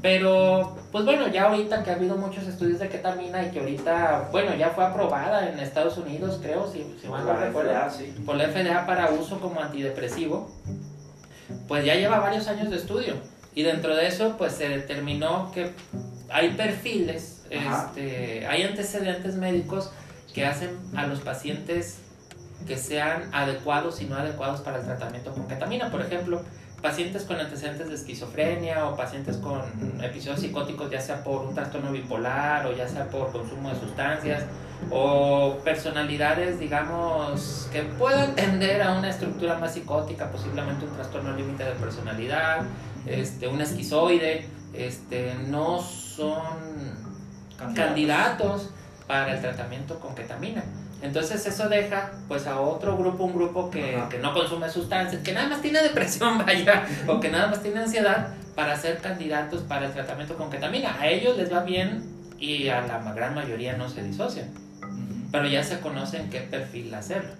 Pero, 0.00 0.76
pues 0.90 1.04
bueno, 1.04 1.28
ya 1.28 1.44
ahorita 1.44 1.84
que 1.84 1.90
ha 1.90 1.94
habido 1.94 2.16
muchos 2.16 2.46
estudios 2.46 2.78
de 2.78 2.88
ketamina 2.88 3.44
y 3.44 3.50
que 3.50 3.60
ahorita, 3.60 4.28
bueno, 4.32 4.54
ya 4.54 4.70
fue 4.70 4.84
aprobada 4.84 5.50
en 5.50 5.60
Estados 5.60 5.98
Unidos, 5.98 6.40
creo, 6.42 6.70
si, 6.70 6.96
si 7.00 7.08
mal 7.08 7.26
no 7.26 7.36
recuerdo, 7.36 7.72
por 8.24 8.36
la 8.36 8.48
FDA 8.48 8.86
para 8.86 9.10
uso 9.10 9.38
como 9.38 9.60
antidepresivo, 9.60 10.50
pues 11.68 11.84
ya 11.84 11.94
lleva 11.94 12.20
varios 12.20 12.48
años 12.48 12.70
de 12.70 12.76
estudio. 12.76 13.14
Y 13.54 13.62
dentro 13.62 13.94
de 13.94 14.06
eso, 14.06 14.36
pues 14.38 14.54
se 14.54 14.70
determinó 14.70 15.52
que 15.52 15.72
hay 16.32 16.54
perfiles, 16.54 17.44
este, 17.50 18.46
hay 18.46 18.62
antecedentes 18.62 19.34
médicos 19.34 19.90
que 20.34 20.46
hacen 20.46 20.70
a 20.96 21.06
los 21.06 21.20
pacientes 21.20 21.98
que 22.66 22.76
sean 22.76 23.28
adecuados 23.32 24.00
y 24.00 24.06
no 24.06 24.16
adecuados 24.16 24.60
para 24.60 24.78
el 24.78 24.84
tratamiento 24.84 25.32
con 25.32 25.46
ketamina. 25.46 25.90
Por 25.90 26.00
ejemplo, 26.00 26.42
pacientes 26.80 27.24
con 27.24 27.38
antecedentes 27.38 27.88
de 27.88 27.94
esquizofrenia 27.94 28.86
o 28.86 28.96
pacientes 28.96 29.36
con 29.36 29.62
episodios 30.02 30.40
psicóticos, 30.40 30.90
ya 30.90 31.00
sea 31.00 31.22
por 31.22 31.44
un 31.44 31.54
trastorno 31.54 31.92
bipolar 31.92 32.66
o 32.66 32.76
ya 32.76 32.88
sea 32.88 33.08
por 33.08 33.30
consumo 33.32 33.70
de 33.70 33.80
sustancias 33.80 34.44
o 34.90 35.58
personalidades, 35.64 36.58
digamos, 36.58 37.68
que 37.72 37.82
puedan 37.82 38.34
tender 38.34 38.82
a 38.82 38.92
una 38.94 39.10
estructura 39.10 39.58
más 39.58 39.74
psicótica, 39.74 40.30
posiblemente 40.30 40.84
un 40.84 40.94
trastorno 40.94 41.36
límite 41.36 41.64
de 41.64 41.72
personalidad, 41.72 42.62
este, 43.06 43.46
un 43.46 43.60
esquizoide, 43.60 44.48
este, 44.74 45.34
no 45.48 45.80
son 45.80 46.42
candidatos 47.74 48.70
para 49.06 49.34
el 49.34 49.40
tratamiento 49.40 49.98
con 50.00 50.14
ketamina. 50.14 50.64
Entonces 51.02 51.44
eso 51.46 51.68
deja 51.68 52.12
pues 52.28 52.46
a 52.46 52.60
otro 52.60 52.96
grupo, 52.96 53.24
un 53.24 53.34
grupo 53.34 53.70
que, 53.70 54.00
que, 54.08 54.18
no 54.18 54.32
consume 54.32 54.70
sustancias, 54.70 55.22
que 55.22 55.32
nada 55.32 55.48
más 55.48 55.60
tiene 55.60 55.82
depresión, 55.82 56.38
vaya, 56.46 56.86
o 57.08 57.18
que 57.18 57.28
nada 57.28 57.48
más 57.48 57.62
tiene 57.62 57.80
ansiedad 57.80 58.28
para 58.54 58.76
ser 58.76 58.98
candidatos 58.98 59.62
para 59.62 59.86
el 59.86 59.92
tratamiento 59.92 60.36
con 60.36 60.50
ketamina. 60.50 60.96
A 61.00 61.08
ellos 61.08 61.36
les 61.36 61.52
va 61.52 61.64
bien 61.64 62.04
y 62.38 62.68
a 62.68 62.82
la 62.82 63.12
gran 63.12 63.34
mayoría 63.34 63.76
no 63.76 63.88
se 63.88 64.02
disocian. 64.02 64.50
Pero 65.32 65.46
ya 65.46 65.64
se 65.64 65.80
conocen 65.80 66.30
qué 66.30 66.40
perfil 66.40 66.94
hacerlo. 66.94 67.32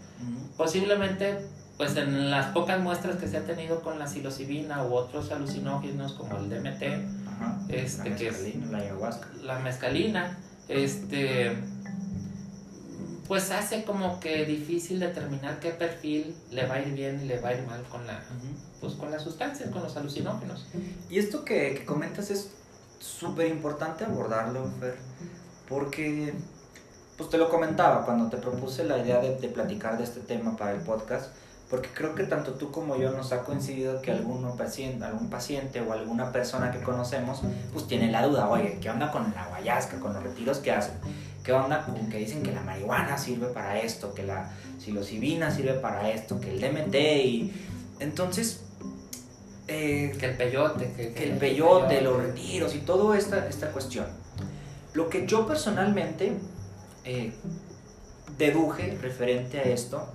Posiblemente 0.57 1.38
pues 1.77 1.97
en 1.97 2.31
las 2.31 2.47
pocas 2.47 2.81
muestras 2.81 3.16
que 3.16 3.27
se 3.27 3.38
ha 3.38 3.45
tenido 3.45 3.81
con 3.81 3.99
la 3.99 4.07
psilocibina 4.07 4.85
u 4.85 4.95
otros 4.95 5.33
alucinógenos 5.33 6.12
como 6.12 6.37
el 6.37 6.49
DMT, 6.49 7.21
este 7.68 8.11
la 8.11 8.16
que 8.16 8.28
es 8.28 8.70
la 8.70 8.78
ayahuasca, 8.78 9.28
la 9.42 9.59
mescalina, 9.61 10.38
este 10.68 11.57
pues 13.33 13.50
hace 13.50 13.85
como 13.85 14.20
que 14.20 14.44
difícil 14.44 15.00
determinar 15.00 15.59
qué 15.59 15.70
perfil 15.70 16.37
le 16.50 16.66
va 16.66 16.74
a 16.74 16.83
ir 16.83 16.92
bien 16.92 17.22
y 17.22 17.26
le 17.26 17.40
va 17.40 17.48
a 17.48 17.55
ir 17.55 17.66
mal 17.66 17.83
con 17.85 18.07
la, 18.07 18.20
pues 18.78 18.92
con 18.92 19.11
las 19.11 19.22
sustancias, 19.22 19.70
con 19.70 19.83
los 19.83 19.96
alucinógenos. 19.96 20.66
Y 21.09 21.18
esto 21.18 21.42
que, 21.44 21.85
comentas 21.87 22.31
es 22.31 22.50
súper 22.98 23.48
importante 23.48 24.05
abordarlo, 24.05 24.70
Fer, 24.78 24.96
porque 25.66 26.35
pues 27.16 27.31
te 27.31 27.38
lo 27.38 27.48
comentaba 27.48 28.05
cuando 28.05 28.28
te 28.28 28.37
propuse 28.37 28.85
la 28.85 28.98
idea 28.98 29.18
de, 29.18 29.38
de, 29.38 29.48
platicar 29.48 29.96
de 29.96 30.05
este 30.05 30.20
tema 30.20 30.57
para 30.57 30.72
el 30.72 30.81
podcast, 30.81 31.33
porque 31.72 31.88
creo 31.88 32.14
que 32.14 32.24
tanto 32.24 32.52
tú 32.52 32.70
como 32.70 32.96
yo 32.96 33.12
nos 33.12 33.32
ha 33.32 33.44
coincidido 33.44 34.02
que 34.02 34.11
alguno 34.11 34.56
paciente, 34.56 35.06
algún 35.06 35.30
paciente 35.30 35.80
o 35.80 35.90
alguna 35.94 36.30
persona 36.30 36.70
que 36.70 36.82
conocemos 36.82 37.40
pues 37.72 37.87
tiene 37.87 38.12
la 38.12 38.26
duda, 38.26 38.50
oye, 38.50 38.76
¿qué 38.78 38.90
onda 38.90 39.11
con 39.11 39.32
la 39.35 39.48
guayasca, 39.48 39.98
con 39.98 40.12
los 40.12 40.22
retiros 40.22 40.58
que 40.58 40.70
hacen? 40.70 40.92
¿Qué 41.42 41.50
onda 41.50 41.87
con 41.87 41.94
que 42.11 42.18
dicen 42.18 42.42
que 42.42 42.52
la 42.52 42.61
marihuana 42.61 43.16
sirve 43.16 43.46
para 43.46 43.80
esto, 43.80 44.12
que 44.12 44.22
la 44.22 44.50
psilocibina 44.78 45.50
sirve 45.50 45.72
para 45.72 46.11
esto, 46.11 46.38
que 46.38 46.50
el 46.50 46.61
DMT 46.61 46.94
y... 47.24 47.52
Entonces... 48.00 48.64
Eh, 49.66 50.14
que 50.18 50.26
el 50.26 50.37
peyote, 50.37 50.92
que, 50.92 51.24
el 51.24 51.38
peyote, 51.38 52.02
los 52.02 52.18
retiros 52.18 52.74
y 52.74 52.80
toda 52.80 53.16
esta, 53.16 53.48
esta 53.48 53.70
cuestión. 53.70 54.04
Lo 54.92 55.08
que 55.08 55.26
yo 55.26 55.46
personalmente 55.46 56.35
eh, 57.06 57.32
deduje 58.37 58.98
referente 59.00 59.58
a 59.58 59.62
esto 59.62 60.06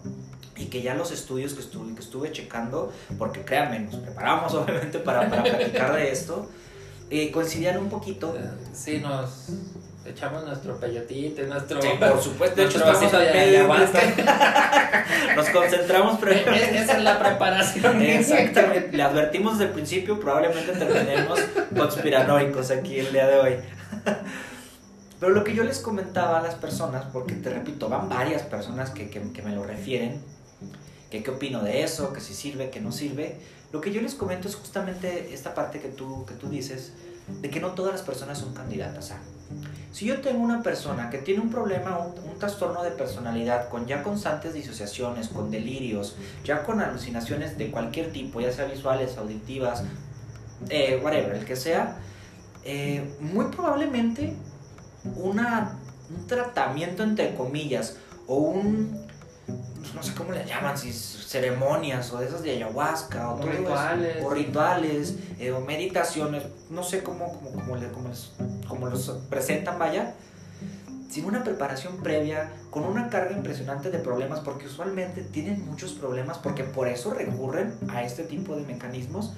y 0.58 0.66
que 0.66 0.82
ya 0.82 0.96
los 0.96 1.12
estudios 1.12 1.54
que 1.54 1.62
estuve, 1.62 1.94
que 1.94 2.02
estuve 2.02 2.32
checando, 2.32 2.92
porque 3.18 3.42
créanme, 3.42 3.80
nos 3.80 3.96
preparamos 3.96 4.54
obviamente 4.56 5.00
para, 5.00 5.30
para 5.30 5.44
platicar 5.44 5.96
de 5.96 6.12
esto, 6.12 6.50
eh, 7.10 7.32
coincidían 7.32 7.78
un 7.78 7.90
poquito. 7.90 8.36
Sí, 8.74 9.00
nos 9.00 9.50
echamos 10.06 10.46
nuestro 10.46 10.78
peyotito, 10.80 11.44
nuestro. 11.44 11.82
Sí, 11.82 11.90
por 12.00 12.22
supuesto, 12.22 12.62
de 12.62 12.68
hecho, 12.68 12.78
estamos 12.78 13.14
al 13.14 13.34
medio. 13.34 13.68
Nos 15.36 15.50
concentramos, 15.50 16.18
pero. 16.22 16.34
Esa 16.34 16.98
es 16.98 17.04
la 17.04 17.20
preparación. 17.20 18.02
Exactamente. 18.02 18.96
Le 18.96 19.04
advertimos 19.04 19.54
desde 19.54 19.66
el 19.66 19.74
principio, 19.74 20.20
probablemente 20.20 20.74
terminemos 20.74 21.40
conspiranoicos 21.76 22.72
aquí 22.72 23.00
el 23.00 23.12
día 23.12 23.28
de 23.28 23.40
hoy. 23.40 23.56
Pero 25.20 25.32
lo 25.32 25.44
que 25.44 25.56
yo 25.56 25.64
les 25.64 25.80
comentaba 25.80 26.40
a 26.40 26.44
las 26.44 26.56
personas, 26.56 27.06
porque 27.12 27.34
te 27.34 27.50
repito, 27.50 27.90
van 27.90 28.08
varias 28.08 28.44
personas 28.44 28.92
que, 28.92 29.10
que, 29.10 29.32
que 29.32 29.42
me 29.42 29.56
lo 29.56 29.64
refieren, 29.64 30.22
que 31.10 31.24
qué 31.24 31.32
opino 31.32 31.64
de 31.64 31.84
eso, 31.84 32.14
que 32.14 32.22
si 32.22 32.34
sirve, 32.34 32.70
que 32.70 32.82
no 32.82 32.92
sirve. 32.92 33.38
Lo 33.72 33.82
que 33.82 33.92
yo 33.92 34.02
les 34.02 34.16
comento 34.16 34.48
es 34.48 34.56
justamente 34.56 35.34
esta 35.34 35.54
parte 35.54 35.80
que 35.80 35.90
tú, 35.90 36.26
que 36.26 36.34
tú 36.34 36.50
dices, 36.50 36.94
de 37.42 37.50
que 37.50 37.60
no 37.60 37.72
todas 37.72 37.92
las 37.94 38.02
personas 38.02 38.38
son 38.38 38.54
candidatas 38.54 39.12
a. 39.12 39.20
Si 39.92 40.06
yo 40.06 40.22
tengo 40.22 40.40
una 40.40 40.62
persona 40.62 41.10
que 41.10 41.18
tiene 41.20 41.42
un 41.42 41.50
problema, 41.50 41.98
un, 41.98 42.38
trastorno 42.38 42.84
de 42.84 42.92
personalidad, 42.92 43.68
con 43.70 43.88
ya 43.88 44.04
constantes 44.04 44.54
disociaciones, 44.54 45.30
con 45.30 45.50
delirios, 45.50 46.16
ya 46.44 46.64
con 46.64 46.82
alucinaciones 46.82 47.58
de 47.58 47.72
cualquier 47.72 48.12
tipo, 48.12 48.40
ya 48.40 48.52
sea 48.52 48.66
visuales, 48.66 49.18
auditivas, 49.18 49.84
eh, 50.70 51.02
whatever, 51.04 51.36
el 51.36 51.46
que 51.46 51.56
sea, 51.56 51.98
eh, 52.64 53.12
muy 53.20 53.46
probablemente 53.46 54.36
una, 55.16 55.80
un 56.16 56.28
tratamiento 56.28 57.02
entre 57.02 57.34
comillas 57.34 57.98
o 58.28 58.36
un 58.36 59.07
no 59.94 60.04
sé 60.04 60.14
cómo 60.14 60.32
le 60.32 60.46
llaman, 60.46 60.78
si 60.78 60.92
ceremonias 60.94 62.12
o 62.14 62.20
de 62.20 62.28
esas 62.28 62.44
de 62.44 62.52
ayahuasca 62.52 63.30
o, 63.32 63.40
o 63.40 63.46
rituales, 63.46 64.24
o, 64.24 64.30
rituales 64.30 65.16
eh, 65.40 65.52
o 65.52 65.62
meditaciones, 65.62 66.44
no 66.70 66.84
sé 66.84 67.04
cómo, 67.04 67.34
cómo, 67.34 67.52
cómo, 67.52 67.76
les, 67.76 67.92
cómo 68.68 68.88
los 68.88 69.10
presentan, 69.30 69.80
vaya, 69.80 70.16
sin 71.10 71.26
una 71.26 71.44
preparación 71.44 71.98
previa, 71.98 72.52
con 72.70 72.84
una 72.84 73.10
carga 73.10 73.36
impresionante 73.36 73.90
de 73.90 74.00
problemas, 74.00 74.40
porque 74.42 74.68
usualmente 74.68 75.22
tienen 75.22 75.66
muchos 75.66 75.94
problemas, 75.94 76.38
porque 76.38 76.64
por 76.64 76.88
eso 76.88 77.14
recurren 77.14 77.74
a 77.90 78.04
este 78.04 78.24
tipo 78.24 78.56
de 78.56 78.64
mecanismos. 78.64 79.34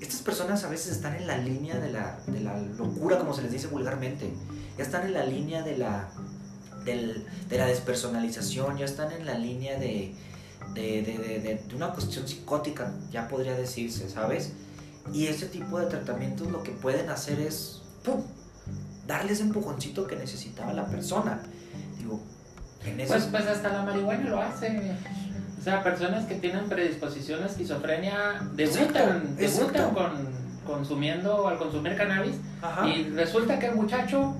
Estas 0.00 0.20
personas 0.22 0.64
a 0.64 0.68
veces 0.68 0.92
están 0.92 1.16
en 1.16 1.26
la 1.26 1.38
línea 1.38 1.78
de 1.78 1.90
la, 1.90 2.18
de 2.26 2.40
la 2.40 2.58
locura, 2.58 3.18
como 3.18 3.32
se 3.32 3.42
les 3.42 3.52
dice 3.52 3.68
vulgarmente. 3.68 4.32
Ya 4.76 4.84
están 4.84 5.06
en 5.06 5.14
la 5.14 5.24
línea 5.24 5.62
de 5.62 5.78
la, 5.78 6.10
del, 6.88 7.26
de 7.48 7.58
la 7.58 7.66
despersonalización, 7.66 8.78
ya 8.78 8.84
están 8.84 9.12
en 9.12 9.26
la 9.26 9.38
línea 9.38 9.78
de, 9.78 10.14
de, 10.74 11.02
de, 11.02 11.60
de, 11.66 11.74
una 11.74 11.90
cuestión 11.90 12.26
psicótica, 12.26 12.92
ya 13.10 13.28
podría 13.28 13.54
decirse, 13.54 14.08
¿sabes? 14.08 14.52
Y 15.12 15.26
ese 15.26 15.46
tipo 15.46 15.78
de 15.78 15.86
tratamientos 15.86 16.50
lo 16.50 16.62
que 16.62 16.72
pueden 16.72 17.08
hacer 17.10 17.40
es, 17.40 17.82
¡pum!, 18.04 18.22
darle 19.06 19.32
ese 19.32 19.42
empujoncito 19.42 20.06
que 20.06 20.16
necesitaba 20.16 20.72
la 20.72 20.86
persona. 20.86 21.40
Digo, 21.98 22.20
en 22.84 22.96
pues, 23.06 23.24
pues 23.24 23.46
hasta 23.46 23.72
la 23.72 23.82
marihuana 23.82 24.28
lo 24.28 24.40
hace. 24.40 24.92
O 25.58 25.62
sea, 25.62 25.82
personas 25.82 26.26
que 26.26 26.36
tienen 26.36 26.68
predisposición 26.68 27.42
a 27.42 27.46
esquizofrenia 27.46 28.42
debutan, 28.54 29.36
debutan 29.36 29.94
con 29.94 30.38
consumiendo 30.68 31.48
al 31.48 31.58
consumir 31.58 31.96
cannabis 31.96 32.36
y 32.86 33.04
resulta 33.10 33.58
que 33.58 33.66
el 33.66 33.74
muchacho 33.74 34.34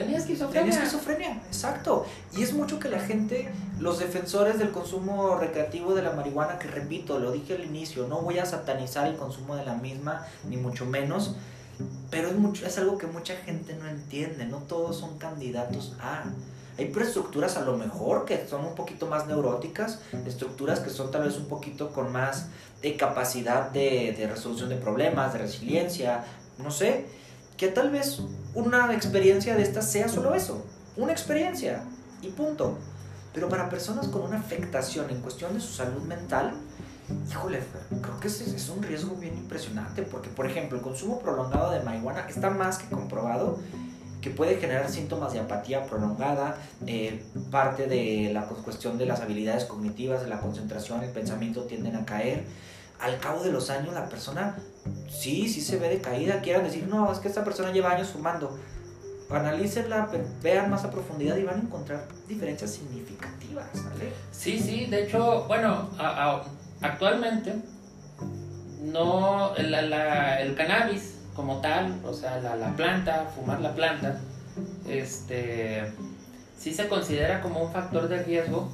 tenía 0.00 0.18
esquizofrenia. 0.18 0.70
Tenía 0.70 0.84
esquizofrenia, 0.84 1.42
exacto. 1.46 2.06
Y 2.36 2.42
es 2.42 2.52
mucho 2.52 2.78
que 2.78 2.88
la 2.88 3.00
gente, 3.00 3.50
los 3.78 3.98
defensores 3.98 4.58
del 4.58 4.70
consumo 4.70 5.36
recreativo 5.36 5.94
de 5.94 6.02
la 6.02 6.12
marihuana, 6.12 6.58
que 6.58 6.68
repito, 6.68 7.18
lo 7.18 7.32
dije 7.32 7.54
al 7.54 7.64
inicio, 7.64 8.06
no 8.06 8.20
voy 8.20 8.38
a 8.38 8.46
satanizar 8.46 9.06
el 9.06 9.16
consumo 9.16 9.56
de 9.56 9.64
la 9.64 9.74
misma, 9.74 10.26
ni 10.48 10.56
mucho 10.56 10.84
menos, 10.86 11.36
pero 12.10 12.28
es, 12.28 12.36
mucho, 12.36 12.66
es 12.66 12.78
algo 12.78 12.98
que 12.98 13.06
mucha 13.06 13.36
gente 13.36 13.74
no 13.74 13.88
entiende, 13.88 14.46
no 14.46 14.58
todos 14.58 14.96
son 14.96 15.18
candidatos 15.18 15.96
a... 16.00 16.24
Hay 16.78 16.92
estructuras 17.00 17.56
a 17.56 17.62
lo 17.62 17.78
mejor 17.78 18.26
que 18.26 18.46
son 18.46 18.66
un 18.66 18.74
poquito 18.74 19.06
más 19.06 19.26
neuróticas, 19.26 20.00
estructuras 20.26 20.80
que 20.80 20.90
son 20.90 21.10
tal 21.10 21.22
vez 21.22 21.38
un 21.38 21.46
poquito 21.46 21.90
con 21.90 22.12
más 22.12 22.48
de 22.82 22.96
capacidad 22.98 23.70
de, 23.70 24.14
de 24.16 24.26
resolución 24.26 24.68
de 24.68 24.76
problemas, 24.76 25.32
de 25.32 25.38
resiliencia, 25.38 26.26
no 26.58 26.70
sé, 26.70 27.06
que 27.56 27.68
tal 27.68 27.90
vez 27.90 28.20
una 28.54 28.92
experiencia 28.94 29.56
de 29.56 29.62
estas 29.62 29.90
sea 29.90 30.08
solo 30.08 30.34
eso, 30.34 30.64
una 30.96 31.12
experiencia 31.12 31.82
y 32.22 32.28
punto. 32.28 32.78
Pero 33.32 33.48
para 33.48 33.68
personas 33.68 34.08
con 34.08 34.22
una 34.22 34.38
afectación 34.38 35.10
en 35.10 35.20
cuestión 35.20 35.52
de 35.54 35.60
su 35.60 35.72
salud 35.72 36.02
mental, 36.02 36.54
híjole, 37.30 37.60
creo 38.00 38.20
que 38.20 38.28
es 38.28 38.68
un 38.74 38.82
riesgo 38.82 39.14
bien 39.16 39.36
impresionante, 39.36 40.02
porque 40.02 40.28
por 40.30 40.46
ejemplo 40.46 40.78
el 40.78 40.82
consumo 40.82 41.20
prolongado 41.20 41.70
de 41.72 41.80
marihuana 41.80 42.26
está 42.28 42.50
más 42.50 42.78
que 42.78 42.88
comprobado 42.88 43.58
que 44.26 44.30
puede 44.30 44.56
generar 44.56 44.90
síntomas 44.90 45.32
de 45.34 45.38
apatía 45.38 45.86
prolongada, 45.86 46.56
eh, 46.84 47.22
parte 47.52 47.86
de 47.86 48.30
la 48.32 48.46
cuestión 48.46 48.98
de 48.98 49.06
las 49.06 49.20
habilidades 49.20 49.66
cognitivas, 49.66 50.22
de 50.22 50.28
la 50.28 50.40
concentración, 50.40 51.04
el 51.04 51.10
pensamiento 51.10 51.62
tienden 51.62 51.94
a 51.94 52.04
caer. 52.04 52.44
Al 53.00 53.18
cabo 53.18 53.42
de 53.42 53.52
los 53.52 53.70
años 53.70 53.94
la 53.94 54.08
persona 54.08 54.56
sí, 55.08 55.48
sí 55.48 55.60
se 55.60 55.78
ve 55.78 55.88
decaída, 55.88 56.40
quieran 56.40 56.64
decir, 56.64 56.86
no, 56.88 57.10
es 57.12 57.18
que 57.18 57.28
esta 57.28 57.44
persona 57.44 57.72
lleva 57.72 57.92
años 57.92 58.08
fumando. 58.08 58.58
Analícenla, 59.30 60.08
vean 60.42 60.70
más 60.70 60.84
a 60.84 60.90
profundidad 60.90 61.36
y 61.36 61.42
van 61.42 61.56
a 61.56 61.62
encontrar 61.62 62.06
diferencias 62.28 62.70
significativas. 62.70 63.66
Sí, 64.30 64.60
sí, 64.60 64.86
de 64.86 65.04
hecho, 65.04 65.44
bueno, 65.48 65.90
actualmente 66.80 67.56
no 68.82 69.54
el 69.56 70.54
cannabis 70.56 71.16
como 71.34 71.60
tal, 71.60 72.00
o 72.04 72.14
sea, 72.14 72.38
la, 72.38 72.74
planta, 72.76 73.30
fumar 73.34 73.60
la 73.60 73.74
planta, 73.74 74.20
este, 74.88 75.92
sí 76.56 76.72
se 76.72 76.88
considera 76.88 77.42
como 77.42 77.62
un 77.62 77.72
factor 77.72 78.08
de 78.08 78.22
riesgo 78.22 78.70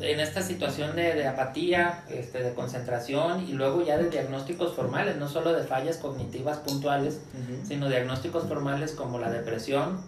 en 0.00 0.20
esta 0.20 0.42
situación 0.42 0.94
de, 0.96 1.26
apatía, 1.26 2.04
este, 2.08 2.42
de 2.42 2.54
concentración 2.54 3.48
y 3.48 3.52
luego 3.52 3.84
ya 3.84 3.98
de 3.98 4.10
diagnósticos 4.10 4.74
formales, 4.74 5.16
no 5.16 5.28
solo 5.28 5.52
de 5.52 5.64
fallas 5.64 5.96
cognitivas 5.96 6.58
puntuales, 6.58 7.20
sino 7.66 7.88
diagnósticos 7.88 8.46
formales 8.46 8.92
como 8.92 9.18
la 9.18 9.30
depresión, 9.30 10.00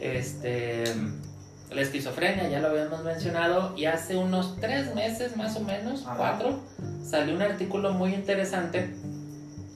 este, 0.00 0.84
la 1.70 1.80
esquizofrenia, 1.80 2.48
ya 2.48 2.60
lo 2.60 2.68
habíamos 2.68 3.02
mencionado, 3.04 3.74
y 3.76 3.86
hace 3.86 4.16
unos 4.16 4.56
tres 4.60 4.94
meses 4.94 5.36
más 5.36 5.56
o 5.56 5.60
menos, 5.60 6.04
cuatro, 6.16 6.60
salió 7.02 7.34
un 7.34 7.42
artículo 7.42 7.92
muy 7.92 8.14
interesante 8.14 8.94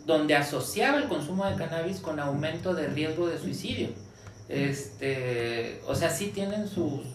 donde 0.06 0.34
asociaba 0.34 0.98
el 0.98 1.08
consumo 1.08 1.46
de 1.46 1.54
cannabis 1.54 2.00
con 2.00 2.18
aumento 2.18 2.74
de 2.74 2.88
riesgo 2.88 3.28
de 3.28 3.38
suicidio. 3.38 3.88
Este, 4.48 5.80
o 5.86 5.94
sea, 5.94 6.10
sí 6.10 6.32
tienen 6.34 6.68
sus, 6.68 7.06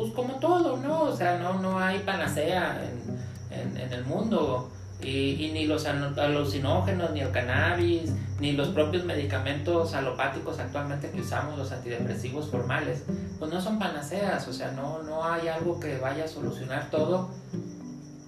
pues 0.00 0.12
como 0.12 0.34
todo, 0.34 0.76
¿no? 0.78 1.02
O 1.02 1.16
sea, 1.16 1.38
no, 1.38 1.60
no 1.60 1.78
hay 1.78 1.98
panacea 2.00 2.80
en, 3.50 3.76
en 3.76 3.92
el 3.92 4.04
mundo. 4.04 4.70
Y, 5.02 5.50
ni 5.54 5.66
los 5.66 5.86
alucinógenos, 5.86 7.12
ni 7.12 7.20
el 7.20 7.30
cannabis, 7.30 8.12
ni 8.38 8.52
los 8.52 8.68
propios 8.68 9.04
medicamentos 9.04 9.94
alopáticos 9.94 10.58
actualmente 10.58 11.10
que 11.10 11.22
usamos, 11.22 11.56
los 11.56 11.72
antidepresivos 11.72 12.50
formales, 12.50 13.04
pues 13.38 13.50
no 13.50 13.62
son 13.62 13.78
panaceas, 13.78 14.46
o 14.46 14.52
sea, 14.52 14.72
no, 14.72 15.02
no 15.02 15.24
hay 15.24 15.48
algo 15.48 15.80
que 15.80 15.98
vaya 15.98 16.24
a 16.24 16.28
solucionar 16.28 16.90
todo 16.90 17.30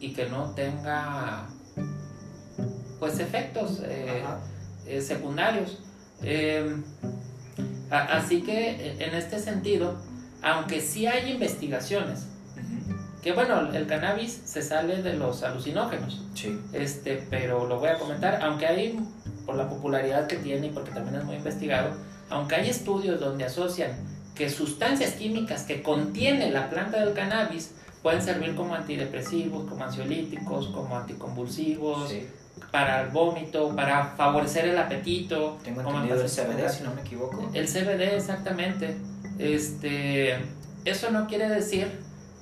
y 0.01 0.15
que 0.15 0.31
no 0.31 0.51
tenga 0.53 1.47
pues 2.99 3.19
efectos 3.19 3.81
eh, 3.85 4.23
eh, 4.87 5.01
secundarios. 5.03 5.79
Em, 6.23 6.83
así 7.91 8.43
que 8.43 8.97
en 8.99 9.15
este 9.15 9.39
sentido, 9.39 9.97
aunque 10.43 10.81
sí 10.81 11.07
hay 11.07 11.31
investigaciones 11.31 12.27
que 13.23 13.33
bueno, 13.33 13.73
el 13.73 13.87
cannabis 13.87 14.43
se 14.45 14.63
sale 14.63 15.01
de 15.01 15.13
los 15.15 15.45
alucinógenos. 15.45 16.21
Sí. 16.35 16.59
Este, 16.73 17.25
pero 17.31 17.67
lo 17.69 17.79
voy 17.79 17.91
a 17.91 17.99
comentar, 17.99 18.43
aunque 18.43 18.67
hay, 18.67 18.99
por 19.47 19.55
la 19.55 19.69
popularidad 19.69 20.27
que 20.27 20.37
tiene 20.37 20.67
y 20.67 20.71
porque 20.71 20.91
también 20.91 21.17
es 21.17 21.25
muy 21.25 21.37
investigado, 21.37 21.91
aunque 22.31 22.57
hay 22.57 22.69
estudios 22.69 23.21
donde 23.21 23.45
asocian 23.45 23.93
que 24.35 24.51
sustancias 24.51 25.13
químicas 25.13 25.63
que 25.63 25.83
contiene 25.83 26.51
la 26.51 26.69
planta 26.69 26.99
del 26.99 27.15
cannabis 27.15 27.75
pueden 28.03 28.23
servir 28.23 28.57
como 28.57 28.75
antidepresivos, 28.75 29.69
como 29.69 29.85
ansiolíticos, 29.85 30.69
como 30.69 30.97
anticonvulsivos, 30.97 32.13
para 32.73 33.03
el 33.03 33.11
vómito, 33.11 33.75
para 33.77 34.15
favorecer 34.17 34.67
el 34.67 34.79
apetito. 34.79 35.59
Tengo 35.63 35.83
entendido 35.83 36.21
el 36.21 36.29
CBD, 36.29 36.69
si 36.69 36.83
no 36.83 36.93
me 36.95 37.03
equivoco. 37.03 37.51
El 37.55 37.69
CBD, 37.69 38.17
exactamente. 38.17 38.97
Este, 39.39 40.37
eso 40.85 41.11
no 41.11 41.27
quiere 41.27 41.49
decir 41.49 41.89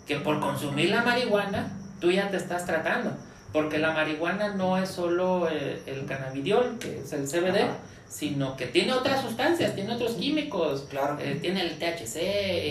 que 0.07 0.17
por 0.17 0.41
consumir 0.41 0.91
la 0.91 1.03
marihuana 1.03 1.73
tú 2.01 2.11
ya 2.11 2.31
te 2.31 2.37
estás 2.37 2.67
tratando. 2.67 3.13
Porque 3.53 3.79
la 3.79 3.93
marihuana 3.93 4.55
no 4.55 4.79
es 4.79 4.91
solo 4.91 5.49
eh, 5.51 5.83
el, 5.87 6.07
cannabidiol, 6.07 6.79
que 6.79 7.01
es 7.01 7.13
el 7.13 7.27
CBD, 7.27 7.67
sino 8.09 8.57
que 8.57 8.67
tiene 8.67 8.93
otras 8.93 9.23
sustancias, 9.23 9.75
tiene 9.75 9.95
otros 9.95 10.13
químicos. 10.13 10.87
Claro. 10.89 11.19
Eh, 11.21 11.39
tiene 11.41 11.63
el 11.63 11.79
THC 11.79 12.17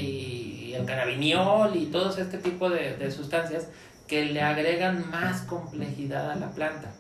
y, 0.02 0.74
el 0.74 0.86
cannabiniol 0.86 1.76
y 1.76 1.88
todo 1.88 2.16
este 2.16 2.38
tipo 2.38 2.70
de, 2.70 3.12
sustancias 3.12 3.68
que 4.08 4.26
le 4.26 4.42
agregan 4.42 5.10
más 5.10 5.42
complejidad 5.42 6.32
a 6.32 6.36
la 6.36 6.52
planta. 6.52 6.92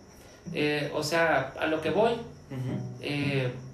Eh, 0.53 0.91
o 0.93 1.03
sea, 1.03 1.53
a 1.59 1.67
lo 1.67 1.79
que 1.79 1.91
voy, 1.91 2.13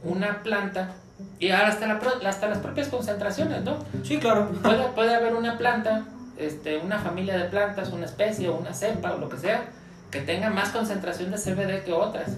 una 0.04 0.44
planta, 0.44 0.96
y 1.40 1.50
ahora 1.52 1.70
hasta, 1.70 1.88
la, 1.88 2.00
hasta 2.28 2.48
las 2.48 2.60
propias 2.60 2.88
concentraciones, 2.90 3.64
¿no? 3.64 3.78
Sí, 4.04 4.20
claro. 4.20 4.50
Puede, 4.62 4.84
puede 4.90 5.16
haber 5.16 5.36
una 5.36 5.58
planta 5.58 6.06
este, 6.38 6.78
una 6.78 7.00
familia 7.00 7.38
de 7.38 7.46
plantas, 7.46 7.92
una 7.92 8.06
especie 8.06 8.50
o 8.50 8.58
una 8.58 8.74
cepa 8.74 9.14
o 9.14 9.18
lo 9.18 9.30
que 9.30 9.38
sea, 9.38 9.66
que 10.12 10.22
tenga 10.22 10.50
más 10.50 10.70
concentración 10.70 11.32
de 11.32 11.38
CBD 11.38 11.84
que 11.84 11.94
otras 11.94 12.32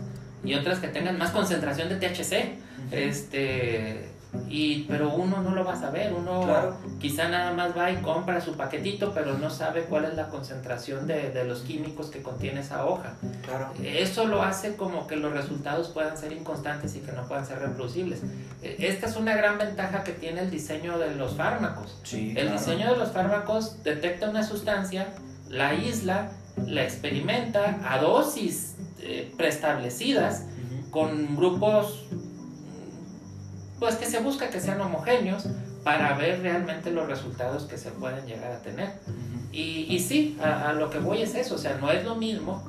y 0.43 0.53
otras 0.53 0.79
que 0.79 0.87
tengan 0.87 1.17
más 1.17 1.31
concentración 1.31 1.89
de 1.89 1.95
THC. 1.95 2.59
Este, 2.91 4.09
y, 4.49 4.83
pero 4.83 5.13
uno 5.13 5.41
no 5.41 5.51
lo 5.51 5.65
va 5.65 5.73
a 5.73 5.79
saber, 5.79 6.13
uno 6.13 6.45
quizá 6.99 7.27
nada 7.27 7.53
más 7.53 7.77
va 7.77 7.91
y 7.91 7.97
compra 7.97 8.39
su 8.39 8.55
paquetito, 8.55 9.13
pero 9.13 9.37
no 9.37 9.49
sabe 9.49 9.83
cuál 9.83 10.05
es 10.05 10.15
la 10.15 10.27
concentración 10.29 11.07
de, 11.07 11.31
de, 11.31 11.43
los 11.45 11.61
químicos 11.61 12.07
que 12.07 12.21
contiene 12.21 12.61
esa 12.61 12.85
hoja. 12.85 13.13
Claro. 13.43 13.71
Eso 13.83 14.25
lo 14.25 14.41
hace 14.41 14.75
como 14.75 15.07
que 15.07 15.15
los 15.15 15.33
resultados 15.33 15.89
puedan 15.89 16.17
ser 16.17 16.31
inconstantes 16.31 16.95
y 16.95 16.99
que 16.99 17.11
no 17.11 17.27
puedan 17.27 17.45
ser 17.45 17.59
reproducibles. 17.59 18.21
E, 18.61 18.87
esta 18.87 19.07
es 19.07 19.15
una 19.15 19.35
gran 19.35 19.57
ventaja 19.57 20.03
que 20.03 20.13
tiene 20.13 20.41
el 20.41 20.51
diseño 20.51 20.97
de 20.97 21.15
los 21.15 21.35
fármacos. 21.35 21.99
el 22.13 22.51
diseño 22.51 22.91
de 22.91 22.97
los 22.97 23.11
fármacos 23.11 23.83
detecta 23.83 24.29
una 24.29 24.43
sustancia, 24.43 25.07
la 25.49 25.73
isla, 25.73 26.31
la 26.65 26.83
experimenta 26.83 27.79
a 27.85 27.99
dosis 27.99 28.75
eh, 28.99 29.33
preestablecidas 29.37 30.45
con 30.91 31.35
grupos 31.35 32.07
pues 33.79 33.95
que 33.95 34.05
se 34.05 34.19
busca 34.19 34.49
que 34.49 34.59
sean 34.59 34.81
homogéneos 34.81 35.45
para 35.83 36.15
ver 36.15 36.41
realmente 36.41 36.91
los 36.91 37.07
resultados 37.07 37.63
que 37.63 37.77
se 37.77 37.91
pueden 37.91 38.25
llegar 38.25 38.51
a 38.51 38.61
tener. 38.61 38.91
Y, 39.51 39.85
y 39.89 39.99
sí, 39.99 40.37
a, 40.41 40.69
a, 40.69 40.73
lo 40.73 40.89
que 40.89 40.99
voy 40.99 41.21
es 41.21 41.35
eso, 41.35 41.55
o 41.55 41.57
sea, 41.57 41.77
no 41.79 41.91
es 41.91 42.03
lo 42.03 42.15
mismo 42.15 42.63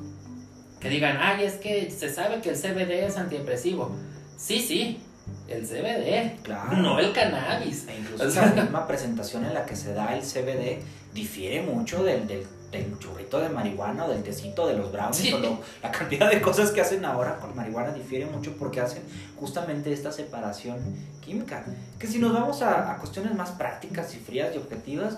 que 0.79 0.89
digan, 0.89 1.17
ay, 1.19 1.43
es 1.43 1.55
que 1.55 1.91
se 1.91 2.09
sabe 2.09 2.41
que 2.41 2.49
el 2.51 2.55
CBD 2.55 3.05
es 3.05 3.17
antidepresivo. 3.17 3.91
Sí, 4.37 4.59
sí, 4.59 5.01
el 5.47 5.65
CBD, 5.65 6.41
claro. 6.43 6.77
no 6.77 6.99
el 6.99 7.11
cannabis. 7.11 7.87
E 7.87 7.99
incluso 7.99 8.23
o 8.23 8.29
sea, 8.29 8.53
la 8.53 8.63
misma 8.63 8.87
presentación 8.87 9.45
en 9.45 9.53
la 9.53 9.65
que 9.65 9.75
se 9.75 9.93
da 9.93 10.15
el 10.15 10.21
CBD 10.21 10.79
difiere 11.13 11.61
mucho 11.61 12.03
del, 12.03 12.27
del, 12.27 12.45
del 12.71 12.97
churrito 12.99 13.39
de 13.39 13.49
marihuana 13.49 14.07
del 14.07 14.23
tecito 14.23 14.67
de 14.67 14.75
los 14.75 14.91
brownies. 14.91 15.17
Sí. 15.17 15.33
O 15.33 15.39
lo, 15.39 15.59
la 15.81 15.91
cantidad 15.91 16.29
de 16.29 16.41
cosas 16.41 16.71
que 16.71 16.81
hacen 16.81 17.03
ahora 17.05 17.37
con 17.37 17.55
marihuana 17.55 17.91
difiere 17.91 18.25
mucho 18.25 18.55
porque 18.57 18.81
hacen 18.81 19.03
justamente 19.37 19.91
esta 19.91 20.11
separación 20.11 20.79
química. 21.21 21.65
Que 21.97 22.07
si 22.07 22.19
nos 22.19 22.33
vamos 22.33 22.61
a, 22.61 22.91
a 22.91 22.97
cuestiones 22.97 23.33
más 23.35 23.51
prácticas 23.51 24.13
y 24.15 24.19
frías 24.19 24.53
y 24.55 24.57
objetivas, 24.57 25.17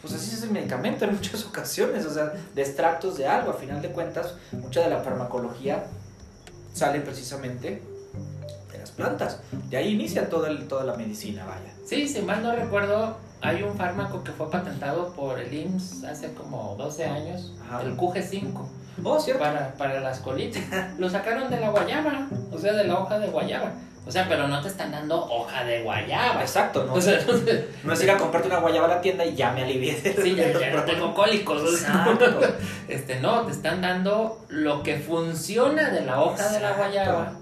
pues 0.00 0.14
así 0.14 0.34
es 0.34 0.42
el 0.42 0.50
medicamento 0.50 1.04
en 1.04 1.14
muchas 1.14 1.44
ocasiones, 1.46 2.04
o 2.06 2.12
sea, 2.12 2.32
de 2.54 2.62
extractos 2.62 3.16
de 3.18 3.26
algo. 3.26 3.50
A 3.50 3.54
final 3.54 3.82
de 3.82 3.90
cuentas, 3.90 4.34
mucha 4.52 4.82
de 4.82 4.90
la 4.90 5.02
farmacología 5.02 5.86
sale 6.72 7.00
precisamente 7.00 7.82
de 8.72 8.78
las 8.78 8.90
plantas. 8.90 9.40
De 9.68 9.76
ahí 9.76 9.94
inicia 9.94 10.28
toda, 10.28 10.48
el, 10.48 10.68
toda 10.68 10.84
la 10.84 10.96
medicina, 10.96 11.44
vaya. 11.44 11.74
Sí, 11.84 12.06
si 12.06 12.22
mal 12.22 12.42
no 12.42 12.54
recuerdo, 12.54 13.16
hay 13.40 13.62
un 13.62 13.76
fármaco 13.76 14.22
que 14.24 14.32
fue 14.32 14.50
patentado 14.50 15.12
por 15.12 15.38
el 15.38 15.52
IMSS 15.52 16.04
hace 16.04 16.32
como 16.34 16.74
12 16.76 17.04
años, 17.04 17.52
Ajá. 17.66 17.82
el 17.82 17.96
QG5. 17.96 18.66
Oh, 19.04 19.20
¿cierto? 19.20 19.42
Para, 19.42 19.74
para 19.74 20.00
las 20.00 20.18
colitis. 20.18 20.64
Lo 20.98 21.08
sacaron 21.08 21.48
de 21.50 21.60
la 21.60 21.70
guayaba, 21.70 22.26
o 22.52 22.58
sea, 22.58 22.72
de 22.72 22.84
la 22.84 22.98
hoja 22.98 23.18
de 23.18 23.28
guayaba. 23.28 23.72
O 24.06 24.10
sea, 24.10 24.26
pero 24.26 24.48
no 24.48 24.60
te 24.62 24.68
están 24.68 24.90
dando 24.90 25.22
hoja 25.22 25.64
de 25.64 25.82
guayaba. 25.82 26.40
Exacto, 26.40 26.84
¿no? 26.84 26.94
O 26.94 27.00
sea, 27.00 27.20
no, 27.26 27.34
no, 27.84 27.92
es 27.92 28.02
ir 28.02 28.10
a 28.10 28.16
comprarte 28.16 28.48
una 28.48 28.58
guayaba 28.58 28.86
a 28.86 28.96
la 28.96 29.00
tienda 29.02 29.24
y 29.24 29.34
ya 29.34 29.52
me 29.52 29.62
alivié 29.62 30.00
de 30.00 30.14
Sí, 30.14 30.34
ya, 30.34 30.58
ya 30.58 30.72
no 30.72 30.82
tengo 30.84 31.14
cólicos. 31.14 31.62
Exacto. 31.74 32.40
Este, 32.88 33.20
no, 33.20 33.42
te 33.42 33.52
están 33.52 33.82
dando 33.82 34.44
lo 34.48 34.82
que 34.82 34.96
funciona 34.96 35.90
de 35.90 36.00
la 36.00 36.22
hoja 36.22 36.36
Exacto. 36.36 36.54
de 36.54 36.60
la 36.60 36.72
guayaba 36.76 37.32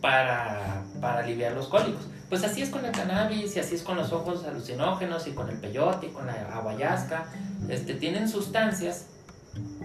para, 0.00 0.82
para 1.00 1.18
aliviar 1.20 1.52
los 1.52 1.68
cólicos. 1.68 2.06
Pues 2.28 2.42
así 2.42 2.62
es 2.62 2.70
con 2.70 2.84
el 2.84 2.90
cannabis 2.90 3.54
y 3.54 3.60
así 3.60 3.76
es 3.76 3.82
con 3.82 3.96
los 3.96 4.12
ojos 4.12 4.44
alucinógenos 4.44 5.26
y 5.28 5.30
con 5.30 5.48
el 5.48 5.58
peyote 5.58 6.06
y 6.06 6.10
con 6.10 6.26
la 6.26 6.32
aguayasca. 6.52 7.26
Este, 7.68 7.94
tienen 7.94 8.28
sustancias 8.28 9.06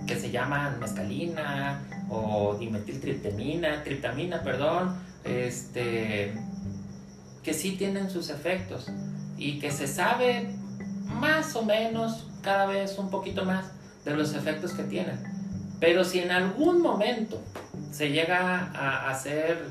que 0.08 0.20
se 0.20 0.32
llaman 0.32 0.80
mescalina 0.80 1.84
o 2.10 2.56
dimetiltriptamina, 2.60 3.84
triptamina, 3.84 4.42
perdón, 4.42 4.96
este, 5.24 6.34
que 7.44 7.54
sí 7.54 7.76
tienen 7.78 8.10
sus 8.10 8.30
efectos 8.30 8.88
y 9.38 9.60
que 9.60 9.72
se 9.72 9.88
sabe 9.88 10.50
más 11.06 11.56
o 11.56 11.64
menos 11.64 12.28
cada 12.42 12.66
vez 12.66 12.98
un 12.98 13.12
poquito 13.12 13.46
más 13.46 13.72
de 14.04 14.16
los 14.16 14.34
efectos 14.34 14.74
que 14.74 14.84
tienen. 14.84 15.20
Pero 15.80 16.04
si 16.04 16.20
en 16.20 16.32
algún 16.32 16.82
momento 16.82 17.40
se 17.92 18.10
llega 18.10 18.72
a 18.74 19.10
hacer 19.10 19.66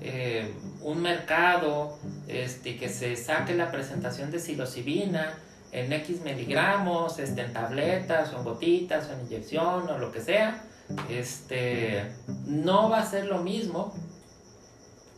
eh, 0.00 0.52
un 0.82 1.00
mercado 1.00 1.98
este, 2.32 2.76
que 2.76 2.88
se 2.88 3.16
saque 3.16 3.54
la 3.54 3.70
presentación 3.70 4.30
de 4.30 4.38
psilocibina 4.38 5.38
en 5.72 5.92
X 5.92 6.22
miligramos, 6.22 7.18
este, 7.18 7.42
en 7.42 7.52
tabletas 7.52 8.32
o 8.32 8.38
en 8.38 8.44
gotitas 8.44 9.08
o 9.08 9.12
en 9.12 9.26
inyección 9.26 9.88
o 9.88 9.98
lo 9.98 10.12
que 10.12 10.20
sea, 10.20 10.64
este, 11.08 12.12
no 12.46 12.90
va 12.90 13.00
a 13.00 13.06
ser 13.06 13.26
lo 13.26 13.38
mismo 13.38 13.94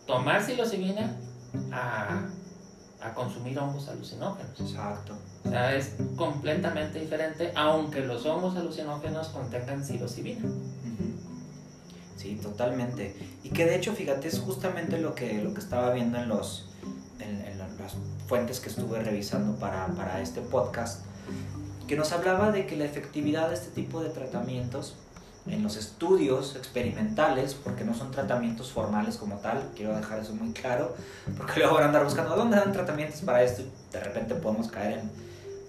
tomar 0.07 0.43
psilocibina 0.43 1.17
a, 1.73 2.29
a 3.01 3.15
consumir 3.15 3.59
hongos 3.59 3.89
alucinógenos. 3.89 4.61
Exacto. 4.61 5.17
O 5.45 5.51
sea, 5.51 5.75
es 5.75 5.97
completamente 6.17 7.01
diferente, 7.01 7.53
aunque 7.55 8.01
los 8.01 8.25
hongos 8.25 8.57
alucinógenos 8.57 9.29
contengan 9.29 9.85
psilocibina. 9.85 10.49
Sí, 12.17 12.37
totalmente. 12.37 13.15
Y 13.43 13.51
que 13.51 13.67
de 13.67 13.77
hecho, 13.77 13.93
fíjate, 13.93 14.29
es 14.29 14.39
justamente 14.39 14.99
lo 14.99 15.15
que, 15.15 15.43
lo 15.43 15.53
que 15.53 15.61
estaba 15.61 15.93
viendo 15.93 16.17
en, 16.17 16.29
los, 16.29 16.71
en, 17.25 17.45
en 17.47 17.59
las 17.59 17.71
fuentes 18.27 18.61
que 18.61 18.69
estuve 18.69 19.03
revisando 19.03 19.59
para, 19.59 19.87
para 19.89 20.21
este 20.21 20.41
podcast, 20.41 21.05
que 21.87 21.97
nos 21.97 22.13
hablaba 22.13 22.51
de 22.51 22.67
que 22.67 22.77
la 22.77 22.85
efectividad 22.85 23.49
de 23.49 23.55
este 23.55 23.71
tipo 23.71 24.03
de 24.03 24.11
tratamientos 24.11 24.95
en 25.47 25.63
los 25.63 25.77
estudios 25.77 26.57
experimentales, 26.57 27.55
porque 27.55 27.85
no 27.85 27.95
son 27.95 28.11
tratamientos 28.11 28.73
formales 28.73 29.17
como 29.17 29.37
tal, 29.37 29.71
quiero 29.77 29.95
dejar 29.95 30.19
eso 30.21 30.35
muy 30.35 30.53
claro, 30.53 30.95
porque 31.37 31.61
luego 31.61 31.75
van 31.75 31.85
a 31.85 31.87
andar 31.87 32.05
buscando 32.05 32.35
dónde 32.35 32.57
dan 32.57 32.73
tratamientos 32.73 33.21
para 33.21 33.43
esto 33.43 33.63
y 33.63 33.93
de 33.93 34.01
repente 34.01 34.35
podemos 34.35 34.69
caer 34.69 35.01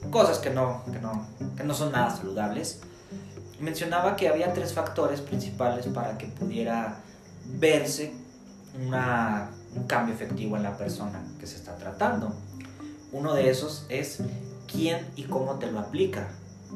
en 0.03 0.11
cosas 0.11 0.37
que 0.39 0.49
no, 0.49 0.83
que 0.91 0.99
no, 0.99 1.27
que 1.57 1.63
no 1.63 1.73
son 1.73 1.91
nada 1.91 2.15
saludables. 2.15 2.81
Mencionaba 3.59 4.15
que 4.15 4.29
había 4.29 4.53
tres 4.53 4.73
factores 4.73 5.21
principales 5.21 5.87
para 5.87 6.17
que 6.17 6.27
pudiera 6.27 6.99
verse 7.45 8.13
una, 8.85 9.49
un 9.75 9.83
cambio 9.83 10.15
efectivo 10.15 10.57
en 10.57 10.63
la 10.63 10.77
persona 10.77 11.23
que 11.39 11.47
se 11.47 11.55
está 11.55 11.75
tratando. 11.77 12.33
Uno 13.11 13.33
de 13.33 13.49
esos 13.49 13.85
es 13.89 14.19
quién 14.71 15.05
y 15.15 15.23
cómo 15.23 15.59
te 15.59 15.71
lo 15.71 15.79
aplica 15.79 16.29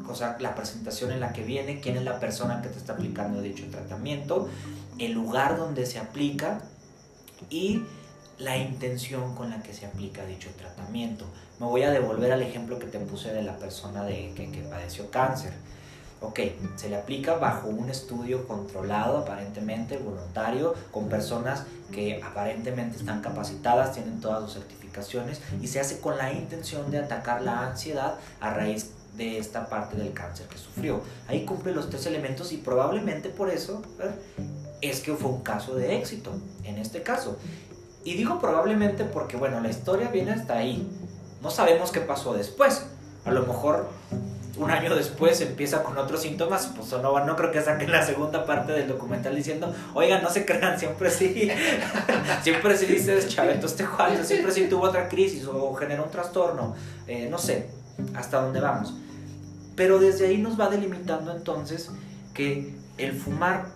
o 0.08 0.16
sea, 0.16 0.38
la 0.40 0.56
presentación 0.56 1.12
en 1.12 1.20
la 1.20 1.34
que 1.34 1.44
viene, 1.44 1.80
quién 1.80 1.98
es 1.98 2.04
la 2.04 2.20
persona 2.20 2.62
que 2.62 2.70
te 2.70 2.78
está 2.78 2.94
aplicando 2.94 3.42
dicho 3.42 3.66
tratamiento, 3.70 4.48
el 4.98 5.14
lugar 5.14 5.58
donde 5.58 5.86
se 5.86 6.00
aplica 6.00 6.62
y 7.50 7.84
la 8.38 8.58
intención 8.58 9.36
con 9.36 9.50
la 9.50 9.62
que 9.62 9.74
se 9.74 9.86
aplica 9.86 10.26
dicho 10.26 10.50
tratamiento. 10.58 11.26
Me 11.60 11.66
voy 11.66 11.84
a 11.84 11.92
devolver 11.92 12.32
al 12.32 12.42
ejemplo 12.42 12.80
que 12.80 12.88
te 12.88 13.00
puse 13.00 13.34
de 13.34 13.44
la 13.44 13.58
persona 13.58 14.04
de, 14.04 14.34
que, 14.36 14.52
que 14.52 14.62
padeció 14.62 15.10
cáncer. 15.12 15.54
Ok, 16.22 16.40
se 16.76 16.90
le 16.90 16.98
aplica 16.98 17.36
bajo 17.36 17.70
un 17.70 17.90
estudio 17.90 18.46
controlado, 18.48 19.20
aparentemente 19.20 19.98
voluntario, 19.98 20.76
con 20.92 21.08
personas 21.08 21.64
que 21.94 22.22
aparentemente 22.22 22.98
están 22.98 23.22
capacitadas, 23.22 23.94
tienen 23.94 24.20
todas 24.20 24.44
sus 24.44 24.54
certificaciones 24.54 25.42
y 25.62 25.68
se 25.68 25.80
hace 25.80 26.00
con 26.00 26.18
la 26.18 26.34
intención 26.34 26.92
de 26.92 27.00
atacar 27.00 27.42
la 27.42 27.68
ansiedad 27.68 28.16
a 28.42 28.54
raíz 28.54 28.92
de 29.18 29.38
esta 29.38 29.68
parte 29.70 29.98
del 29.98 30.14
cáncer 30.14 30.48
que 30.48 30.58
sufrió. 30.58 31.02
Ahí 31.28 31.46
cumple 31.46 31.74
los 31.74 31.90
tres 31.90 32.06
elementos 32.06 32.52
y 32.52 32.58
probablemente 32.58 33.30
por 33.30 33.50
eso 33.50 33.82
es 34.82 35.02
que 35.02 35.14
fue 35.14 35.30
un 35.30 35.42
caso 35.42 35.76
de 35.76 35.98
éxito 35.98 36.32
en 36.64 36.78
este 36.78 37.02
caso. 37.02 37.38
Y 38.04 38.16
digo 38.16 38.40
probablemente 38.40 39.04
porque, 39.04 39.38
bueno, 39.38 39.60
la 39.60 39.70
historia 39.70 40.10
viene 40.10 40.32
hasta 40.32 40.58
ahí. 40.58 40.88
No 41.42 41.52
sabemos 41.52 41.92
qué 41.92 42.00
pasó 42.00 42.34
después. 42.34 42.86
A 43.26 43.32
lo 43.32 43.46
mejor 43.46 43.90
un 44.60 44.70
año 44.72 44.94
después 44.94 45.40
empieza 45.42 45.84
con 45.84 45.98
otros 45.98 46.22
síntomas, 46.22 46.72
pues 46.76 46.92
no, 46.92 47.26
no 47.26 47.36
creo 47.36 47.52
que 47.52 47.62
saquen 47.62 47.92
la 47.92 48.06
segunda 48.06 48.46
parte 48.46 48.74
del 48.74 48.90
documental 48.90 49.36
diciendo, 49.36 49.74
oigan, 49.94 50.22
no 50.22 50.30
se 50.30 50.46
crean, 50.46 50.78
siempre 50.78 51.10
sí, 51.10 51.50
siempre 52.44 52.78
sí 52.78 52.86
dices 52.86 53.30
chaveto 53.30 53.68
este 53.68 53.86
Juan, 53.86 54.26
siempre 54.26 54.52
sí 54.52 54.68
tuvo 54.70 54.84
otra 54.84 55.08
crisis 55.08 55.46
o 55.46 55.74
generó 55.76 56.04
un 56.04 56.12
trastorno, 56.12 56.76
eh, 57.08 57.30
no 57.32 57.38
sé, 57.38 57.70
hasta 58.16 58.42
dónde 58.42 58.60
vamos. 58.60 58.94
Pero 59.76 59.98
desde 59.98 60.28
ahí 60.28 60.38
nos 60.38 60.60
va 60.60 60.70
delimitando 60.70 61.32
entonces 61.32 61.90
que 62.34 62.76
el 62.98 63.14
fumar, 63.14 63.68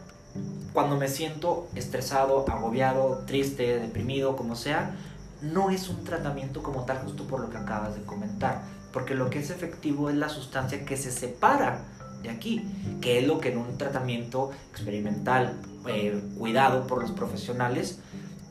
cuando 0.74 0.98
me 0.98 1.08
siento 1.08 1.70
estresado, 1.76 2.46
agobiado, 2.50 3.24
triste, 3.26 3.80
deprimido, 3.80 4.36
como 4.36 4.58
sea, 4.58 4.96
no 5.42 5.70
es 5.70 5.88
un 5.88 6.04
tratamiento 6.04 6.62
como 6.62 6.84
tal, 6.84 6.98
justo 7.00 7.24
por 7.26 7.40
lo 7.40 7.50
que 7.50 7.58
acabas 7.58 7.96
de 7.96 8.02
comentar. 8.04 8.64
Porque 8.94 9.16
lo 9.16 9.30
que 9.30 9.40
es 9.40 9.50
efectivo 9.50 10.10
es 10.10 10.16
la 10.16 10.30
sustancia 10.30 10.86
que 10.86 10.96
se 10.96 11.12
separa 11.12 11.84
de 12.22 12.30
aquí, 12.30 12.64
que 13.02 13.20
es 13.20 13.28
lo 13.28 13.42
que 13.42 13.52
en 13.52 13.58
un 13.58 13.78
tratamiento 13.78 14.52
experimental 14.72 15.60
eh, 15.88 16.24
cuidado 16.38 16.88
por 16.88 17.02
los 17.02 17.12
profesionales, 17.12 18.00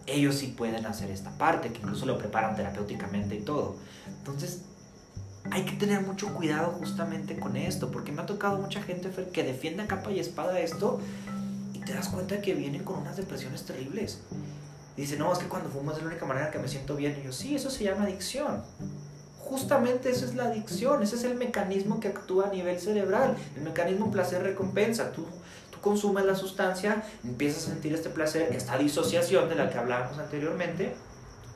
ellos 0.07 0.35
sí 0.35 0.49
pueden 0.49 0.85
hacer 0.85 1.11
esta 1.11 1.31
parte, 1.39 1.73
que 1.73 1.79
incluso 1.79 2.05
lo 2.05 2.19
preparan 2.19 2.55
terapéuticamente 2.55 3.37
y 3.37 3.41
todo. 3.41 3.77
Entonces, 4.07 4.63
hay 5.51 5.65
que 5.65 5.73
tener 5.73 6.03
mucho 6.03 6.33
cuidado 6.35 6.73
justamente 6.73 7.39
con 7.39 7.57
esto, 7.57 7.91
porque 7.91 8.13
me 8.13 8.23
ha 8.23 8.27
tocado 8.27 8.59
mucha 8.59 8.83
gente 8.83 9.11
que 9.33 9.43
defiende 9.43 9.83
a 9.83 9.87
capa 9.87 10.11
y 10.11 10.21
espada 10.21 10.61
esto 10.61 11.01
y 11.73 11.79
te 11.81 11.95
das 11.95 12.09
cuenta 12.09 12.41
que 12.41 12.55
vienen 12.55 12.85
con 12.85 12.99
unas 13.01 13.17
depresiones 13.17 13.65
terribles. 13.65 14.21
Dice, 14.97 15.17
no, 15.17 15.33
es 15.33 15.39
que 15.39 15.47
cuando 15.47 15.71
fumo 15.71 15.93
es 15.93 15.99
la 15.99 16.07
única 16.07 16.27
manera 16.27 16.51
que 16.51 16.59
me 16.59 16.69
siento 16.69 16.97
bien. 16.97 17.19
Y 17.21 17.25
yo, 17.25 17.33
sí, 17.33 17.55
eso 17.55 17.71
se 17.71 17.85
llama 17.85 18.05
adicción. 18.05 18.63
Justamente 19.53 20.09
eso 20.09 20.25
es 20.25 20.35
la 20.35 20.45
adicción, 20.45 21.03
ese 21.03 21.17
es 21.17 21.25
el 21.25 21.35
mecanismo 21.35 22.01
que 22.01 22.09
actúa 22.09 22.47
a 22.47 22.51
nivel 22.51 22.81
cerebral, 22.81 23.37
el 23.55 23.61
mecanismo 23.61 24.11
placer-recompensa. 24.11 25.13
Tú, 25.13 25.27
tú 25.71 25.79
consumes 25.83 26.25
la 26.25 26.35
sustancia, 26.35 27.05
empiezas 27.23 27.65
a 27.65 27.67
sentir 27.73 27.93
este 27.93 28.09
placer, 28.09 28.49
esta 28.55 28.79
disociación 28.79 29.51
de 29.51 29.57
la 29.57 29.69
que 29.69 29.77
hablábamos 29.77 30.17
anteriormente, 30.19 30.95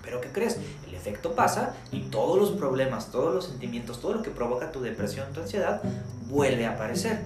pero 0.03 0.21
¿qué 0.21 0.29
crees? 0.31 0.59
El 0.87 0.95
efecto 0.95 1.35
pasa 1.35 1.75
y 1.91 2.01
todos 2.11 2.39
los 2.39 2.51
problemas, 2.51 3.11
todos 3.11 3.35
los 3.35 3.47
sentimientos, 3.47 3.99
todo 4.03 4.13
lo 4.13 4.23
que 4.23 4.31
provoca 4.31 4.71
tu 4.71 4.83
depresión, 4.83 5.33
tu 5.33 5.41
ansiedad, 5.41 5.81
vuelve 6.29 6.67
a 6.67 6.73
aparecer. 6.73 7.21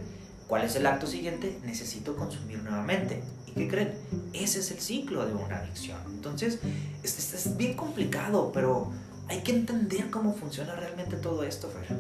¿Cuál 0.46 0.62
es 0.62 0.76
el 0.76 0.86
acto 0.86 1.08
siguiente? 1.08 1.58
Necesito 1.64 2.14
consumir 2.14 2.62
nuevamente. 2.62 3.24
¿Y 3.48 3.52
qué 3.54 3.66
creen? 3.66 3.98
Ese 4.32 4.60
es 4.60 4.70
el 4.70 4.78
ciclo 4.78 5.26
de 5.26 5.34
una 5.34 5.58
adicción. 5.58 5.98
Entonces, 6.06 6.60
es, 7.02 7.18
es, 7.18 7.34
es 7.34 7.56
bien 7.56 7.74
complicado, 7.74 8.52
pero 8.54 8.92
hay 9.30 9.40
que 9.42 9.52
entender 9.52 10.10
cómo 10.10 10.34
funciona 10.34 10.74
realmente 10.74 11.16
todo 11.16 11.44
esto, 11.44 11.68
Fer. 11.68 11.96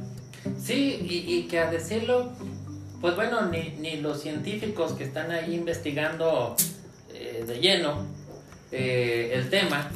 Sí, 0.60 0.98
y, 1.08 1.34
y 1.34 1.42
que 1.44 1.60
a 1.60 1.70
decirlo, 1.70 2.32
pues 3.00 3.14
bueno, 3.14 3.46
ni, 3.46 3.76
ni 3.78 3.98
los 3.98 4.20
científicos 4.20 4.92
que 4.92 5.04
están 5.04 5.30
ahí 5.30 5.54
investigando 5.54 6.56
eh, 7.14 7.44
de 7.46 7.60
lleno 7.60 8.04
eh, 8.72 9.30
el 9.34 9.48
tema 9.48 9.90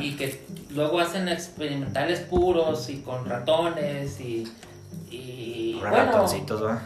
y, 0.00 0.04
y 0.08 0.16
que 0.16 0.44
luego 0.70 1.00
hacen 1.00 1.28
experimentales 1.28 2.20
puros 2.20 2.90
y 2.90 2.98
con 2.98 3.24
ratones 3.24 4.20
y, 4.20 4.46
y 5.10 5.78
bueno, 5.80 5.96
ratoncitos, 5.96 6.62
¿va? 6.62 6.82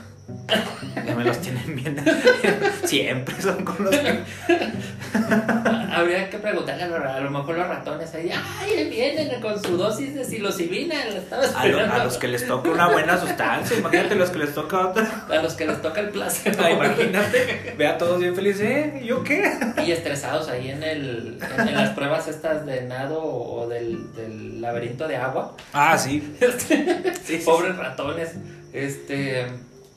Ya 1.04 1.14
me 1.16 1.24
los 1.24 1.40
tienen 1.40 1.74
bien. 1.74 1.96
Siempre 2.84 3.40
son 3.40 3.64
con 3.64 3.84
los 3.84 3.96
que. 3.96 4.22
habría 5.92 6.30
que 6.30 6.38
preguntarle 6.38 6.84
a 6.84 6.88
lo, 6.88 6.96
a 7.10 7.20
lo 7.20 7.30
mejor 7.30 7.56
los 7.58 7.66
ratones 7.68 8.14
ahí, 8.14 8.30
ay, 8.32 8.88
vienen 8.88 9.40
con 9.40 9.62
su 9.62 9.76
dosis 9.76 10.14
de 10.14 10.24
psilocibina, 10.24 10.96
A, 11.02 11.06
lo- 11.06 11.42
esperando". 11.44 11.94
a 11.94 12.04
los 12.04 12.16
que 12.18 12.28
les 12.28 12.46
toca 12.46 12.70
una 12.70 12.88
buena 12.88 13.18
sustancia. 13.20 13.78
Imagínate 13.78 14.14
los 14.14 14.30
que 14.30 14.38
les 14.38 14.54
toca 14.54 14.88
otra. 14.88 15.26
A 15.30 15.36
los 15.42 15.54
que 15.54 15.66
les 15.66 15.80
toca 15.82 16.00
el 16.00 16.10
placer. 16.10 16.56
Ah, 16.60 16.70
imagínate. 16.70 17.74
Ve 17.76 17.86
a 17.86 17.98
todos 17.98 18.18
bien 18.20 18.34
felices. 18.34 18.60
¿Eh? 18.62 19.02
¿Yo 19.04 19.22
qué? 19.24 19.50
Y 19.86 19.92
estresados 19.92 20.48
ahí 20.48 20.70
en, 20.70 20.82
el, 20.82 21.38
en, 21.58 21.68
en 21.68 21.74
las 21.74 21.90
pruebas 21.90 22.28
estas 22.28 22.66
de 22.66 22.82
nado 22.82 23.22
o 23.22 23.68
del, 23.68 24.14
del 24.14 24.60
laberinto 24.60 25.06
de 25.08 25.16
agua. 25.16 25.56
Ah, 25.72 25.96
sí. 25.98 26.36
Este, 26.40 27.12
Sí, 27.24 27.38
sí, 27.38 27.42
pobres 27.44 27.76
ratones. 27.76 28.30
Este, 28.72 29.46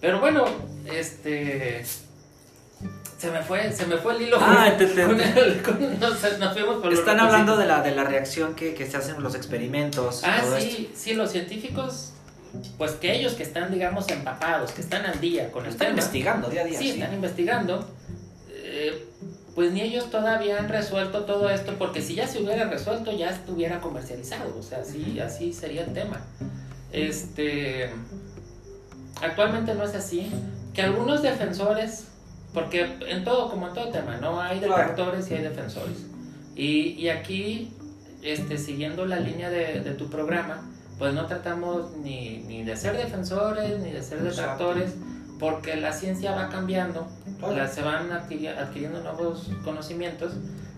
pero 0.01 0.19
bueno, 0.19 0.45
este 0.91 1.83
se 3.23 3.31
me 3.31 3.41
fue, 3.41 3.71
se 3.71 3.85
me 3.85 3.95
fue 3.97 4.15
el 4.15 4.23
hilo. 4.23 4.37
Ah, 4.39 4.73
te- 4.77 4.85
te- 4.85 5.03
con 5.05 5.19
el- 5.21 5.61
con- 5.63 5.99
nos, 5.99 6.39
nos 6.39 6.53
fuimos 6.53 6.81
por 6.81 6.91
Están 6.93 7.19
hablando 7.21 7.55
de 7.55 7.65
la, 7.65 7.81
de 7.81 7.95
la 7.95 8.03
reacción 8.03 8.53
que, 8.53 8.73
que 8.73 8.85
se 8.85 8.97
hacen 8.97 9.15
en 9.15 9.23
los 9.23 9.33
experimentos. 9.35 10.21
Ah, 10.25 10.41
sí, 10.59 10.91
sí, 10.93 11.13
los 11.13 11.31
científicos, 11.31 12.11
pues 12.77 12.91
que 12.91 13.15
ellos 13.15 13.33
que 13.33 13.43
están, 13.43 13.71
digamos, 13.71 14.09
empapados, 14.09 14.71
que 14.73 14.81
están 14.81 15.05
al 15.05 15.21
día 15.21 15.51
con 15.51 15.63
el 15.65 15.71
Están 15.71 15.87
tema. 15.87 15.99
investigando 15.99 16.49
día 16.49 16.61
a 16.61 16.65
día. 16.65 16.77
Sí, 16.79 16.89
están 16.91 17.13
investigando. 17.13 17.87
eh, 18.51 19.05
pues 19.55 19.71
ni 19.71 19.81
ellos 19.81 20.09
todavía 20.09 20.57
han 20.57 20.67
resuelto 20.67 21.25
todo 21.25 21.49
esto, 21.49 21.75
porque 21.77 22.01
si 22.01 22.15
ya 22.15 22.27
se 22.27 22.41
hubiera 22.41 22.65
resuelto, 22.65 23.11
ya 23.15 23.29
estuviera 23.29 23.79
comercializado. 23.79 24.57
O 24.57 24.63
sea, 24.63 24.79
así, 24.79 25.19
así 25.19 25.53
sería 25.53 25.83
el 25.83 25.93
tema. 25.93 26.19
Este. 26.91 27.89
Actualmente 29.21 29.73
no 29.75 29.83
es 29.83 29.95
así. 29.95 30.31
Que 30.73 30.81
algunos 30.81 31.21
defensores, 31.21 32.05
porque 32.53 32.97
en 33.07 33.23
todo, 33.23 33.49
como 33.49 33.67
en 33.67 33.73
todo 33.73 33.89
tema, 33.89 34.17
¿no? 34.17 34.39
Hay 34.39 34.59
detractores 34.59 35.29
y 35.31 35.33
hay 35.35 35.41
defensores. 35.43 36.05
Y, 36.55 36.91
y 36.91 37.09
aquí, 37.09 37.73
este, 38.21 38.57
siguiendo 38.57 39.05
la 39.05 39.19
línea 39.19 39.49
de, 39.49 39.81
de 39.81 39.91
tu 39.93 40.09
programa, 40.09 40.61
pues 40.99 41.13
no 41.13 41.25
tratamos 41.25 41.91
ni, 42.03 42.39
ni 42.47 42.63
de 42.63 42.75
ser 42.75 42.95
defensores 42.95 43.79
ni 43.79 43.91
de 43.91 44.01
ser 44.03 44.19
detractores, 44.21 44.93
porque 45.39 45.75
la 45.75 45.91
ciencia 45.91 46.31
va 46.33 46.49
cambiando, 46.49 47.07
la- 47.55 47.67
se 47.67 47.81
van 47.81 48.09
adquiri- 48.11 48.55
adquiriendo 48.55 49.01
nuevos 49.01 49.49
conocimientos 49.63 50.33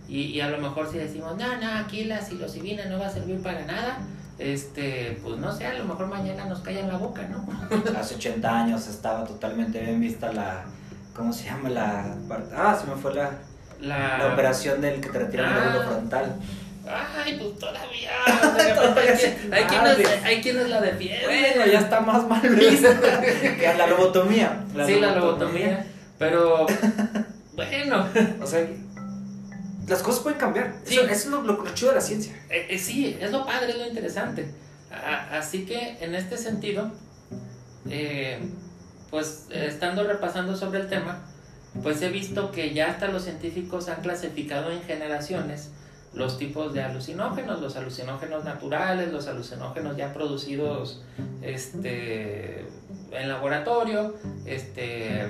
y, 0.07 0.21
y 0.21 0.39
a 0.41 0.49
lo 0.49 0.57
mejor 0.59 0.89
si 0.89 0.97
decimos, 0.97 1.35
no, 1.37 1.57
no, 1.59 1.67
aquí 1.79 2.05
la 2.05 2.21
psilocibina 2.21 2.85
no 2.85 2.97
va 2.97 3.07
a 3.07 3.09
servir 3.09 3.43
para 3.43 3.65
nada, 3.65 3.97
este, 4.39 5.19
pues 5.23 5.37
no 5.39 5.51
sé, 5.51 5.65
a 5.67 5.73
lo 5.73 5.85
mejor 5.85 6.07
mañana 6.07 6.45
nos 6.45 6.59
callan 6.59 6.87
la 6.87 6.97
boca, 6.97 7.27
¿no? 7.27 7.45
Hace 7.99 8.15
80 8.15 8.63
años 8.63 8.87
estaba 8.87 9.25
totalmente 9.25 9.79
bien 9.81 9.99
vista 9.99 10.31
la. 10.31 10.65
¿Cómo 11.15 11.31
se 11.33 11.45
llama 11.45 11.69
la 11.69 12.15
parte? 12.27 12.53
Ah, 12.55 12.77
se 12.79 12.87
me 12.89 12.95
fue 13.01 13.13
la, 13.13 13.31
La, 13.81 14.17
la 14.17 14.33
operación 14.33 14.81
del 14.81 14.99
que 15.01 15.09
te 15.09 15.19
retiran 15.19 15.51
el 15.51 15.57
Ah. 15.57 15.65
lóbulo 15.73 15.89
frontal. 15.89 16.35
Ay, 16.87 17.37
pues 17.39 17.57
todavía. 17.59 18.11
hay, 18.27 19.15
quien- 19.17 19.53
hay 19.53 19.63
quienes, 19.65 20.23
hay 20.23 20.41
quienes 20.41 20.69
la 20.69 20.81
defienden. 20.81 21.25
Bueno, 21.25 21.65
ya 21.71 21.79
está 21.79 21.99
más 22.01 22.27
mal 22.27 22.41
vista 22.55 22.99
que 23.01 23.73
la 23.77 23.87
lobotomía. 23.87 24.63
sí, 24.85 24.99
la 24.99 25.15
lobotomía. 25.15 25.85
Pero, 26.19 26.65
bueno, 27.55 28.07
O 28.41 28.45
sea, 28.47 28.65
las 29.87 30.01
cosas 30.03 30.21
pueden 30.21 30.37
cambiar. 30.39 30.75
Sí. 30.85 30.95
Eso, 30.95 31.03
eso 31.05 31.11
es 31.13 31.25
lo, 31.27 31.41
lo, 31.41 31.63
lo 31.63 31.73
chido 31.73 31.89
de 31.89 31.95
la 31.95 32.01
ciencia. 32.01 32.33
Eh, 32.49 32.67
eh, 32.69 32.77
sí, 32.79 33.17
es 33.19 33.31
lo 33.31 33.45
padre, 33.45 33.71
es 33.71 33.77
lo 33.77 33.87
interesante. 33.87 34.45
A- 34.91 35.37
así 35.37 35.65
que 35.65 35.97
en 36.01 36.13
este 36.15 36.37
sentido, 36.37 36.91
eh, 37.89 38.39
pues 39.15 39.47
estando 39.49 40.03
repasando 40.03 40.57
sobre 40.57 40.81
el 40.81 40.89
tema, 40.89 41.21
pues 41.81 42.01
he 42.01 42.09
visto 42.09 42.51
que 42.51 42.73
ya 42.73 42.91
hasta 42.91 43.07
los 43.07 43.23
científicos 43.23 43.87
han 43.87 44.01
clasificado 44.01 44.71
en 44.71 44.81
generaciones 44.81 45.71
los 46.13 46.37
tipos 46.37 46.73
de 46.73 46.83
alucinógenos, 46.83 47.61
los 47.61 47.77
alucinógenos 47.77 48.43
naturales, 48.43 49.13
los 49.13 49.27
alucinógenos 49.27 49.95
ya 49.95 50.13
producidos 50.13 51.01
este, 51.41 52.65
en 53.13 53.29
laboratorio, 53.29 54.15
este, 54.45 55.27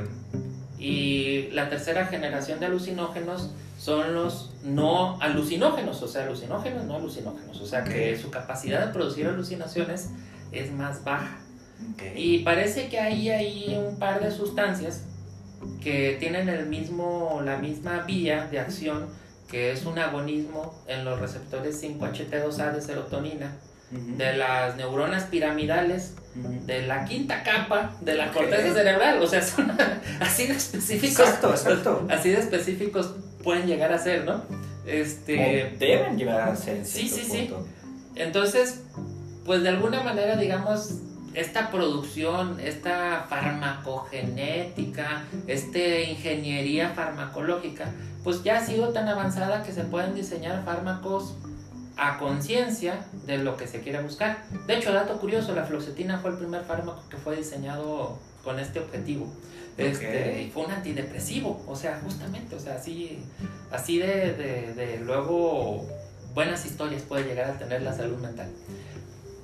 y 0.79 1.51
la 1.51 1.69
tercera 1.69 2.07
generación 2.07 2.59
de 2.59 2.65
alucinógenos 2.65 3.51
son 3.77 4.15
los 4.15 4.51
no 4.63 5.21
alucinógenos, 5.21 6.01
o 6.01 6.07
sea, 6.07 6.23
alucinógenos, 6.23 6.85
no 6.85 6.95
alucinógenos, 6.95 7.61
o 7.61 7.67
sea 7.67 7.83
que 7.83 8.17
su 8.17 8.31
capacidad 8.31 8.87
de 8.87 8.91
producir 8.91 9.27
alucinaciones 9.27 10.09
es 10.51 10.71
más 10.71 11.03
baja. 11.03 11.44
Okay. 11.93 12.13
Y 12.15 12.39
parece 12.39 12.89
que 12.89 12.99
hay 12.99 13.29
ahí 13.29 13.77
un 13.77 13.97
par 13.97 14.21
de 14.21 14.31
sustancias 14.31 15.03
que 15.81 16.17
tienen 16.19 16.49
el 16.49 16.67
mismo, 16.67 17.41
la 17.43 17.57
misma 17.57 18.01
vía 18.01 18.47
de 18.47 18.59
acción, 18.59 19.07
que 19.49 19.71
es 19.71 19.85
un 19.85 19.99
agonismo 19.99 20.83
en 20.87 21.05
los 21.05 21.19
receptores 21.19 21.81
5-HT2A 21.83 22.73
de 22.73 22.81
serotonina, 22.81 23.55
de 23.91 24.35
las 24.35 24.75
neuronas 24.75 25.25
piramidales, 25.25 26.15
de 26.33 26.81
la 26.81 27.05
quinta 27.05 27.43
capa 27.43 27.95
de 28.01 28.15
la 28.15 28.31
corteza 28.31 28.73
cerebral, 28.73 29.21
o 29.21 29.27
sea, 29.27 29.41
son 29.41 29.71
así 30.19 30.47
de 30.47 30.53
específicos. 30.55 31.19
Exacto, 31.19 31.51
exacto. 31.51 32.07
Así 32.09 32.29
de 32.29 32.39
específicos 32.39 33.15
pueden 33.43 33.67
llegar 33.67 33.93
a 33.93 33.99
ser, 33.99 34.25
¿no? 34.25 34.43
Este, 34.85 35.35
O 35.73 35.79
deben 35.79 36.17
llegar 36.17 36.49
a 36.49 36.55
ser 36.55 36.77
en 36.77 36.85
Sí, 36.85 37.07
sí, 37.07 37.21
sí. 37.21 37.53
entonces, 38.15 38.81
pues 39.45 39.63
de 39.63 39.69
alguna 39.69 40.03
manera, 40.03 40.35
digamos, 40.35 40.95
esta 41.35 41.69
producción, 41.69 42.59
esta 42.59 43.25
farmacogenética, 43.29 45.23
esta 45.47 45.99
ingeniería 45.99 46.89
farmacológica, 46.89 47.91
pues 48.23 48.43
ya 48.43 48.57
ha 48.57 48.65
sido 48.65 48.89
tan 48.89 49.07
avanzada 49.07 49.63
que 49.63 49.71
se 49.71 49.83
pueden 49.83 50.15
diseñar 50.15 50.63
fármacos 50.63 51.35
a 51.97 52.17
conciencia 52.17 53.05
de 53.25 53.37
lo 53.37 53.57
que 53.57 53.67
se 53.67 53.81
quiere 53.81 54.01
buscar. 54.01 54.43
De 54.65 54.77
hecho, 54.77 54.93
dato 54.93 55.19
curioso, 55.19 55.53
la 55.53 55.63
fluoxetina 55.63 56.19
fue 56.19 56.31
el 56.31 56.37
primer 56.37 56.63
fármaco 56.63 57.03
que 57.09 57.17
fue 57.17 57.35
diseñado 57.35 58.17
con 58.43 58.59
este 58.59 58.79
objetivo. 58.79 59.31
Este, 59.77 60.49
fue 60.53 60.65
un 60.65 60.71
antidepresivo, 60.71 61.61
o 61.67 61.75
sea, 61.75 61.99
justamente, 62.01 62.55
o 62.55 62.59
sea, 62.59 62.75
así, 62.75 63.19
así 63.71 63.97
de, 63.97 64.33
de, 64.33 64.73
de 64.73 64.99
luego 65.01 65.85
buenas 66.33 66.65
historias 66.65 67.01
puede 67.01 67.25
llegar 67.25 67.49
a 67.49 67.57
tener 67.57 67.81
la 67.81 67.93
salud 67.93 68.17
mental. 68.19 68.49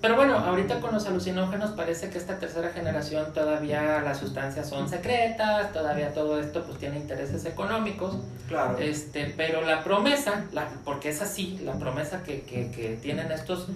Pero 0.02 0.16
bueno, 0.16 0.36
ahorita 0.36 0.80
con 0.80 0.93
los 0.93 1.06
alucinógenos 1.06 1.72
parece 1.72 2.10
que 2.10 2.18
esta 2.18 2.39
tercera 2.39 2.70
generación 2.70 3.34
todavía 3.34 4.02
las 4.02 4.18
sustancias 4.18 4.68
son 4.68 4.89
secretas, 4.89 5.72
todavía 5.74 6.12
todo 6.14 6.39
esto 6.39 6.64
pues 6.64 6.80
tiene 6.80 6.97
intereses 6.97 7.45
económicos, 7.45 8.18
Claro. 8.47 8.80
este, 8.80 9.32
pero 9.38 9.62
la 9.62 9.84
promesa, 9.84 10.45
la, 10.54 10.68
porque 10.84 11.10
es 11.10 11.22
así, 11.22 11.60
la 11.64 11.74
promesa 11.74 12.24
que, 12.24 12.41
que, 12.41 12.72
que 12.72 12.97
tienen 12.99 13.32
estos 13.32 13.68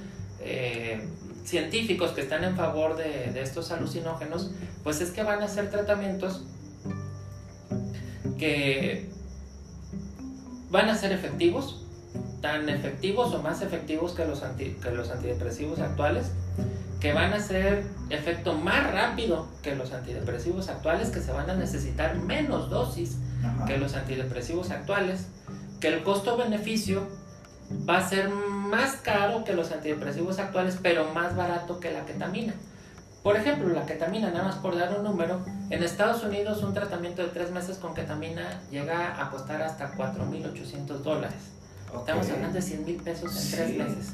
eh, 0.41 1.07
científicos 1.43 2.11
que 2.11 2.21
están 2.21 2.43
en 2.43 2.55
favor 2.55 2.97
de, 2.97 3.31
de 3.31 3.41
estos 3.43 3.71
alucinógenos, 3.71 4.49
pues 4.83 5.01
es 5.01 5.11
que 5.11 5.21
van 5.21 5.43
a 5.43 5.45
hacer 5.45 5.69
tratamientos 5.69 6.43
que 8.39 9.09
van 10.71 10.89
a 10.89 10.95
ser 10.95 11.11
efectivos, 11.11 11.84
tan 12.45 12.69
efectivos 12.69 13.33
o 13.33 13.41
más 13.41 13.63
efectivos 13.63 14.11
que 14.11 14.23
los, 14.23 14.43
anti- 14.43 14.75
que 14.79 14.91
los 14.91 15.09
antidepresivos 15.09 15.79
actuales, 15.79 16.27
que 16.99 17.11
van 17.11 17.33
a 17.33 17.37
hacer 17.37 17.83
efecto 18.11 18.53
más 18.53 18.91
rápido 18.93 19.47
que 19.63 19.75
los 19.75 19.91
antidepresivos 19.91 20.69
actuales, 20.69 21.09
que 21.09 21.21
se 21.21 21.31
van 21.31 21.49
a 21.49 21.55
necesitar 21.55 22.15
menos 22.17 22.69
dosis 22.69 23.17
Ajá. 23.43 23.65
que 23.65 23.77
los 23.79 23.95
antidepresivos 23.95 24.69
actuales, 24.69 25.25
que 25.79 25.87
el 25.87 26.03
costo-beneficio 26.03 27.07
va 27.89 27.97
a 27.97 28.07
ser 28.07 28.29
más 28.29 28.97
caro 28.97 29.43
que 29.43 29.53
los 29.53 29.71
antidepresivos 29.71 30.37
actuales, 30.37 30.77
pero 30.83 31.11
más 31.15 31.35
barato 31.35 31.79
que 31.79 31.91
la 31.91 32.05
ketamina. 32.05 32.53
Por 33.23 33.37
ejemplo, 33.37 33.69
la 33.73 33.87
ketamina, 33.87 34.29
nada 34.29 34.43
más 34.43 34.55
por 34.57 34.77
dar 34.77 34.95
un 34.99 35.03
número, 35.03 35.43
en 35.71 35.81
Estados 35.83 36.21
Unidos 36.23 36.61
un 36.61 36.75
tratamiento 36.75 37.23
de 37.23 37.29
tres 37.29 37.49
meses 37.49 37.79
con 37.79 37.95
ketamina 37.95 38.61
llega 38.69 39.19
a 39.19 39.31
costar 39.31 39.63
hasta 39.63 39.91
4.800 39.95 40.85
dólares. 41.01 41.54
Estamos 41.99 42.29
hablando 42.29 42.53
de 42.53 42.61
100 42.61 42.85
mil 42.85 42.95
pesos 42.97 43.35
en 43.35 43.51
tres 43.51 43.77
meses. 43.77 44.13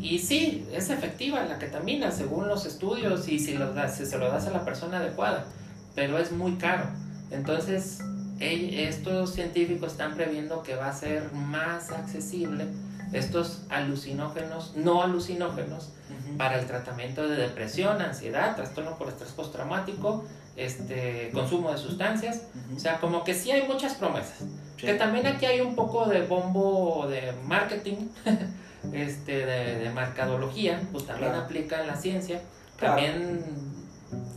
Y 0.00 0.18
sí, 0.18 0.68
es 0.72 0.90
efectiva 0.90 1.44
la 1.44 1.58
ketamina 1.58 2.10
según 2.10 2.48
los 2.48 2.66
estudios 2.66 3.28
y 3.28 3.38
si, 3.38 3.54
lo 3.54 3.72
das, 3.72 3.96
si 3.96 4.06
se 4.06 4.18
lo 4.18 4.28
das 4.28 4.46
a 4.46 4.50
la 4.50 4.64
persona 4.64 4.98
adecuada, 4.98 5.44
pero 5.94 6.18
es 6.18 6.32
muy 6.32 6.56
caro. 6.56 6.84
Entonces, 7.30 8.00
estos 8.38 9.32
científicos 9.32 9.92
están 9.92 10.14
previendo 10.14 10.62
que 10.62 10.76
va 10.76 10.88
a 10.88 10.92
ser 10.92 11.32
más 11.32 11.90
accesible 11.90 12.66
estos 13.12 13.62
alucinógenos, 13.70 14.74
no 14.76 15.02
alucinógenos, 15.02 15.92
para 16.36 16.58
el 16.58 16.66
tratamiento 16.66 17.26
de 17.28 17.36
depresión, 17.36 18.02
ansiedad, 18.02 18.56
trastorno 18.56 18.98
por 18.98 19.08
estrés 19.08 19.30
postraumático, 19.30 20.24
este, 20.56 21.30
consumo 21.32 21.70
de 21.70 21.78
sustancias. 21.78 22.48
O 22.74 22.78
sea, 22.78 22.98
como 22.98 23.24
que 23.24 23.34
sí 23.34 23.50
hay 23.50 23.66
muchas 23.66 23.94
promesas. 23.94 24.44
Que 24.76 24.94
también 24.94 25.26
aquí 25.26 25.46
hay 25.46 25.60
un 25.60 25.74
poco 25.74 26.06
de 26.06 26.22
bombo 26.22 27.06
de 27.08 27.32
marketing, 27.44 28.08
este, 28.92 29.46
de, 29.46 29.78
de 29.78 29.90
marcadología, 29.90 30.80
pues 30.92 31.06
también 31.06 31.32
aplica 31.32 31.80
en 31.80 31.86
la 31.86 31.96
ciencia. 31.96 32.40
También 32.78 33.42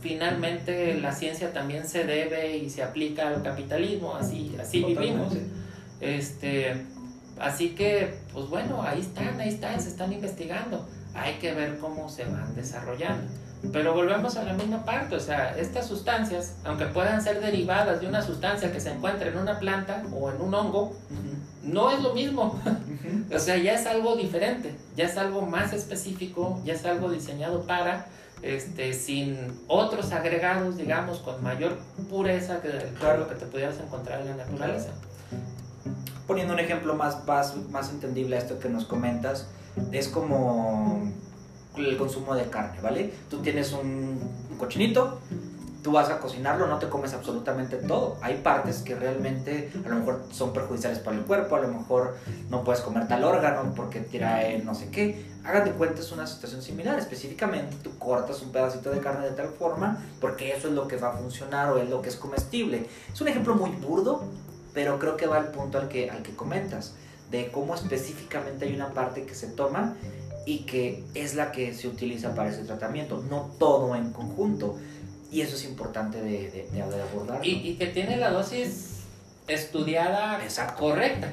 finalmente 0.00 0.94
la 0.94 1.12
ciencia 1.12 1.52
también 1.52 1.86
se 1.86 2.04
debe 2.04 2.56
y 2.56 2.70
se 2.70 2.82
aplica 2.82 3.28
al 3.28 3.42
capitalismo, 3.42 4.14
así, 4.14 4.56
así 4.60 4.82
vivimos. 4.82 5.34
Este, 6.00 6.86
así 7.38 7.70
que, 7.70 8.14
pues 8.32 8.48
bueno, 8.48 8.82
ahí 8.82 9.00
están, 9.00 9.38
ahí 9.40 9.50
están, 9.50 9.80
se 9.80 9.88
están 9.88 10.12
investigando. 10.12 10.88
Hay 11.14 11.34
que 11.34 11.52
ver 11.52 11.78
cómo 11.78 12.08
se 12.08 12.24
van 12.24 12.54
desarrollando. 12.54 13.30
Pero 13.72 13.94
volvemos 13.94 14.36
a 14.36 14.44
la 14.44 14.54
misma 14.54 14.84
parte, 14.84 15.16
o 15.16 15.20
sea, 15.20 15.56
estas 15.56 15.86
sustancias, 15.86 16.56
aunque 16.64 16.86
puedan 16.86 17.22
ser 17.22 17.40
derivadas 17.40 18.00
de 18.00 18.06
una 18.06 18.22
sustancia 18.22 18.72
que 18.72 18.80
se 18.80 18.90
encuentra 18.90 19.28
en 19.28 19.36
una 19.36 19.58
planta 19.58 20.02
o 20.18 20.30
en 20.30 20.40
un 20.40 20.54
hongo, 20.54 20.96
no 21.62 21.90
es 21.90 22.02
lo 22.02 22.14
mismo. 22.14 22.58
o 23.34 23.38
sea, 23.38 23.58
ya 23.58 23.74
es 23.74 23.86
algo 23.86 24.16
diferente, 24.16 24.74
ya 24.96 25.04
es 25.04 25.16
algo 25.18 25.42
más 25.42 25.74
específico, 25.74 26.60
ya 26.64 26.72
es 26.72 26.86
algo 26.86 27.10
diseñado 27.10 27.66
para, 27.66 28.06
este, 28.40 28.94
sin 28.94 29.36
otros 29.68 30.10
agregados, 30.12 30.78
digamos, 30.78 31.18
con 31.18 31.42
mayor 31.42 31.76
pureza 32.08 32.62
que 32.62 32.68
lo 32.68 33.28
que 33.28 33.34
te 33.34 33.44
pudieras 33.44 33.78
encontrar 33.78 34.22
en 34.22 34.38
la 34.38 34.46
naturaleza. 34.46 34.92
Poniendo 36.26 36.54
un 36.54 36.60
ejemplo 36.60 36.94
más, 36.94 37.26
más, 37.26 37.56
más 37.68 37.90
entendible 37.90 38.36
a 38.36 38.38
esto 38.38 38.58
que 38.58 38.70
nos 38.70 38.86
comentas, 38.86 39.48
es 39.92 40.08
como 40.08 41.12
el 41.86 41.96
consumo 41.96 42.34
de 42.34 42.44
carne, 42.44 42.80
¿vale? 42.80 43.12
Tú 43.28 43.38
tienes 43.38 43.72
un, 43.72 44.18
cochinito, 44.58 45.20
tú 45.82 45.92
vas 45.92 46.10
a 46.10 46.18
cocinarlo, 46.18 46.66
no 46.66 46.78
te 46.78 46.88
comes 46.88 47.14
absolutamente 47.14 47.76
todo. 47.76 48.18
Hay 48.20 48.36
partes 48.38 48.82
que 48.82 48.94
realmente 48.94 49.72
a 49.84 49.88
lo 49.88 49.96
mejor 49.96 50.22
son 50.30 50.52
perjudiciales 50.52 50.98
para 50.98 51.16
el 51.16 51.24
cuerpo, 51.24 51.56
a 51.56 51.60
lo 51.60 51.68
mejor 51.68 52.16
no 52.50 52.62
puedes 52.62 52.82
comer 52.82 53.08
tal 53.08 53.24
órgano 53.24 53.72
porque 53.74 54.00
trae 54.00 54.62
no 54.62 54.74
sé 54.74 54.90
qué. 54.90 55.30
Hagan 55.42 55.64
de 55.64 55.72
cuenta, 55.72 56.02
es 56.02 56.12
una 56.12 56.26
situación 56.26 56.60
similar. 56.60 56.98
Específicamente, 56.98 57.76
tú 57.82 57.98
cortas 57.98 58.42
un 58.42 58.52
pedacito 58.52 58.90
de 58.90 59.00
carne 59.00 59.30
de 59.30 59.34
tal 59.34 59.48
forma 59.48 60.04
porque 60.20 60.52
eso 60.54 60.68
es 60.68 60.74
lo 60.74 60.86
que 60.86 60.96
va 60.96 61.08
a 61.08 61.12
funcionar 61.12 61.72
o 61.72 61.78
es 61.78 61.88
lo 61.88 62.02
que 62.02 62.10
es 62.10 62.16
comestible. 62.16 62.86
Es 63.12 63.20
un 63.20 63.28
ejemplo 63.28 63.54
muy 63.54 63.70
burdo, 63.70 64.22
pero 64.74 64.98
creo 64.98 65.16
que 65.16 65.26
va 65.26 65.38
al 65.38 65.48
punto 65.48 65.78
al 65.78 65.88
que, 65.88 66.10
al 66.10 66.22
que 66.22 66.36
comentas, 66.36 66.94
de 67.30 67.50
cómo 67.50 67.74
específicamente 67.74 68.66
hay 68.66 68.74
una 68.74 68.92
parte 68.92 69.24
que 69.24 69.34
se 69.34 69.46
toma 69.46 69.96
y 70.50 70.58
que 70.66 71.04
es 71.14 71.36
la 71.36 71.52
que 71.52 71.72
se 71.72 71.86
utiliza 71.86 72.34
para 72.34 72.48
ese 72.48 72.64
tratamiento, 72.64 73.22
no 73.30 73.52
todo 73.60 73.94
en 73.94 74.10
conjunto. 74.10 74.76
Y 75.30 75.42
eso 75.42 75.54
es 75.54 75.64
importante 75.64 76.20
de, 76.20 76.68
de, 76.72 76.82
abordar. 76.82 77.46
Y, 77.46 77.68
y, 77.68 77.76
que 77.76 77.86
tiene 77.86 78.16
la 78.16 78.30
dosis 78.30 79.04
estudiada 79.46 80.40
correcta. 80.76 81.30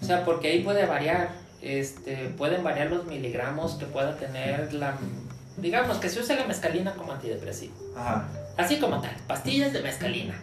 O 0.00 0.04
sea, 0.04 0.24
porque 0.24 0.52
ahí 0.52 0.62
puede 0.62 0.86
variar, 0.86 1.32
este, 1.62 2.28
pueden 2.38 2.62
variar 2.62 2.92
los 2.92 3.06
miligramos 3.06 3.72
que 3.72 3.86
pueda 3.86 4.16
tener 4.18 4.72
la... 4.72 4.96
Digamos 5.56 5.98
que 5.98 6.08
se 6.08 6.20
usa 6.20 6.36
la 6.36 6.46
mescalina 6.46 6.94
como 6.94 7.12
antidepresivo. 7.12 7.74
Así 8.56 8.78
como 8.78 9.00
tal, 9.00 9.16
pastillas 9.26 9.72
de 9.72 9.82
mescalina. 9.82 10.40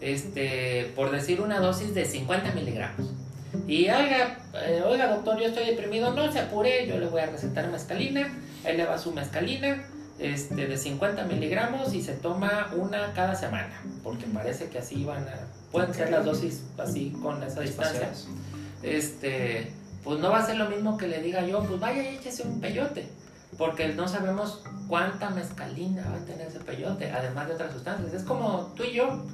Este, 0.00 0.92
por 0.96 1.12
decir 1.12 1.40
una 1.40 1.60
dosis 1.60 1.94
de 1.94 2.06
50 2.06 2.54
miligramos. 2.54 3.12
Y 3.66 3.88
oiga, 3.90 4.38
eh, 4.54 4.82
oiga 4.84 5.14
doctor, 5.14 5.38
yo 5.38 5.48
estoy 5.48 5.66
deprimido, 5.66 6.12
no 6.12 6.32
se 6.32 6.40
apure, 6.40 6.86
yo 6.86 6.98
le 6.98 7.06
voy 7.06 7.20
a 7.20 7.26
recetar 7.26 7.68
mescalina, 7.70 8.32
él 8.64 8.76
le 8.76 8.84
va 8.84 8.98
su 8.98 9.12
mescalina 9.12 9.84
este, 10.18 10.66
de 10.66 10.76
50 10.76 11.24
miligramos 11.24 11.94
y 11.94 12.02
se 12.02 12.14
toma 12.14 12.70
una 12.76 13.12
cada 13.12 13.34
semana, 13.34 13.82
porque 14.02 14.26
parece 14.26 14.68
que 14.68 14.78
así 14.78 15.04
van 15.04 15.24
a, 15.24 15.48
pueden 15.70 15.92
ser 15.92 16.10
las 16.10 16.24
dosis 16.24 16.62
así 16.78 17.10
con 17.22 17.42
esa 17.42 17.60
distancia. 17.60 18.10
Este, 18.82 19.72
pues 20.04 20.18
no 20.20 20.30
va 20.30 20.38
a 20.38 20.46
ser 20.46 20.56
lo 20.56 20.68
mismo 20.68 20.96
que 20.96 21.08
le 21.08 21.22
diga 21.22 21.46
yo, 21.46 21.62
pues 21.64 21.78
vaya 21.78 22.02
y 22.02 22.16
échese 22.16 22.42
un 22.42 22.60
peyote, 22.60 23.06
porque 23.58 23.88
no 23.88 24.08
sabemos 24.08 24.62
cuánta 24.88 25.30
mescalina 25.30 26.08
va 26.10 26.16
a 26.16 26.24
tener 26.24 26.48
ese 26.48 26.60
peyote, 26.60 27.10
además 27.10 27.48
de 27.48 27.54
otras 27.54 27.72
sustancias. 27.72 28.12
Es 28.12 28.22
como 28.24 28.72
tú 28.76 28.84
y 28.84 28.94
yo, 28.94 29.24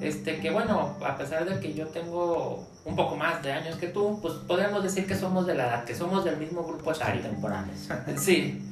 este, 0.00 0.38
que 0.38 0.50
bueno, 0.50 0.96
a 1.04 1.16
pesar 1.16 1.44
de 1.44 1.60
que 1.60 1.74
yo 1.74 1.86
tengo 1.86 2.66
un 2.84 2.96
poco 2.96 3.16
más 3.16 3.42
de 3.42 3.52
años 3.52 3.76
que 3.76 3.88
tú, 3.88 4.18
pues 4.22 4.34
podríamos 4.46 4.82
decir 4.82 5.06
que 5.06 5.14
somos 5.14 5.46
de 5.46 5.54
la 5.54 5.68
edad, 5.68 5.84
que 5.84 5.94
somos 5.94 6.24
del 6.24 6.36
mismo 6.36 6.62
grupo 6.64 6.92
etario. 6.92 7.22
Temporales. 7.22 7.88
Sí, 8.16 8.62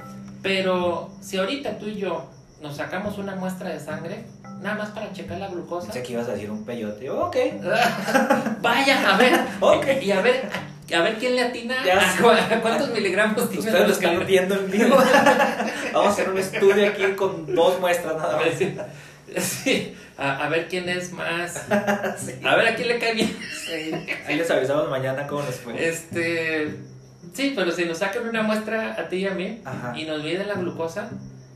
pero 0.42 1.10
si 1.20 1.36
ahorita 1.36 1.78
tú 1.78 1.86
y 1.86 1.96
yo 1.96 2.30
nos 2.60 2.76
sacamos 2.76 3.18
una 3.18 3.34
muestra 3.34 3.70
de 3.70 3.80
sangre, 3.80 4.24
nada 4.60 4.76
más 4.76 4.90
para 4.90 5.12
checar 5.12 5.38
la 5.38 5.48
glucosa. 5.48 5.92
Sé 5.92 6.02
que 6.02 6.12
ibas 6.14 6.28
a 6.28 6.32
decir 6.32 6.50
un 6.50 6.64
peyote, 6.64 7.10
ok. 7.10 7.36
Vaya, 8.60 9.14
a 9.14 9.16
ver, 9.16 9.40
ok. 9.60 9.86
Y 10.02 10.10
a 10.10 10.20
ver, 10.20 10.48
a 10.94 11.00
ver 11.00 11.18
quién 11.18 11.36
le 11.36 11.42
atina 11.42 11.76
a 11.82 12.60
cuántos 12.60 12.90
miligramos 12.90 13.48
tiene. 13.50 13.66
Ustedes 13.66 13.86
lo 13.86 13.92
están 13.92 14.26
viendo 14.26 14.54
en 14.54 14.70
vivo. 14.70 14.96
Vamos 15.92 16.08
a 16.08 16.10
hacer 16.10 16.28
un 16.30 16.38
estudio 16.38 16.88
aquí 16.88 17.04
con 17.14 17.54
dos 17.54 17.78
muestras 17.80 18.16
nada 18.16 18.36
más. 18.36 19.42
Sí, 19.42 19.94
a, 20.18 20.48
ver 20.48 20.68
quién 20.68 20.88
es 20.88 21.12
más. 21.12 21.64
A 21.70 22.56
ver 22.56 22.68
a 22.68 22.74
quién 22.74 22.88
le 22.88 22.98
cae 22.98 23.14
bien. 23.14 23.36
Ahí 24.26 24.36
les 24.36 24.50
avisamos 24.50 24.90
mañana 24.90 25.26
cómo 25.26 25.42
nos 25.42 25.54
fue. 25.56 25.88
Este. 25.88 26.74
Sí, 27.32 27.52
pero 27.54 27.70
si 27.70 27.84
nos 27.84 27.98
sacan 27.98 28.28
una 28.28 28.42
muestra 28.42 28.96
a 28.98 29.08
ti 29.08 29.16
y 29.18 29.26
a 29.26 29.34
mí 29.34 29.62
y 29.94 30.04
nos 30.06 30.24
miden 30.24 30.48
la 30.48 30.54
glucosa, 30.54 31.08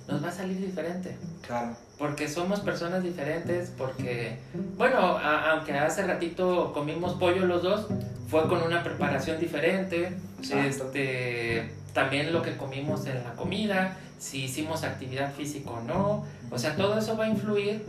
nos 0.07 0.23
va 0.23 0.29
a 0.29 0.33
salir 0.33 0.61
diferente. 0.61 1.17
Claro. 1.45 1.75
Porque 1.99 2.29
somos 2.29 2.61
personas 2.61 3.03
diferentes, 3.03 3.73
porque, 3.77 4.39
bueno, 4.77 4.99
aunque 4.99 5.73
hace 5.73 6.07
ratito 6.07 6.73
comimos 6.73 7.15
pollo 7.15 7.47
los 7.47 7.63
dos, 7.63 7.89
fue 8.29 8.47
con 8.49 8.63
una 8.63 8.85
preparación 8.85 9.41
diferente. 9.41 10.13
Este, 10.53 11.69
también 11.93 12.33
lo 12.33 12.43
que 12.43 12.57
comimos 12.57 13.07
en 13.07 13.25
la 13.25 13.33
comida, 13.33 13.97
si 14.19 14.45
hicimos 14.45 14.85
actividad 14.85 15.33
física 15.33 15.71
o 15.71 15.81
no. 15.81 16.25
O 16.51 16.59
sea, 16.59 16.77
todo 16.77 16.99
eso 16.99 17.17
va 17.17 17.25
a 17.25 17.29
influir 17.29 17.85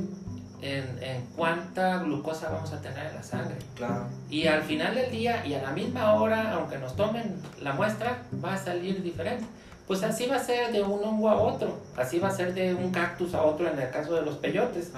en, 0.64 1.04
en, 1.04 1.26
cuánta 1.36 1.98
glucosa 1.98 2.50
vamos 2.50 2.72
a 2.72 2.82
tener 2.82 3.08
en 3.08 3.16
la 3.16 3.24
sangre. 3.24 3.58
Claro. 3.76 4.06
Y 4.30 4.48
al 4.48 4.64
final 4.64 4.96
del 4.96 5.12
día 5.12 5.46
y 5.46 5.54
a 5.54 5.62
la 5.62 5.72
misma 5.72 6.14
hora, 6.14 6.54
aunque 6.54 6.78
nos 6.78 6.96
tomen 6.96 7.36
la 7.62 7.74
muestra, 7.74 8.24
va 8.44 8.54
a 8.54 8.58
salir 8.58 9.04
diferente. 9.04 9.46
Pues 9.88 10.02
así 10.04 10.26
va 10.28 10.38
a 10.38 10.40
ser 10.40 10.72
de 10.72 10.82
un 10.82 11.04
hongo 11.04 11.30
a 11.30 11.36
otro, 11.36 11.82
así 11.98 12.18
va 12.18 12.30
a 12.30 12.32
ser 12.32 12.54
de 12.54 12.74
un 12.74 12.92
cactus 12.92 13.34
a 13.34 13.44
otro 13.44 13.70
en 13.70 13.78
el 13.78 13.90
caso 13.90 14.16
de 14.16 14.22
los 14.22 14.38
peyotes. 14.38 14.94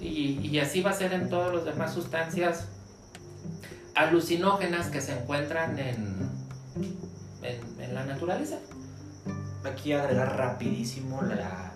Y, 0.00 0.38
y 0.46 0.60
así 0.60 0.80
va 0.80 0.90
a 0.90 0.94
ser 0.94 1.12
en 1.12 1.28
todas 1.28 1.52
las 1.52 1.64
demás 1.64 1.92
sustancias 1.92 2.68
alucinógenas 3.96 4.90
que 4.90 5.00
se 5.00 5.18
encuentran 5.18 5.76
en, 5.80 6.30
en, 7.42 7.82
en 7.82 7.94
la 7.94 8.04
naturaleza. 8.04 8.58
Aquí 9.64 9.92
agregar 9.92 10.36
rapidísimo 10.36 11.20
la 11.22 11.72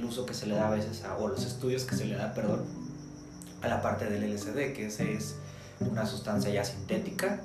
el 0.00 0.06
uso 0.06 0.26
que 0.26 0.34
se 0.34 0.46
le 0.46 0.54
da 0.54 0.68
a 0.68 0.70
veces, 0.70 1.02
o 1.18 1.28
los 1.28 1.44
estudios 1.44 1.84
que 1.84 1.94
se 1.94 2.06
le 2.06 2.16
da, 2.16 2.32
perdón, 2.32 2.64
a 3.62 3.68
la 3.68 3.82
parte 3.82 4.06
del 4.06 4.32
LSD, 4.34 4.72
que 4.72 4.86
ese 4.86 5.12
es 5.12 5.36
una 5.80 6.06
sustancia 6.06 6.50
ya 6.50 6.64
sintética, 6.64 7.40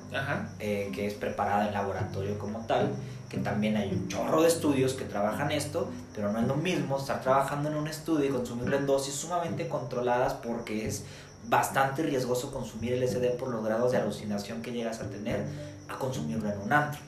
eh, 0.59 0.89
que 0.93 1.07
es 1.07 1.13
preparada 1.13 1.67
en 1.67 1.73
laboratorio 1.73 2.37
como 2.39 2.65
tal, 2.65 2.91
que 3.29 3.37
también 3.37 3.75
hay 3.75 3.91
un 3.91 4.07
chorro 4.07 4.41
de 4.41 4.47
estudios 4.47 4.93
que 4.93 5.05
trabajan 5.05 5.51
esto, 5.51 5.89
pero 6.13 6.31
no 6.31 6.39
es 6.39 6.47
lo 6.47 6.55
mismo 6.55 6.97
estar 6.97 7.21
trabajando 7.21 7.69
en 7.69 7.75
un 7.75 7.87
estudio 7.87 8.29
y 8.29 8.29
consumirlo 8.29 8.77
en 8.77 8.85
dosis 8.85 9.15
sumamente 9.15 9.67
controladas 9.67 10.33
porque 10.33 10.87
es 10.87 11.03
bastante 11.47 12.03
riesgoso 12.03 12.51
consumir 12.51 12.93
LSD 13.01 13.37
por 13.37 13.49
los 13.49 13.63
grados 13.63 13.91
de 13.91 13.97
alucinación 13.97 14.61
que 14.61 14.71
llegas 14.71 14.99
a 15.01 15.09
tener 15.09 15.45
a 15.89 15.97
consumirlo 15.97 16.51
en 16.51 16.59
un 16.59 16.73
antro. 16.73 17.01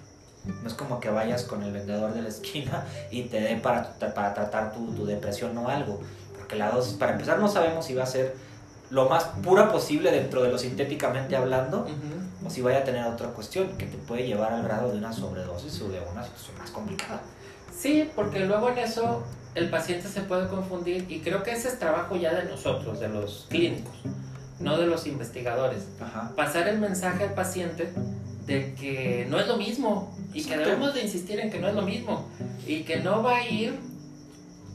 No 0.48 0.68
es 0.68 0.74
como 0.74 1.00
que 1.00 1.10
vayas 1.10 1.44
con 1.44 1.64
el 1.64 1.72
vendedor 1.72 2.14
de 2.14 2.22
la 2.22 2.30
esquina 2.30 2.86
y 3.12 3.24
te 3.24 3.40
dé 3.40 3.56
para, 3.58 3.94
para 4.00 4.34
tratar 4.34 4.74
tu, 4.74 4.94
tu, 4.94 5.06
depresión 5.06 5.58
o 5.58 5.70
algo. 5.70 6.00
Porque 6.38 6.56
la 6.56 6.72
dosis, 6.72 6.94
para 6.94 7.14
empezar, 7.14 7.40
no 7.40 7.48
sabemos 7.48 7.86
si 7.86 7.94
va 7.94 8.04
a 8.04 8.08
ser 8.08 8.36
lo 8.90 9.10
más 9.10 9.26
pura 9.44 9.72
posible 9.72 10.12
dentro 10.12 10.44
de 10.44 10.50
lo 10.50 10.58
sintéticamente 10.58 11.36
hablando 11.36 11.86
o 12.46 12.50
si 12.50 12.62
vaya 12.62 12.80
a 12.80 12.84
tener 12.84 13.06
otra 13.06 13.30
cuestión 13.30 13.78
que 13.78 13.86
te 13.86 13.98
puede 13.98 14.26
llevar 14.26 14.54
al 14.54 14.64
grado 14.64 14.92
de 14.92 14.98
una 14.98 15.12
sobredosis 15.12 15.82
o 15.82 15.90
de 15.90 16.00
una 16.00 16.24
situación 16.24 16.58
más 16.58 16.72
complicada. 16.72 17.22
Sí, 17.78 18.10
porque 18.16 18.40
luego 18.42 18.70
en 18.70 18.78
eso 18.78 19.24
el 19.56 19.70
paciente 19.70 20.08
se 20.08 20.22
puede 20.22 20.48
confundir 20.48 21.06
y 21.10 21.22
creo 21.22 21.44
que 21.44 21.52
ese 21.52 21.68
es 21.68 21.80
trabajo 21.80 22.16
ya 22.16 22.34
de 22.34 22.46
nosotros, 22.46 23.00
de 23.00 23.10
los 23.10 23.48
clínicos, 23.50 23.96
no 24.60 24.78
de 24.78 24.88
los 24.88 25.06
investigadores. 25.06 25.88
Pasar 26.36 26.68
el 26.68 26.80
mensaje 26.80 27.26
al 27.26 27.34
paciente 27.34 27.92
de 28.48 28.74
que 28.74 29.28
no 29.30 29.40
es 29.40 29.48
lo 29.48 29.58
mismo 29.58 30.18
y 30.34 30.44
que 30.44 30.58
debemos 30.58 30.94
de 30.96 31.02
insistir 31.04 31.40
en 31.40 31.52
que 31.52 31.60
no 31.60 31.68
es 31.68 31.76
lo 31.76 31.84
mismo 31.84 32.28
y 32.66 32.82
que 32.84 32.98
no 32.98 33.22
va 33.22 33.38
a 33.38 33.48
ir 33.48 33.76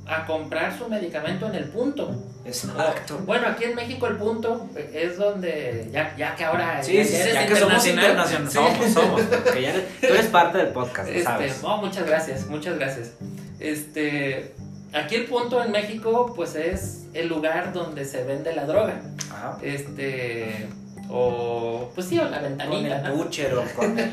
a 0.06 0.26
comprar 0.26 0.76
su 0.78 0.88
medicamento 0.88 1.46
en 1.48 1.54
el 1.54 1.64
punto. 1.64 2.14
Exacto. 2.44 3.18
Bueno, 3.24 3.46
aquí 3.48 3.64
en 3.64 3.74
México 3.76 4.06
el 4.08 4.16
punto 4.16 4.68
es 4.92 5.16
donde, 5.16 5.88
ya, 5.92 6.14
ya 6.16 6.34
que 6.34 6.44
ahora 6.44 6.82
Sí, 6.82 7.04
sí, 7.04 7.16
ya 7.32 7.46
que 7.46 7.54
somos 7.56 7.86
internacionales, 7.86 8.52
somos, 8.52 8.90
somos, 8.92 9.20
porque 9.44 9.62
ya 9.62 9.70
eres- 9.70 9.84
tú 10.00 10.06
eres 10.08 10.26
parte 10.26 10.58
del 10.58 10.68
podcast, 10.68 11.08
Este, 11.08 11.22
¿sabes? 11.22 11.60
oh, 11.62 11.76
muchas 11.78 12.04
gracias, 12.06 12.46
muchas 12.48 12.76
gracias. 12.78 13.12
Este, 13.60 14.54
aquí 14.92 15.14
el 15.14 15.26
punto 15.26 15.62
en 15.62 15.70
México, 15.70 16.32
pues 16.34 16.56
es 16.56 17.04
el 17.14 17.28
lugar 17.28 17.72
donde 17.72 18.04
se 18.04 18.24
vende 18.24 18.54
la 18.56 18.66
droga. 18.66 19.00
Ajá. 19.30 19.58
Este, 19.62 20.66
o, 21.12 21.90
pues 21.94 22.06
sí, 22.08 22.18
o 22.18 22.24
la 22.24 22.40
Con 22.40 22.42
ventanita. 22.42 23.06
el 23.06 23.12
butcher 23.12 23.54
o 23.54 23.64
con 23.76 23.98
el, 23.98 24.10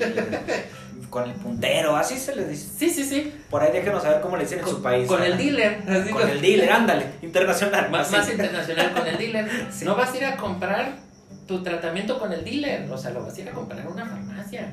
con 1.10 1.24
el 1.30 1.32
puntero, 1.36 1.96
así 1.96 2.18
se 2.18 2.36
le 2.36 2.46
dice. 2.46 2.68
Sí, 2.78 2.90
sí, 2.90 3.04
sí. 3.04 3.34
Por 3.50 3.62
ahí 3.64 3.72
déjenos 3.72 4.04
saber 4.04 4.22
cómo 4.22 4.38
le 4.38 4.44
dicen 4.44 4.60
en 4.60 4.68
su 4.68 4.82
país. 4.82 5.08
Con 5.08 5.24
el 5.24 5.38
dealer. 5.38 5.82
así 5.88 6.10
Con 6.12 6.22
con- 6.22 6.30
el 6.30 6.42
dealer, 6.42 6.72
ándale, 6.72 7.06
internacional. 7.22 7.90
Más, 7.90 8.12
internacional 8.30 8.94
con 8.94 9.08
el 9.08 9.18
dealer. 9.18 9.50
Sí. 9.72 9.86
No 9.86 9.96
vas 9.96 10.14
a 10.14 10.18
ir 10.18 10.26
a 10.26 10.36
comprar 10.38 10.98
tu 11.48 11.64
tratamiento 11.64 12.20
con 12.20 12.32
el 12.32 12.44
dealer, 12.44 12.90
o 12.92 12.98
sea, 12.98 13.10
lo 13.12 13.24
vas 13.24 13.36
a 13.36 13.42
ir 13.42 13.50
a 13.50 13.54
comprar 13.54 13.82
a 13.86 13.90
una 13.90 14.06
farmacia. 14.06 14.72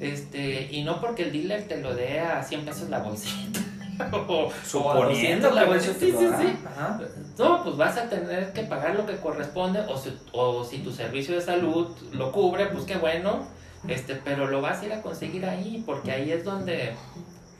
Este, 0.00 0.68
y 0.70 0.82
no 0.84 1.00
porque 1.00 1.24
el 1.24 1.32
dealer 1.32 1.64
te 1.68 1.76
lo 1.78 1.94
dé 1.94 2.20
a 2.20 2.42
100 2.42 2.64
pesos 2.64 2.88
la 2.88 3.00
bolsita. 3.00 3.60
o, 4.12 4.46
o 4.46 4.50
a 4.50 4.64
Suponiendo 4.64 5.50
200 5.50 5.54
la 5.54 5.64
que 5.66 5.76
eso 5.76 5.92
bolsita. 5.92 5.98
te 5.98 6.06
Sí, 6.06 6.12
sí, 6.12 6.26
sí. 6.40 6.58
Ajá. 6.66 7.00
No, 7.38 7.64
pues 7.64 7.76
vas 7.76 7.96
a 7.96 8.08
tener 8.08 8.52
que 8.52 8.62
pagar 8.62 8.94
lo 8.94 9.06
que 9.06 9.16
corresponde 9.16 9.80
o 9.88 9.96
si, 9.96 10.16
o 10.32 10.64
si 10.64 10.78
tu 10.78 10.92
servicio 10.92 11.34
de 11.34 11.40
salud 11.40 11.88
lo 12.12 12.32
cubre, 12.32 12.66
pues 12.66 12.84
qué 12.84 12.96
bueno, 12.96 13.46
este, 13.88 14.14
pero 14.16 14.46
lo 14.46 14.60
vas 14.60 14.80
a 14.82 14.86
ir 14.86 14.92
a 14.92 15.02
conseguir 15.02 15.44
ahí 15.46 15.82
porque 15.84 16.12
ahí 16.12 16.30
es 16.30 16.44
donde 16.44 16.94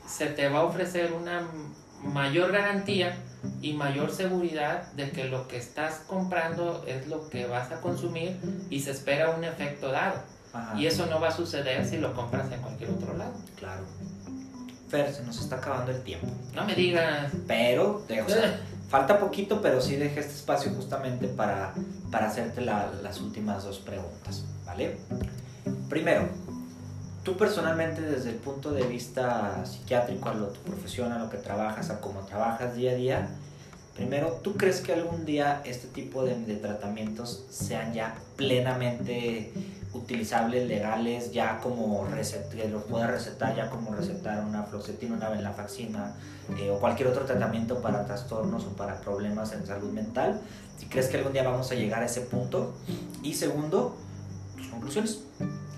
se 0.06 0.26
te 0.26 0.48
va 0.48 0.60
a 0.60 0.64
ofrecer 0.64 1.12
una 1.12 1.48
mayor 2.02 2.52
garantía 2.52 3.16
y 3.60 3.72
mayor 3.74 4.10
seguridad 4.10 4.92
de 4.92 5.10
que 5.10 5.24
lo 5.24 5.48
que 5.48 5.56
estás 5.56 6.02
comprando 6.06 6.84
es 6.86 7.08
lo 7.08 7.28
que 7.28 7.46
vas 7.46 7.72
a 7.72 7.80
consumir 7.80 8.38
y 8.70 8.80
se 8.80 8.90
espera 8.90 9.30
un 9.30 9.44
efecto 9.44 9.90
dado. 9.90 10.20
Ajá. 10.52 10.78
Y 10.78 10.86
eso 10.86 11.06
no 11.06 11.20
va 11.20 11.28
a 11.28 11.32
suceder 11.32 11.84
si 11.84 11.98
lo 11.98 12.14
compras 12.14 12.50
en 12.52 12.60
cualquier 12.60 12.90
otro 12.90 13.16
lado. 13.16 13.32
Claro. 13.56 13.82
Fer, 14.94 15.12
se 15.12 15.22
nos 15.24 15.40
está 15.40 15.56
acabando 15.56 15.90
el 15.90 16.02
tiempo. 16.02 16.28
No 16.54 16.64
me 16.64 16.74
digas. 16.74 17.32
Pero, 17.48 18.04
de- 18.06 18.22
o 18.22 18.28
sea, 18.28 18.60
falta 18.88 19.18
poquito, 19.18 19.60
pero 19.60 19.80
sí 19.80 19.96
dejé 19.96 20.20
este 20.20 20.34
espacio 20.34 20.70
justamente 20.72 21.26
para, 21.26 21.74
para 22.12 22.28
hacerte 22.28 22.60
la- 22.60 22.92
las 23.02 23.20
últimas 23.20 23.64
dos 23.64 23.78
preguntas, 23.80 24.44
¿vale? 24.64 24.98
Primero, 25.88 26.28
tú 27.24 27.36
personalmente 27.36 28.02
desde 28.02 28.30
el 28.30 28.36
punto 28.36 28.70
de 28.72 28.84
vista 28.84 29.64
psiquiátrico, 29.66 30.28
a 30.28 30.34
lo, 30.34 30.46
tu 30.48 30.60
profesión, 30.60 31.10
a 31.12 31.18
lo 31.18 31.28
que 31.28 31.38
trabajas, 31.38 31.90
a 31.90 32.00
cómo 32.00 32.20
trabajas 32.20 32.76
día 32.76 32.92
a 32.92 32.94
día, 32.94 33.28
primero, 33.96 34.38
¿tú 34.44 34.54
crees 34.56 34.80
que 34.80 34.92
algún 34.92 35.24
día 35.24 35.60
este 35.64 35.88
tipo 35.88 36.24
de, 36.24 36.36
de 36.36 36.54
tratamientos 36.56 37.46
sean 37.50 37.92
ya 37.94 38.14
plenamente 38.36 39.52
utilizables, 39.94 40.66
legales, 40.68 41.32
ya 41.32 41.60
como 41.60 42.06
recet 42.06 42.48
que 42.50 42.68
los 42.68 42.82
pueda 42.82 43.06
recetar, 43.06 43.54
ya 43.56 43.70
como 43.70 43.94
recetar 43.94 44.44
una 44.44 44.64
fluoxetina, 44.64 45.14
una 45.14 45.28
venlafaxina 45.30 46.14
eh, 46.58 46.70
o 46.70 46.78
cualquier 46.78 47.08
otro 47.08 47.24
tratamiento 47.24 47.80
para 47.80 48.04
trastornos 48.04 48.64
o 48.64 48.70
para 48.70 49.00
problemas 49.00 49.52
en 49.52 49.66
salud 49.66 49.92
mental? 49.92 50.40
Si 50.76 50.86
crees 50.86 51.08
que 51.08 51.18
algún 51.18 51.32
día 51.32 51.44
vamos 51.44 51.70
a 51.70 51.74
llegar 51.74 52.02
a 52.02 52.06
ese 52.06 52.22
punto. 52.22 52.74
Y 53.22 53.34
segundo, 53.34 53.96
tus 54.56 54.66
conclusiones. 54.68 55.20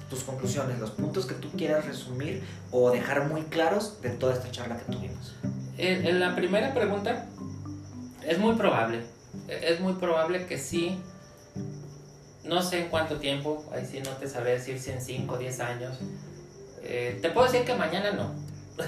Tus 0.09 0.23
conclusiones, 0.23 0.79
los 0.79 0.93
puntos 0.93 1.27
que 1.27 1.35
tú 1.35 1.51
quieras 1.51 1.85
resumir 1.85 2.43
o 2.71 2.91
dejar 2.91 3.29
muy 3.29 3.43
claros 3.43 4.01
de 4.03 4.11
toda 4.11 4.35
esta 4.35 4.51
charla 4.53 4.79
que 4.79 4.93
tuvimos. 4.93 5.35
En, 5.79 6.07
en 6.07 6.21
la 6.21 6.37
primera 6.37 6.73
pregunta, 6.73 7.27
es 8.25 8.39
muy 8.39 8.55
probable. 8.55 9.03
Es 9.49 9.81
muy 9.81 9.95
probable 9.95 10.47
que 10.47 10.59
sí. 10.59 11.01
No 12.47 12.63
sé 12.63 12.83
en 12.83 12.89
cuánto 12.89 13.17
tiempo, 13.17 13.65
ahí 13.73 13.85
sí 13.85 14.01
no 14.01 14.11
te 14.11 14.29
sabré 14.29 14.53
decir 14.53 14.79
si 14.79 14.91
en 14.91 15.01
5 15.01 15.35
o 15.35 15.39
10 15.39 15.61
años. 15.61 15.99
Eh, 16.83 17.19
te 17.21 17.31
puedo 17.31 17.47
decir 17.47 17.65
que 17.65 17.75
mañana 17.75 18.13
no. 18.13 18.33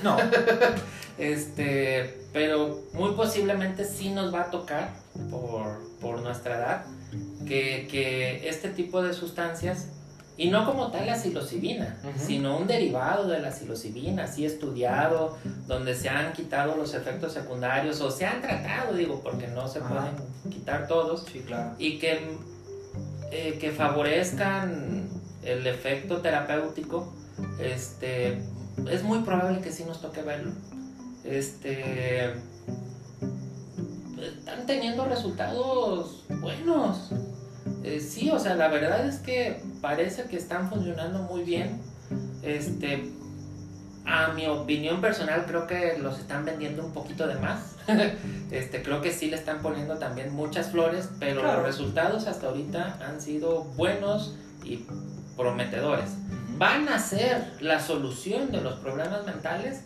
No, 0.02 0.16
Este, 1.18 2.20
pero 2.32 2.82
muy 2.92 3.12
posiblemente 3.12 3.84
sí 3.84 4.10
nos 4.10 4.32
va 4.32 4.42
a 4.42 4.50
tocar 4.50 4.90
por, 5.30 5.80
por 6.00 6.20
nuestra 6.20 6.56
edad 6.56 6.84
que, 7.46 7.88
que 7.90 8.48
este 8.48 8.68
tipo 8.68 9.02
de 9.02 9.12
sustancias, 9.12 9.88
y 10.36 10.50
no 10.50 10.64
como 10.64 10.92
tal 10.92 11.06
la 11.06 11.16
psilocibina, 11.16 11.96
sino 12.16 12.58
un 12.58 12.68
derivado 12.68 13.26
de 13.26 13.40
la 13.40 13.50
psilocibina, 13.50 14.24
así 14.24 14.44
estudiado, 14.44 15.36
donde 15.66 15.96
se 15.96 16.08
han 16.08 16.32
quitado 16.32 16.76
los 16.76 16.94
efectos 16.94 17.32
secundarios 17.32 18.00
o 18.00 18.10
se 18.12 18.24
han 18.24 18.40
tratado, 18.40 18.94
digo, 18.94 19.20
porque 19.20 19.48
no 19.48 19.66
se 19.66 19.80
pueden 19.80 20.14
quitar 20.48 20.86
todos, 20.86 21.24
sí, 21.32 21.40
claro. 21.40 21.74
y 21.78 21.98
que, 21.98 22.20
eh, 23.30 23.58
que 23.60 23.70
favorezcan 23.72 25.08
el 25.42 25.66
efecto 25.66 26.18
terapéutico, 26.18 27.12
este, 27.60 28.42
es 28.90 29.02
muy 29.02 29.20
probable 29.20 29.60
que 29.60 29.72
sí 29.72 29.84
nos 29.84 30.00
toque 30.00 30.22
verlo. 30.22 30.52
Este, 31.24 32.32
están 34.20 34.66
teniendo 34.66 35.04
resultados 35.04 36.24
buenos. 36.40 37.10
Eh, 37.84 38.00
sí, 38.00 38.30
o 38.30 38.38
sea, 38.38 38.54
la 38.54 38.68
verdad 38.68 39.06
es 39.06 39.16
que 39.18 39.62
parece 39.80 40.24
que 40.24 40.36
están 40.36 40.68
funcionando 40.68 41.22
muy 41.22 41.42
bien. 41.42 41.80
Este, 42.42 43.10
a 44.04 44.32
mi 44.32 44.46
opinión 44.46 45.00
personal, 45.00 45.44
creo 45.46 45.66
que 45.66 45.98
los 45.98 46.18
están 46.18 46.44
vendiendo 46.44 46.84
un 46.84 46.92
poquito 46.92 47.26
de 47.26 47.34
más. 47.36 47.76
este, 48.50 48.82
creo 48.82 49.00
que 49.00 49.12
sí 49.12 49.28
le 49.30 49.36
están 49.36 49.60
poniendo 49.62 49.96
también 49.98 50.32
muchas 50.34 50.70
flores, 50.70 51.08
pero 51.18 51.40
Claro. 51.40 51.58
los 51.58 51.66
resultados 51.66 52.26
hasta 52.26 52.48
ahorita 52.48 52.98
han 53.06 53.20
sido 53.20 53.64
buenos 53.76 54.36
y 54.64 54.84
prometedores. 55.36 56.10
¿Van 56.58 56.88
a 56.88 56.98
ser 56.98 57.52
la 57.60 57.78
solución 57.80 58.50
de 58.50 58.60
los 58.60 58.74
problemas 58.80 59.24
mentales? 59.24 59.82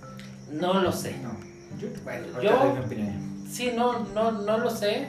No 0.50 0.80
lo 0.80 0.90
sé. 0.92 1.18
No. 1.18 1.36
Yo, 1.78 1.88
bueno. 2.05 2.26
Sí, 3.50 3.72
no, 3.76 4.00
no, 4.14 4.32
no 4.32 4.59
lo 4.59 4.70
sé. 4.70 5.09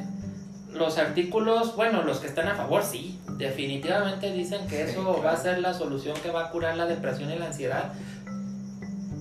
Los 0.72 0.98
artículos, 0.98 1.76
bueno, 1.76 2.04
los 2.04 2.20
que 2.20 2.28
están 2.28 2.48
a 2.48 2.56
favor, 2.56 2.84
sí. 2.84 3.20
Definitivamente 3.38 4.32
dicen 4.34 4.68
que 4.68 4.86
Sí, 4.86 4.92
eso 4.92 5.04
claro. 5.04 5.24
va 5.24 5.32
a 5.32 5.38
ser 5.38 5.60
la 5.60 5.74
solución 5.74 6.16
que 6.22 6.32
va 6.32 6.46
a 6.48 6.50
curar 6.52 6.76
la 6.76 6.86
depresión 6.86 7.32
y 7.32 7.36
la 7.38 7.46
ansiedad 7.48 7.94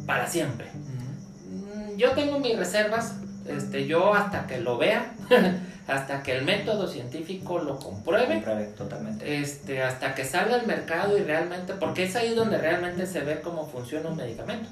para 0.07 0.27
siempre. 0.27 0.67
Mm, 0.75 1.97
Yo 1.97 2.13
tengo 2.13 2.39
mis 2.41 2.57
reservas. 2.59 3.17
Este, 3.47 3.87
yo 3.87 4.15
hasta 4.15 4.47
que 4.47 4.61
lo 4.61 4.79
vea, 4.79 5.15
hasta 5.89 6.23
que 6.23 6.37
el 6.39 6.45
método 6.45 6.87
científico 6.87 7.59
lo 7.59 7.79
compruebe, 7.79 8.35
Compruebe, 8.35 8.65
totalmente. 8.77 9.41
este, 9.41 9.83
hasta 9.83 10.15
que 10.15 10.25
salga 10.25 10.55
al 10.55 10.67
mercado 10.67 11.19
y 11.19 11.23
realmente, 11.23 11.75
porque 11.75 12.05
es 12.05 12.15
ahí 12.17 12.35
donde 12.35 12.59
realmente 12.59 13.07
se 13.07 13.21
ve 13.21 13.41
cómo 13.41 13.67
funciona 13.69 14.09
un 14.11 14.17
medicamento. 14.17 14.69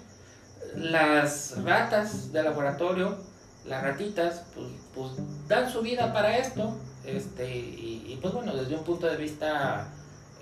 Las 0.76 1.62
ratas 1.64 2.32
de 2.32 2.42
laboratorio, 2.44 3.18
las 3.66 3.82
ratitas, 3.82 4.44
pues, 4.54 4.68
pues 4.94 5.12
dan 5.48 5.70
su 5.70 5.82
vida 5.82 6.12
para 6.12 6.36
esto, 6.38 6.76
este, 7.04 7.56
y, 7.56 8.04
y, 8.08 8.18
pues 8.22 8.32
bueno, 8.32 8.54
desde 8.54 8.76
un 8.76 8.84
punto 8.84 9.06
de 9.06 9.16
vista 9.16 9.88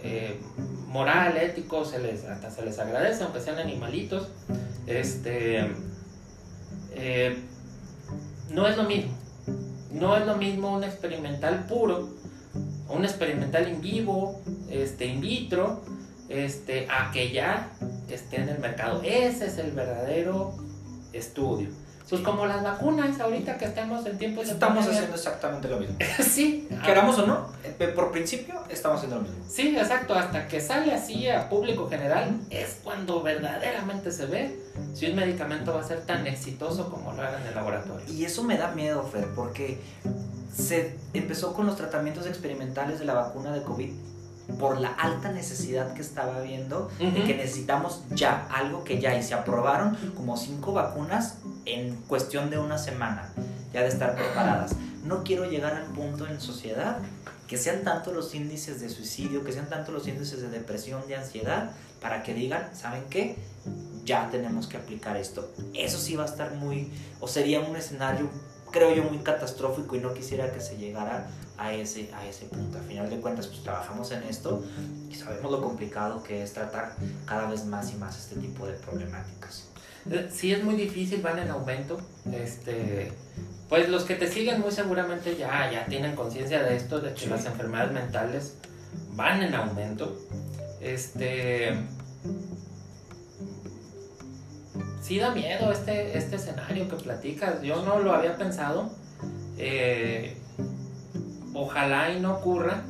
eh, 0.01 0.39
moral, 0.87 1.37
ético, 1.39 1.85
se 1.85 1.99
les, 1.99 2.25
hasta 2.25 2.51
se 2.51 2.65
les 2.65 2.79
agradece, 2.79 3.25
aunque 3.25 3.41
sean 3.41 3.59
animalitos, 3.59 4.29
este, 4.87 5.67
eh, 6.93 7.43
no 8.51 8.67
es 8.67 8.77
lo 8.77 8.85
mismo. 8.85 9.13
No 9.93 10.17
es 10.17 10.27
lo 10.27 10.37
mismo 10.37 10.77
un 10.77 10.85
experimental 10.85 11.65
puro, 11.67 12.09
un 12.89 13.05
experimental 13.05 13.67
en 13.67 13.81
vivo, 13.81 14.41
este, 14.71 15.07
in 15.07 15.21
vitro, 15.21 15.83
este, 16.29 16.87
a 16.91 17.11
que 17.11 17.33
ya 17.33 17.71
esté 18.09 18.41
en 18.43 18.49
el 18.49 18.59
mercado. 18.59 19.01
Ese 19.03 19.47
es 19.47 19.59
el 19.59 19.73
verdadero 19.73 20.55
estudio. 21.13 21.71
Pues 22.09 22.23
como 22.23 22.47
las 22.47 22.63
vacunas 22.63 23.21
ahorita 23.21 23.59
que 23.59 23.67
estamos 23.67 24.07
en 24.07 24.17
tiempos 24.17 24.47
de 24.47 24.53
Estamos 24.53 24.79
pandemia. 24.79 24.99
haciendo 24.99 25.17
exactamente 25.17 25.69
lo 25.69 25.79
mismo. 25.79 25.97
sí, 26.21 26.69
Queramos 26.85 27.19
o 27.19 27.27
no, 27.27 27.49
eh, 27.65 27.93
por 27.95 28.11
principio 28.13 28.63
estamos 28.71 28.99
haciendo 28.99 29.17
lo 29.17 29.23
mismo. 29.23 29.45
Sí, 29.47 29.77
exacto, 29.77 30.15
hasta 30.15 30.49
que 30.49 30.61
sale 30.61 30.95
así 30.95 31.29
a 31.29 31.49
público 31.49 31.89
general 31.89 32.41
es 32.51 32.79
cuando 32.83 33.23
verdaderamente 33.23 34.11
se 34.11 34.27
ve 34.27 34.59
si 34.95 35.07
un 35.11 35.17
medicamento 35.17 35.75
va 35.75 35.81
a 35.81 35.85
ser 35.85 36.01
tan 36.07 36.27
exitoso 36.27 36.89
como 36.91 37.13
lo 37.13 37.23
haga 37.23 37.41
en 37.41 37.49
el 37.49 37.55
laboratorio. 37.55 38.07
Y 38.09 38.25
eso 38.25 38.43
me 38.43 38.57
da 38.57 38.71
miedo, 38.71 39.03
Fer, 39.03 39.27
porque 39.35 39.79
se 40.55 40.97
empezó 41.13 41.53
con 41.53 41.67
los 41.67 41.77
tratamientos 41.77 42.27
experimentales 42.27 42.99
de 42.99 43.05
la 43.05 43.15
vacuna 43.15 43.53
de 43.53 43.63
COVID 43.63 43.93
por 44.59 44.81
la 44.81 44.89
alta 44.89 45.31
necesidad 45.31 45.93
que 45.93 46.01
estaba 46.01 46.37
habiendo 46.37 46.91
de 46.99 47.25
que 47.25 47.35
necesitamos 47.35 48.03
ya 48.11 48.47
algo 48.51 48.85
que 48.85 48.99
ya 48.99 49.17
y 49.17 49.23
se 49.23 49.35
aprobaron 49.35 49.97
como 50.17 50.37
cinco 50.37 50.73
vacunas 50.73 51.39
en 51.65 51.97
cuestión 52.09 52.51
de 52.51 52.59
una 52.59 52.79
semana 52.79 53.31
ya 53.73 53.83
de 53.83 53.89
estar 53.89 54.15
preparadas. 54.15 54.75
No 55.05 55.23
quiero 55.23 55.45
llegar 55.45 55.75
al 55.75 55.87
punto 55.87 56.27
en 56.27 56.41
sociedad 56.41 56.99
que 57.47 57.57
sean 57.57 57.83
tanto 57.83 58.13
los 58.13 58.35
índices 58.35 58.81
de 58.81 58.91
suicidio, 58.91 59.43
que 59.43 59.53
sean 59.53 59.69
tanto 59.69 59.91
los 59.91 60.07
índices 60.07 60.43
de 60.43 60.51
depresión, 60.51 61.07
de 61.09 61.17
ansiedad, 61.17 61.71
para 62.01 62.23
que 62.23 62.35
digan, 62.35 62.69
¿saben 62.75 63.05
qué? 63.09 63.37
Ya 64.05 64.29
tenemos 64.31 64.67
que 64.67 64.77
aplicar 64.77 65.17
esto. 65.17 65.51
Eso 65.75 65.99
sí 65.99 66.15
va 66.15 66.25
a 66.25 66.27
estar 66.27 66.55
muy, 66.55 66.93
o 67.21 67.27
sería 67.27 67.61
un 67.61 67.75
escenario 67.75 68.29
creo 68.71 68.95
yo, 68.95 69.05
muy 69.05 69.19
catastrófico 69.19 69.97
y 69.97 70.01
no 70.01 70.15
quisiera 70.15 70.53
que 70.53 70.61
se 70.61 70.77
llegara 70.77 71.29
a 71.57 71.73
ese, 71.73 72.11
a 72.15 72.27
ese 72.27 72.47
punto. 72.47 72.79
A 72.79 72.83
final 72.83 73.11
de 73.11 73.21
cuentas, 73.21 73.47
pues 73.49 73.63
trabajamos 73.63 74.11
en 74.13 74.23
esto 74.25 74.65
y 75.11 75.15
sabemos 75.15 75.51
lo 75.51 75.61
complicado 75.61 76.23
que 76.23 76.43
es 76.43 76.53
tratar 76.53 76.95
cada 77.27 77.51
vez 77.51 77.65
más 77.65 77.93
y 77.93 77.97
más 77.97 78.17
este 78.19 78.37
tipo 78.37 78.67
de 78.67 78.75
problemáticas. 78.75 79.69
Eh, 80.11 80.29
sí 80.33 80.53
es 80.53 80.63
muy 80.63 80.77
difícil, 80.77 81.21
van 81.21 81.39
en 81.39 81.51
aumento. 81.51 81.99
Este, 82.33 83.13
pues 83.69 83.89
los 83.89 84.05
que 84.05 84.15
te 84.15 84.31
siguen 84.31 84.61
muy 84.61 84.73
seguramente 84.73 85.37
ya, 85.37 85.71
ya 85.71 85.85
tienen 85.87 86.15
conciencia 86.15 86.63
de 86.63 86.77
esto, 86.77 87.01
de 87.01 87.13
que 87.13 87.27
las 87.27 87.45
enfermedades 87.45 87.93
mentales 87.93 88.55
van 89.15 89.43
en 89.43 89.55
aumento. 89.55 90.17
Este, 90.81 91.77
sí 95.01 95.19
da 95.19 95.31
miedo 95.31 95.73
este, 95.73 96.17
este 96.17 96.37
escenario 96.37 96.89
que 96.89 96.97
platicas. 96.97 97.63
Yo 97.63 97.83
no 97.85 97.99
lo 97.99 98.13
había 98.13 98.37
pensado. 98.37 98.91
Eh, 99.57 100.37
ojalá 101.55 102.13
y 102.13 102.21
no 102.21 102.35
ocurra. 102.35 102.83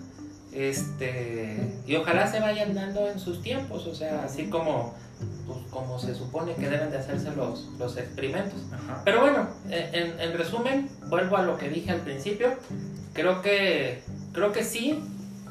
Este, 0.53 1.57
y 1.87 1.97
ojalá 1.97 2.27
se 2.27 2.41
vayan 2.41 2.75
dando 2.75 3.09
en 3.09 3.21
sus 3.21 3.43
tiempos, 3.43 3.87
o 3.87 3.95
sea, 3.95 4.25
así 4.25 4.49
como, 4.49 4.95
pues, 5.47 5.59
como 5.71 5.99
se 5.99 6.15
supone 6.15 6.55
que 6.55 6.69
deben 6.69 6.91
de 6.91 6.99
hacerse 6.99 7.31
los, 7.37 7.67
los 7.79 7.97
experimentos. 7.97 8.59
Pero 9.05 9.21
bueno, 9.21 9.49
en, 9.71 10.19
en, 10.19 10.37
resumen, 10.37 10.89
vuelvo 11.09 11.37
a 11.37 11.43
lo 11.43 11.59
que 11.59 11.69
dije 11.69 11.91
al 11.91 12.01
principio. 12.01 12.55
Creo 13.13 13.43
que, 13.43 14.03
creo 14.33 14.53
que 14.53 14.65
sí, 14.65 14.99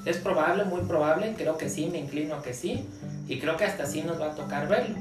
es 0.05 0.18
probable, 0.18 0.66
muy 0.66 0.82
probable, 0.82 1.36
creo 1.38 1.58
que 1.58 1.70
sí, 1.70 1.88
me 1.91 1.99
inclino 1.99 2.36
a 2.36 2.41
que 2.41 2.53
sí, 2.53 2.88
y 3.28 3.39
creo 3.39 3.55
que 3.55 3.66
hasta 3.66 3.86
sí 3.86 4.01
nos 4.01 4.20
va 4.20 4.32
a 4.32 4.36
tocar 4.36 4.68
verlo. 4.68 4.95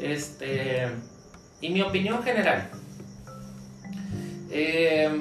Este, 0.00 0.88
y 1.60 1.70
mi 1.70 1.82
opinión 1.82 2.22
general. 2.22 2.68
Eh, 4.50 5.20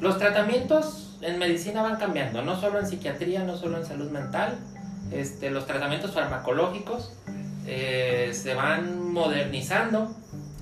los 0.00 0.18
tratamientos 0.18 1.16
en 1.22 1.38
medicina 1.38 1.82
van 1.82 1.96
cambiando, 1.96 2.42
no 2.42 2.60
solo 2.60 2.78
en 2.78 2.86
psiquiatría, 2.86 3.42
no 3.44 3.56
solo 3.56 3.78
en 3.78 3.86
salud 3.86 4.10
mental. 4.10 4.58
Este, 5.10 5.50
los 5.50 5.66
tratamientos 5.66 6.12
farmacológicos 6.12 7.12
eh, 7.66 8.30
se 8.34 8.54
van 8.54 9.12
modernizando. 9.12 10.14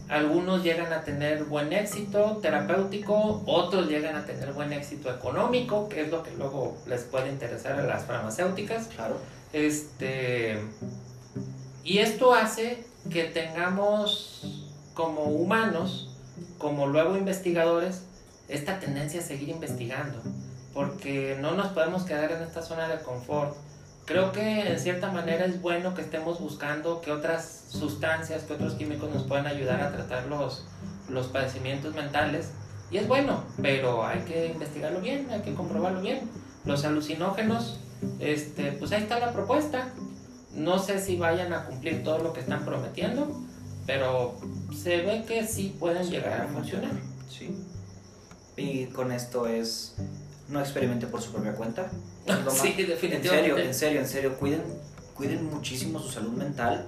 Algunos 0.08 0.62
llegan 0.62 0.92
a 0.92 1.02
tener 1.02 1.44
buen 1.44 1.72
éxito 1.72 2.38
terapéutico, 2.42 3.42
otros 3.46 3.88
llegan 3.88 4.14
a 4.14 4.26
tener 4.26 4.52
buen 4.52 4.72
éxito 4.72 5.10
económico, 5.10 5.88
que 5.88 6.02
es 6.02 6.10
lo 6.10 6.22
que 6.22 6.30
luego 6.32 6.76
les 6.86 7.02
puede 7.02 7.30
interesar 7.30 7.80
a 7.80 7.82
las 7.82 8.04
farmacéuticas. 8.04 8.88
Claro. 8.88 9.16
Este, 9.52 10.60
y 11.84 11.98
esto 11.98 12.34
hace 12.34 12.84
que 13.10 13.24
tengamos 13.24 14.42
como 14.94 15.24
humanos, 15.24 16.16
como 16.58 16.86
luego 16.86 17.16
investigadores, 17.16 18.04
esta 18.48 18.78
tendencia 18.78 19.20
a 19.20 19.24
seguir 19.24 19.48
investigando, 19.48 20.20
porque 20.74 21.36
no 21.40 21.52
nos 21.52 21.68
podemos 21.68 22.04
quedar 22.04 22.30
en 22.32 22.42
esta 22.42 22.62
zona 22.62 22.88
de 22.88 23.02
confort. 23.02 23.56
Creo 24.04 24.32
que 24.32 24.72
en 24.72 24.78
cierta 24.78 25.10
manera 25.10 25.44
es 25.44 25.60
bueno 25.60 25.94
que 25.94 26.02
estemos 26.02 26.40
buscando 26.40 27.00
que 27.00 27.12
otras 27.12 27.64
sustancias, 27.68 28.42
que 28.42 28.54
otros 28.54 28.74
químicos 28.74 29.10
nos 29.12 29.24
puedan 29.24 29.46
ayudar 29.46 29.80
a 29.80 29.92
tratar 29.92 30.26
los, 30.26 30.66
los 31.08 31.28
padecimientos 31.28 31.94
mentales. 31.94 32.50
Y 32.90 32.98
es 32.98 33.08
bueno, 33.08 33.44
pero 33.60 34.04
hay 34.04 34.20
que 34.20 34.46
investigarlo 34.46 35.00
bien, 35.00 35.28
hay 35.30 35.40
que 35.40 35.54
comprobarlo 35.54 36.00
bien. 36.00 36.28
Los 36.64 36.84
alucinógenos, 36.84 37.78
este, 38.20 38.72
pues 38.72 38.92
ahí 38.92 39.02
está 39.02 39.18
la 39.18 39.32
propuesta. 39.32 39.88
No 40.54 40.78
sé 40.78 41.00
si 41.00 41.16
vayan 41.16 41.52
a 41.52 41.64
cumplir 41.64 42.02
todo 42.04 42.18
lo 42.18 42.32
que 42.32 42.40
están 42.40 42.64
prometiendo, 42.64 43.40
pero 43.86 44.38
se 44.76 44.98
ve 45.02 45.24
que 45.26 45.46
sí 45.46 45.74
pueden 45.78 46.08
llegar 46.08 46.42
a 46.42 46.48
funcionar. 46.48 46.92
Sí. 47.30 47.50
Y 48.56 48.86
con 48.86 49.12
esto 49.12 49.46
es, 49.46 49.96
no 50.48 50.60
experimente 50.60 51.06
por 51.06 51.22
su 51.22 51.32
propia 51.32 51.54
cuenta. 51.54 51.90
sí, 52.50 52.74
definitivamente. 52.82 53.16
En 53.16 53.22
serio, 53.22 53.58
en 53.58 53.74
serio, 53.74 54.00
en 54.00 54.08
serio, 54.08 54.36
cuiden, 54.38 54.62
cuiden 55.14 55.46
muchísimo 55.46 55.98
su 55.98 56.10
salud 56.10 56.32
mental. 56.32 56.86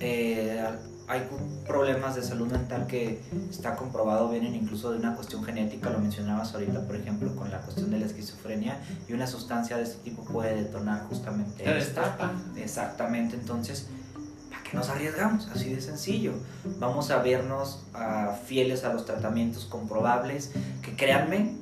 Eh, 0.00 0.64
hay 1.06 1.28
problemas 1.66 2.14
de 2.14 2.22
salud 2.22 2.50
mental 2.50 2.86
que 2.86 3.20
está 3.50 3.76
comprobado 3.76 4.30
vienen 4.30 4.54
incluso 4.54 4.90
de 4.90 4.98
una 4.98 5.14
cuestión 5.14 5.44
genética, 5.44 5.90
lo 5.90 5.98
mencionabas 5.98 6.54
ahorita, 6.54 6.86
por 6.86 6.96
ejemplo, 6.96 7.34
con 7.36 7.50
la 7.50 7.60
cuestión 7.60 7.90
de 7.90 7.98
la 7.98 8.06
esquizofrenia, 8.06 8.80
y 9.08 9.12
una 9.12 9.26
sustancia 9.26 9.76
de 9.76 9.82
este 9.82 9.98
tipo 10.02 10.24
puede 10.24 10.54
detonar 10.54 11.06
justamente 11.08 11.78
esta. 11.78 12.32
Exactamente, 12.56 13.36
entonces 13.36 13.88
nos 14.72 14.88
arriesgamos, 14.88 15.48
así 15.48 15.72
de 15.72 15.80
sencillo. 15.80 16.32
Vamos 16.78 17.10
a 17.10 17.18
vernos 17.18 17.84
uh, 17.94 18.34
fieles 18.46 18.84
a 18.84 18.92
los 18.92 19.04
tratamientos 19.04 19.66
comprobables, 19.66 20.52
que 20.82 20.96
créanme, 20.96 21.56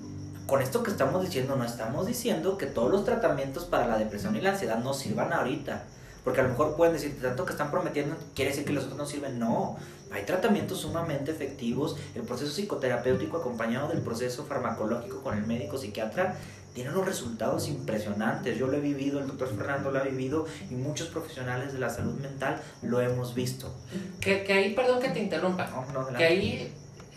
con 0.47 0.63
esto 0.63 0.83
que 0.83 0.91
estamos 0.91 1.23
diciendo, 1.23 1.57
no 1.57 1.65
estamos 1.65 2.07
diciendo 2.07 2.59
que 2.59 2.67
todos 2.67 2.91
los 2.91 3.05
tratamientos 3.05 3.65
para 3.65 3.87
la 3.87 3.99
depresión 3.99 4.37
y 4.37 4.41
la 4.41 4.51
ansiedad 4.51 4.79
no 4.79 4.95
sirvan 4.95 5.33
ahorita. 5.33 5.85
Porque 6.25 6.41
a 6.41 6.45
lo 6.45 6.51
mejor 6.51 6.77
pueden 6.77 6.95
decir, 6.95 7.21
tanto 7.21 7.45
que 7.45 7.53
están 7.53 7.71
prometiendo, 7.71 8.17
quiere 8.35 8.51
decir 8.51 8.65
que 8.65 8.73
los 8.73 8.85
otros 8.85 8.99
no 8.99 9.07
sirven. 9.07 9.39
No, 9.39 9.77
hay 10.13 10.25
tratamientos 10.25 10.81
sumamente 10.81 11.33
efectivos. 11.33 11.97
El 12.15 12.23
proceso 12.23 12.53
psicoterapéutico 12.53 13.39
acompañado 13.39 13.89
del 13.89 14.03
proceso 14.03 14.45
farmacológico 14.45 15.23
con 15.23 15.37
el 15.37 15.47
médico 15.47 15.79
psiquiatra 15.79 16.37
tiene 16.75 16.91
unos 16.91 17.07
resultados 17.07 17.69
impresionantes. 17.69 18.57
Yo 18.59 18.67
lo 18.67 18.77
he 18.77 18.81
vivido, 18.81 19.21
el 19.21 19.27
doctor 19.27 19.49
Fernando 19.57 19.91
lo 19.91 19.99
ha 19.99 20.03
vivido 20.03 20.47
y 20.71 20.75
muchos 20.75 21.09
profesionales 21.09 21.73
de 21.73 21.79
la 21.79 21.91
salud 21.91 22.15
mental 22.15 22.61
lo 22.83 23.01
hemos 23.01 23.35
visto. 23.35 23.73
Que, 24.21 24.45
que 24.45 24.53
ahí, 24.53 24.75
perdón 24.75 25.01
que 25.01 25.09
te 25.09 25.21
interrumpa, 25.21 25.69
que 26.17 26.25
ahí, 26.25 26.73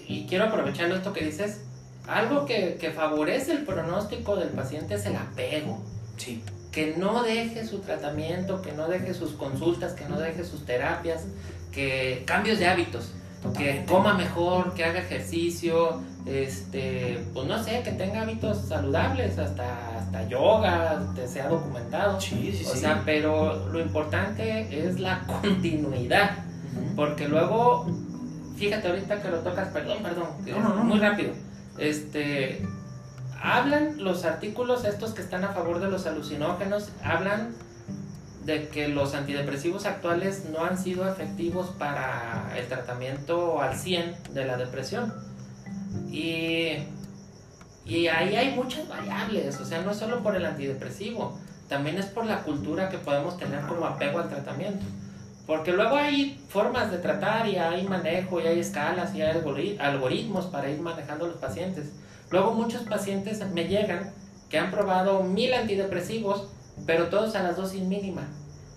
y 0.08 0.26
quiero 0.28 0.46
aprovechar 0.46 0.92
esto 0.92 1.14
que 1.14 1.24
dices, 1.24 1.62
algo 2.08 2.46
que, 2.46 2.78
que 2.80 2.92
favorece 2.92 3.54
el 3.54 3.66
pronóstico 3.66 4.36
del 4.36 4.50
paciente 4.50 4.96
es 4.96 5.06
el 5.06 5.16
apego. 5.16 5.82
Sí. 6.18 6.44
Que 6.76 6.96
no 6.96 7.24
deje 7.24 7.66
su 7.66 7.80
tratamiento, 7.80 8.62
que 8.62 8.74
no 8.74 8.88
deje 8.88 9.16
sus 9.16 9.32
consultas, 9.32 9.94
que 9.94 10.06
no 10.06 10.20
deje 10.20 10.44
sus 10.44 10.66
terapias, 10.66 11.26
que 11.72 12.24
cambios 12.28 12.60
de 12.60 12.68
hábitos 12.68 13.14
que 13.54 13.86
coma 13.88 14.14
mejor, 14.14 14.74
que 14.74 14.84
haga 14.84 15.00
ejercicio, 15.00 16.02
este, 16.26 17.24
pues 17.34 17.48
no 17.48 17.62
sé, 17.64 17.82
que 17.84 17.92
tenga 17.92 18.22
hábitos 18.22 18.68
saludables, 18.68 19.38
hasta, 19.38 20.00
hasta 20.00 20.28
yoga, 20.28 21.14
te 21.16 21.28
sea 21.28 21.48
documentado. 21.48 22.20
Sí, 22.20 22.52
sí, 22.58 22.66
o 22.66 22.76
sea, 22.76 23.04
pero 23.06 23.68
lo 23.70 23.80
importante 23.80 24.88
es 24.88 25.00
la 25.00 25.22
continuidad, 25.42 26.32
porque 26.96 27.28
luego, 27.28 27.88
fíjate 28.58 28.88
ahorita 28.88 29.22
que 29.22 29.30
lo 29.30 29.40
tocas, 29.40 29.70
perdón, 29.70 30.00
perdón, 30.02 30.88
muy 30.88 31.00
rápido, 31.00 31.32
este, 31.78 32.66
hablan 33.42 34.04
los 34.04 34.26
artículos 34.26 34.86
estos 34.86 35.14
que 35.14 35.22
están 35.22 35.44
a 35.44 35.50
favor 35.50 35.80
de 35.80 35.90
los 35.90 36.06
alucinógenos, 36.06 36.90
hablan 37.04 37.54
de 38.46 38.68
que 38.70 38.88
los 38.88 39.16
antidepresivos 39.16 39.86
actuales 39.86 40.46
no 40.52 40.64
han 40.64 40.78
sido 40.78 41.10
efectivos 41.10 41.70
para 41.80 42.54
el 42.56 42.68
tratamiento 42.68 43.62
al 43.62 43.76
100 43.76 44.34
de 44.34 44.46
la 44.46 44.58
depresión. 44.58 45.14
Y, 46.12 46.78
y 47.86 48.08
ahí 48.08 48.36
hay 48.36 48.56
muchas 48.56 48.88
variables, 48.88 49.60
o 49.60 49.66
sea, 49.66 49.82
no 49.82 49.92
es 49.92 49.98
solo 49.98 50.22
por 50.22 50.36
el 50.36 50.46
antidepresivo, 50.46 51.38
también 51.68 51.98
es 51.98 52.06
por 52.06 52.26
la 52.26 52.44
cultura 52.44 52.90
que 52.90 53.00
podemos 53.00 53.38
tener 53.38 53.62
como 53.62 53.86
apego 53.86 54.20
al 54.20 54.30
tratamiento. 54.30 54.86
Porque 55.48 55.72
luego 55.72 55.96
hay 55.96 56.44
formas 56.50 56.92
de 56.92 56.98
tratar 56.98 57.48
y 57.48 57.58
hay 57.58 57.88
manejo 57.88 58.40
y 58.42 58.48
hay 58.48 58.60
escalas 58.60 59.14
y 59.14 59.22
hay 59.22 59.38
algoritmos 59.80 60.46
para 60.48 60.70
ir 60.70 60.80
manejando 60.82 61.26
a 61.26 61.28
los 61.30 61.38
pacientes. 61.38 61.92
Luego 62.30 62.54
muchos 62.54 62.84
pacientes 62.84 63.46
me 63.54 63.68
llegan 63.68 64.14
que 64.50 64.58
han 64.58 64.72
probado 64.72 65.24
mil 65.24 65.54
antidepresivos 65.54 66.50
pero 66.86 67.08
todos 67.08 67.36
a 67.36 67.44
la 67.44 67.54
dosis 67.54 67.82
mínima. 67.82 68.28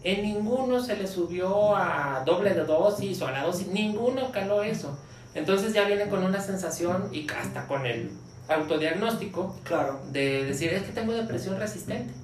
En 0.05 0.23
ninguno 0.23 0.81
se 0.81 0.97
le 0.97 1.07
subió 1.07 1.77
a 1.77 2.23
doble 2.25 2.55
de 2.55 2.65
dosis 2.65 3.21
o 3.21 3.27
a 3.27 3.33
la 3.33 3.43
dosis, 3.43 3.67
ninguno 3.69 4.31
caló 4.31 4.63
eso. 4.63 4.97
Entonces 5.35 5.73
ya 5.73 5.85
viene 5.85 6.09
con 6.09 6.25
una 6.25 6.41
sensación 6.41 7.09
y 7.13 7.27
hasta 7.31 7.67
con 7.67 7.85
el 7.85 8.13
autodiagnóstico 8.49 9.55
claro. 9.65 10.01
de 10.13 10.45
decir 10.45 10.73
es 10.73 10.85
que 10.85 10.93
tengo 10.93 11.13
depresión 11.13 11.59
resistente. 11.59 12.15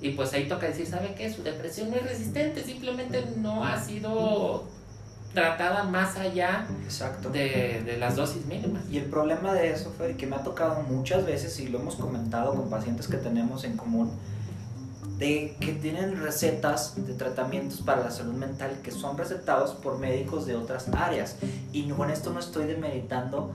Y 0.00 0.10
pues 0.10 0.32
ahí 0.32 0.48
toca 0.48 0.66
decir, 0.66 0.86
¿sabe 0.86 1.14
qué? 1.14 1.32
Su 1.32 1.42
depresión 1.42 1.90
no 1.90 1.96
es 1.96 2.02
resistente, 2.02 2.64
simplemente 2.64 3.24
no 3.36 3.64
ha 3.64 3.80
sido 3.80 4.64
tratada 5.34 5.84
más 5.84 6.16
allá 6.16 6.66
Exacto. 6.84 7.30
De, 7.30 7.82
de, 7.84 7.96
las 7.98 8.16
dosis 8.16 8.46
mínimas. 8.46 8.82
Y 8.90 8.98
el 8.98 9.04
problema 9.04 9.54
de 9.54 9.70
eso, 9.70 9.92
Fer, 9.96 10.16
que 10.16 10.26
me 10.26 10.36
ha 10.36 10.42
tocado 10.42 10.82
muchas 10.82 11.24
veces 11.24 11.58
y 11.60 11.68
lo 11.68 11.78
hemos 11.78 11.96
comentado 11.96 12.54
con 12.54 12.68
pacientes 12.68 13.06
que 13.06 13.16
tenemos 13.16 13.64
en 13.64 13.76
común, 13.76 14.10
de 15.18 15.54
que 15.60 15.72
tienen 15.74 16.20
recetas 16.20 16.94
de 17.06 17.12
tratamientos 17.12 17.82
para 17.82 18.02
la 18.02 18.10
salud 18.10 18.32
mental 18.32 18.78
que 18.82 18.90
son 18.90 19.18
recetados 19.18 19.72
por 19.74 19.98
médicos 19.98 20.46
de 20.46 20.56
otras 20.56 20.88
áreas. 20.94 21.36
Y 21.72 21.88
con 21.90 22.10
esto 22.10 22.32
no 22.32 22.40
estoy 22.40 22.64
demeritando 22.64 23.52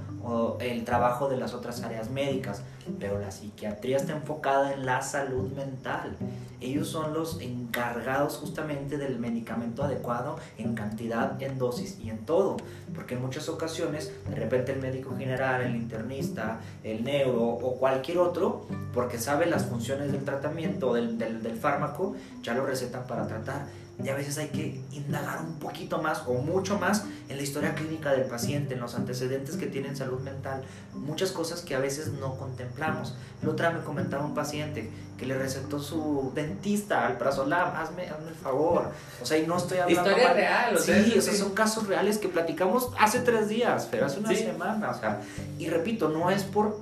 el 0.60 0.86
trabajo 0.86 1.28
de 1.28 1.38
las 1.38 1.54
otras 1.54 1.82
áreas 1.82 2.10
médicas. 2.10 2.62
Pero 3.00 3.20
la 3.20 3.32
psiquiatría 3.32 3.98
está 3.98 4.14
enfocada 4.14 4.74
en 4.74 4.86
la 4.86 5.02
salud 5.02 5.52
mental. 5.52 6.16
Ellos 6.62 6.88
son 6.88 7.14
los 7.14 7.42
encargados 7.42 8.38
justamente 8.38 8.98
del 8.98 9.20
medicamento 9.20 9.84
adecuado 9.84 10.38
en 10.58 10.74
cantidad, 10.74 11.42
en 11.42 11.58
dosis 11.58 12.00
y 12.00 12.10
en 12.10 12.20
todo. 12.26 12.58
Porque 12.94 13.16
en 13.16 13.22
muchas 13.22 13.50
ocasiones, 13.50 14.12
de 14.30 14.36
repente 14.36 14.72
el 14.72 14.80
médico 14.80 15.16
general, 15.18 15.62
el 15.62 15.76
internista, 15.76 16.60
el 16.84 17.04
neuro 17.04 17.44
o 17.44 17.76
cualquier 17.78 18.20
otro, 18.20 18.66
porque 18.94 19.20
sabe 19.20 19.46
las 19.46 19.66
funciones 19.66 20.12
del 20.12 20.24
tratamiento, 20.24 20.94
del, 20.94 21.18
del, 21.18 21.44
del 21.44 21.58
fármaco, 21.58 22.16
ya 22.42 22.54
lo 22.54 22.66
recetan 22.66 23.06
para 23.06 23.28
tratar 23.28 23.66
y 24.04 24.10
a 24.10 24.16
veces 24.16 24.38
hay 24.38 24.50
que 24.50 24.82
indagar 24.92 25.40
un 25.42 25.58
poquito 25.58 26.02
más 26.02 26.24
o 26.28 26.34
mucho 26.34 26.78
más 26.78 27.06
en 27.30 27.38
la 27.38 27.44
historia 27.44 27.76
clínica 27.76 28.12
del 28.12 28.26
paciente, 28.26 28.74
en 28.74 28.82
los 28.82 28.94
antecedentes 28.96 29.56
que 29.56 29.68
tiene 29.68 29.88
en 29.88 29.96
salud 29.96 30.20
mental, 30.20 30.64
muchas 30.94 31.32
cosas 31.32 31.62
que 31.62 31.76
a 31.76 31.80
veces 31.80 32.10
no 32.10 32.36
contemplamos. 32.38 33.16
La 33.42 33.50
otra 33.52 33.72
me 33.72 33.80
comentaba 33.82 34.26
un 34.26 34.34
paciente 34.34 34.92
que 35.18 35.26
le 35.26 35.38
recetó 35.38 35.80
su 35.80 36.32
dentista 36.36 37.08
al 37.08 37.18
prazolam, 37.18 37.74
hazme, 37.74 38.10
hazme 38.10 38.28
el 38.30 38.36
favor. 38.36 38.92
O 39.22 39.26
sea, 39.26 39.38
y 39.38 39.48
no 39.48 39.56
estoy 39.56 39.78
hablando... 39.78 40.10
Historia 40.10 40.34
real, 40.34 40.76
o 40.76 40.80
sea, 40.80 41.02
Sí, 41.04 41.18
o 41.18 41.22
sea, 41.22 41.34
son 41.34 41.54
casos 41.54 41.88
reales 41.88 42.18
que 42.18 42.28
platicamos 42.28 42.90
hace 43.00 43.20
tres 43.22 43.48
días, 43.48 43.88
pero 43.90 44.08
hace 44.08 44.20
una 44.20 44.30
Sí. 44.30 44.36
semana, 44.38 44.90
o 44.92 45.00
sea, 45.00 45.22
y 45.58 45.70
repito, 45.70 46.10
no 46.10 46.30
es 46.32 46.44
por 46.44 46.82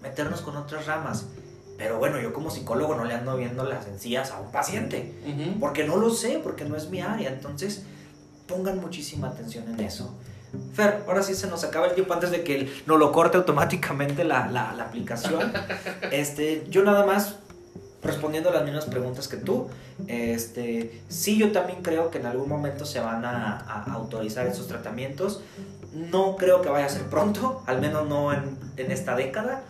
meternos 0.00 0.42
con 0.42 0.56
otras 0.56 0.86
ramas, 0.86 1.24
pero 1.78 1.98
bueno, 1.98 2.20
yo 2.20 2.32
como 2.32 2.50
psicólogo 2.50 2.94
no 2.94 3.04
le 3.04 3.14
ando 3.14 3.36
viendo 3.36 3.64
las 3.64 3.86
encías 3.86 4.30
a 4.30 4.40
un 4.40 4.50
paciente. 4.52 5.14
Ujú. 5.26 5.58
Porque 5.60 5.84
no 5.84 5.96
lo 5.96 6.10
sé, 6.10 6.40
porque 6.42 6.64
no 6.64 6.76
es 6.76 6.88
mi 6.90 7.00
área. 7.00 7.30
Entonces, 7.30 7.82
pongan 8.46 8.80
muchísima 8.80 9.28
atención 9.28 9.68
en 9.68 9.80
eso. 9.80 10.14
Fer, 10.74 11.04
ahora 11.08 11.22
sí 11.22 11.34
se 11.34 11.46
nos 11.46 11.64
acaba 11.64 11.86
el 11.86 11.94
tiempo 11.94 12.12
antes 12.12 12.30
de 12.30 12.44
que 12.44 12.70
nos 12.86 12.98
lo 12.98 13.10
corte 13.10 13.38
automáticamente 13.38 14.22
la, 14.24 14.48
la- 14.50 14.72
la 14.74 14.84
aplicación. 14.84 15.52
Este, 16.12 16.66
yo 16.68 16.84
nada 16.84 17.06
más 17.06 17.36
respondiendo 18.02 18.50
a 18.50 18.52
las 18.52 18.64
mismas 18.64 18.84
preguntas 18.86 19.28
que 19.28 19.36
tú. 19.38 19.68
Este, 20.08 21.02
sí, 21.08 21.38
yo 21.38 21.52
también 21.52 21.82
creo 21.82 22.10
que 22.10 22.18
en 22.18 22.26
algún 22.26 22.48
momento 22.48 22.84
se 22.84 23.00
van 23.00 23.24
a, 23.24 23.58
a 23.60 23.92
autorizar 23.92 24.46
esos 24.46 24.66
tratamientos. 24.68 25.40
No 25.94 26.36
creo 26.36 26.62
que 26.62 26.68
vaya 26.68 26.86
a 26.86 26.88
ser 26.90 27.02
pronto, 27.04 27.62
al 27.66 27.80
menos 27.80 28.06
no 28.08 28.32
en, 28.32 28.58
en 28.76 28.90
esta 28.92 29.14
década, 29.14 29.62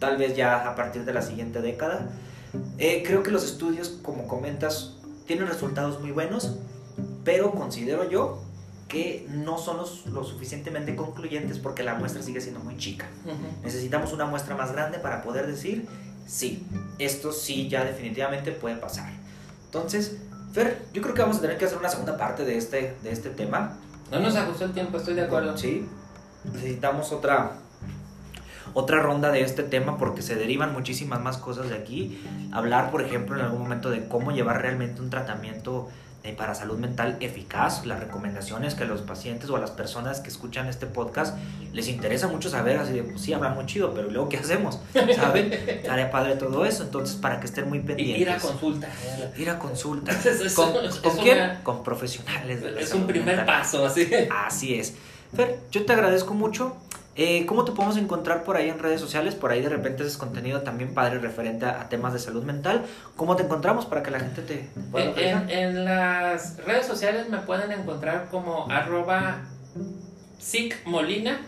tal 0.00 0.16
vez 0.16 0.36
ya 0.36 0.68
a 0.68 0.74
partir 0.74 1.04
de 1.04 1.14
la 1.14 1.22
siguiente 1.22 1.60
década. 1.60 2.08
Eh, 2.78 3.04
creo 3.06 3.22
que 3.22 3.30
los 3.30 3.44
estudios, 3.44 4.00
como 4.02 4.26
comentas, 4.26 4.96
tienen 5.26 5.46
resultados 5.46 6.00
muy 6.00 6.10
buenos, 6.10 6.56
pero 7.22 7.52
considero 7.52 8.10
yo 8.10 8.42
que 8.88 9.24
no 9.28 9.56
son 9.56 9.76
los, 9.76 10.06
lo 10.06 10.24
suficientemente 10.24 10.96
concluyentes 10.96 11.60
porque 11.60 11.84
la 11.84 11.94
muestra 11.94 12.22
sigue 12.22 12.40
siendo 12.40 12.58
muy 12.58 12.76
chica. 12.76 13.06
Ujú. 13.24 13.62
Necesitamos 13.62 14.12
una 14.12 14.26
muestra 14.26 14.56
más 14.56 14.72
grande 14.72 14.98
para 14.98 15.22
poder 15.22 15.46
decir, 15.46 15.86
sí, 16.26 16.66
esto 16.98 17.30
sí 17.32 17.68
ya 17.68 17.84
definitivamente 17.84 18.50
puede 18.50 18.76
pasar. 18.76 19.12
Entonces, 19.66 20.16
Fer, 20.52 20.82
yo 20.92 21.02
creo 21.02 21.14
que 21.14 21.22
vamos 21.22 21.36
a 21.36 21.40
tener 21.40 21.56
que 21.56 21.66
hacer 21.66 21.78
una 21.78 21.88
segunda 21.88 22.16
parte 22.16 22.44
de 22.44 22.56
este, 22.56 22.96
de 23.04 23.12
este 23.12 23.30
tema. 23.30 23.76
No 24.10 24.18
nos 24.18 24.34
ajustó 24.34 24.64
el 24.64 24.72
tiempo, 24.72 24.98
estoy 24.98 25.14
de 25.14 25.22
acuerdo. 25.22 25.56
Sí, 25.56 25.86
necesitamos 26.52 27.12
otra, 27.12 27.52
otra 28.74 29.00
ronda 29.00 29.30
de 29.30 29.42
este 29.42 29.62
tema 29.62 29.98
porque 29.98 30.22
se 30.22 30.34
derivan 30.36 30.72
muchísimas 30.72 31.20
más 31.20 31.36
cosas 31.38 31.68
de 31.70 31.76
aquí. 31.76 32.20
Hablar, 32.52 32.90
por 32.90 33.02
ejemplo, 33.02 33.38
en 33.38 33.44
algún 33.44 33.62
momento 33.62 33.90
de 33.90 34.06
cómo 34.08 34.32
llevar 34.32 34.62
realmente 34.62 35.00
un 35.00 35.10
tratamiento 35.10 35.88
eh, 36.22 36.34
para 36.36 36.54
salud 36.54 36.78
mental 36.78 37.16
eficaz, 37.20 37.86
las 37.86 37.98
recomendaciones 37.98 38.74
que 38.74 38.82
a 38.82 38.86
los 38.86 39.00
pacientes 39.00 39.48
o 39.48 39.56
a 39.56 39.58
las 39.58 39.70
personas 39.70 40.20
que 40.20 40.28
escuchan 40.28 40.66
este 40.68 40.84
podcast 40.86 41.34
les 41.72 41.88
interesa 41.88 42.28
mucho 42.28 42.50
saber, 42.50 42.76
así 42.76 42.92
de, 42.92 43.04
pues 43.04 43.22
sí, 43.22 43.32
habla 43.32 43.48
muy 43.50 43.64
chido, 43.64 43.94
pero 43.94 44.08
¿y 44.08 44.12
luego 44.12 44.28
qué 44.28 44.36
hacemos? 44.36 44.78
¿Saben? 45.16 45.50
Estaría 45.66 46.10
padre 46.10 46.36
todo 46.36 46.66
eso, 46.66 46.82
entonces 46.82 47.16
para 47.16 47.40
que 47.40 47.46
estén 47.46 47.70
muy 47.70 47.80
pendientes. 47.80 48.20
ir 48.20 48.28
a 48.28 48.36
consulta. 48.38 48.88
Ir 49.38 49.48
a 49.48 49.58
consulta. 49.58 50.12
Es- 50.12 50.26
es- 50.26 50.52
¿Con, 50.54 50.76
es 50.84 50.96
¿con 50.96 51.12
una- 51.14 51.22
quién? 51.22 51.50
Con 51.62 51.82
profesionales. 51.82 52.60
de 52.62 52.70
la 52.72 52.80
Es 52.82 52.90
salud 52.90 53.02
un 53.02 53.06
primer 53.08 53.36
mental. 53.36 53.46
paso, 53.46 53.86
así. 53.86 54.06
Así 54.46 54.74
es. 54.74 54.94
Fer, 55.34 55.58
yo 55.70 55.86
te 55.86 55.92
agradezco 55.94 56.34
mucho. 56.34 56.76
Eh, 57.22 57.44
¿Cómo 57.44 57.66
te 57.66 57.72
podemos 57.72 57.98
encontrar 57.98 58.44
por 58.44 58.56
ahí 58.56 58.70
en 58.70 58.78
redes 58.78 58.98
sociales? 58.98 59.34
Por 59.34 59.50
ahí 59.52 59.60
de 59.60 59.68
repente 59.68 60.02
haces 60.04 60.16
contenido 60.16 60.62
también 60.62 60.94
padre 60.94 61.18
referente 61.18 61.66
a, 61.66 61.82
a 61.82 61.88
temas 61.90 62.14
de 62.14 62.18
salud 62.18 62.44
mental. 62.44 62.86
¿Cómo 63.14 63.36
te 63.36 63.42
encontramos 63.42 63.84
para 63.84 64.02
que 64.02 64.10
la 64.10 64.20
gente 64.20 64.40
te 64.40 64.70
pueda 64.90 65.04
En, 65.04 65.10
localizar? 65.10 65.42
en- 65.42 65.50
en 65.76 65.84
las 65.84 66.56
redes 66.64 66.86
sociales 66.86 67.28
me 67.28 67.36
pueden 67.40 67.72
encontrar 67.72 68.28
como 68.30 68.70
arroba 68.70 69.42
psicmolina, 70.38 71.42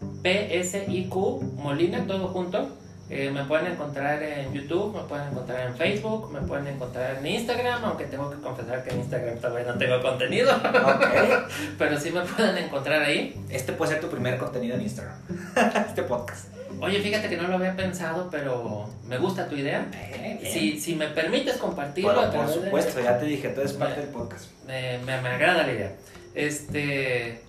Ujú. 0.00 0.12
P-S-I-Q, 0.22 1.42
Molina, 1.58 2.06
todo 2.06 2.28
junto. 2.28 2.70
Eh, 3.08 3.30
me 3.30 3.44
pueden 3.44 3.68
encontrar 3.72 4.20
en 4.20 4.52
YouTube, 4.52 4.96
me 4.96 5.02
pueden 5.04 5.28
encontrar 5.28 5.68
en 5.68 5.76
Facebook, 5.76 6.32
me 6.32 6.40
pueden 6.40 6.66
encontrar 6.66 7.16
en 7.18 7.26
Instagram, 7.26 7.84
aunque 7.84 8.04
tengo 8.06 8.28
que 8.30 8.36
confesar 8.38 8.82
que 8.82 8.90
en 8.90 8.98
Instagram 8.98 9.38
todavía 9.38 9.72
no 9.72 9.78
tengo 9.78 10.02
contenido, 10.02 10.52
Ok. 10.56 11.06
pero 11.78 12.00
sí 12.00 12.10
me 12.10 12.22
pueden 12.22 12.58
encontrar 12.58 13.02
ahí. 13.02 13.40
Este 13.48 13.72
puede 13.74 13.92
ser 13.92 14.00
tu 14.00 14.08
primer 14.08 14.36
contenido 14.38 14.74
en 14.74 14.82
Instagram. 14.82 15.16
este 15.88 16.02
podcast. 16.02 16.46
Oye, 16.80 17.00
fíjate 17.00 17.28
que 17.28 17.36
no 17.36 17.46
lo 17.48 17.54
había 17.54 17.74
pensado, 17.76 18.28
pero 18.30 18.90
me 19.06 19.18
gusta 19.18 19.48
tu 19.48 19.54
idea. 19.54 19.86
Bien, 20.20 20.38
bien. 20.40 20.52
Si, 20.52 20.78
si 20.80 20.94
me 20.96 21.06
permites 21.06 21.56
compartirlo, 21.58 22.12
Bueno, 22.12 22.32
por 22.32 22.46
de- 22.48 22.54
supuesto, 22.54 23.00
ya 23.00 23.18
te 23.18 23.24
dije, 23.26 23.48
tú 23.50 23.60
eres 23.60 23.72
parte 23.74 24.00
del 24.00 24.10
podcast. 24.10 24.46
me, 24.66 24.98
me, 24.98 25.20
me 25.22 25.28
agrada 25.28 25.62
la 25.64 25.72
idea. 25.72 25.92
Este, 26.34 27.40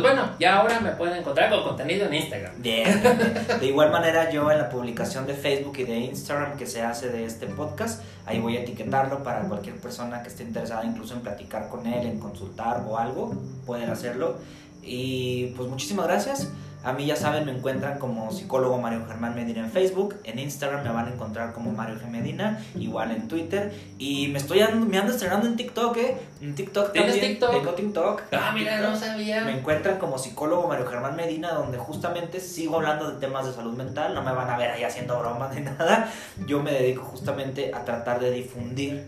pues 0.00 0.14
bueno, 0.14 0.30
ya 0.38 0.56
ahora 0.58 0.80
me 0.80 0.90
pueden 0.90 1.18
encontrar 1.18 1.48
con 1.50 1.62
contenido 1.62 2.06
en 2.06 2.14
Instagram. 2.14 2.52
Bien, 2.58 3.00
bien. 3.02 3.60
De 3.60 3.66
igual 3.66 3.90
manera, 3.90 4.30
yo 4.30 4.50
en 4.50 4.58
la 4.58 4.68
publicación 4.68 5.26
de 5.26 5.32
Facebook 5.32 5.78
y 5.78 5.84
de 5.84 5.96
Instagram 5.96 6.58
que 6.58 6.66
se 6.66 6.82
hace 6.82 7.08
de 7.08 7.24
este 7.24 7.46
podcast, 7.46 8.02
ahí 8.26 8.38
voy 8.38 8.58
a 8.58 8.60
etiquetarlo 8.60 9.22
para 9.22 9.40
cualquier 9.48 9.76
persona 9.76 10.22
que 10.22 10.28
esté 10.28 10.42
interesada 10.42 10.84
incluso 10.84 11.14
en 11.14 11.20
platicar 11.20 11.68
con 11.70 11.86
él, 11.86 12.06
en 12.06 12.18
consultar 12.18 12.84
o 12.86 12.98
algo, 12.98 13.34
pueden 13.64 13.88
hacerlo. 13.88 14.36
Y 14.82 15.46
pues 15.56 15.68
muchísimas 15.68 16.06
gracias. 16.06 16.48
A 16.86 16.92
mí 16.92 17.04
ya 17.04 17.16
saben, 17.16 17.44
me 17.44 17.50
encuentran 17.50 17.98
como 17.98 18.30
psicólogo 18.30 18.78
Mario 18.78 19.04
Germán 19.08 19.34
Medina 19.34 19.60
en 19.60 19.70
Facebook, 19.72 20.14
en 20.22 20.38
Instagram 20.38 20.84
me 20.84 20.90
van 20.90 21.06
a 21.08 21.12
encontrar 21.12 21.52
como 21.52 21.72
Mario 21.72 21.96
G. 21.96 22.06
Medina, 22.08 22.62
igual 22.76 23.10
en 23.10 23.26
Twitter. 23.26 23.74
Y 23.98 24.28
me 24.28 24.38
estoy 24.38 24.60
ando- 24.60 24.86
me 24.86 24.96
ando 24.96 25.12
estrenando 25.12 25.48
en 25.48 25.56
TikTok, 25.56 25.96
¿eh? 25.96 26.16
En 26.40 26.54
TikTok 26.54 26.92
¿Tienes 26.92 27.10
también. 27.14 27.32
TikTok? 27.32 27.50
Tengo 27.50 27.70
TikTok. 27.72 28.22
Ah, 28.32 28.52
mira, 28.54 28.80
no 28.80 28.92
Me 28.92 28.96
sabía. 28.96 29.50
encuentran 29.50 29.98
como 29.98 30.16
psicólogo 30.16 30.68
Mario 30.68 30.86
Germán 30.86 31.16
Medina, 31.16 31.52
donde 31.54 31.76
justamente 31.76 32.38
sigo 32.38 32.76
hablando 32.76 33.10
de 33.10 33.18
temas 33.18 33.44
de 33.46 33.52
salud 33.52 33.76
mental. 33.76 34.14
No 34.14 34.22
me 34.22 34.32
van 34.32 34.48
a 34.48 34.56
ver 34.56 34.70
ahí 34.70 34.84
haciendo 34.84 35.18
bromas 35.18 35.52
ni 35.56 35.60
nada. 35.62 36.08
Yo 36.46 36.62
me 36.62 36.70
dedico 36.70 37.02
justamente 37.02 37.72
a 37.74 37.84
tratar 37.84 38.20
de 38.20 38.30
difundir 38.30 39.06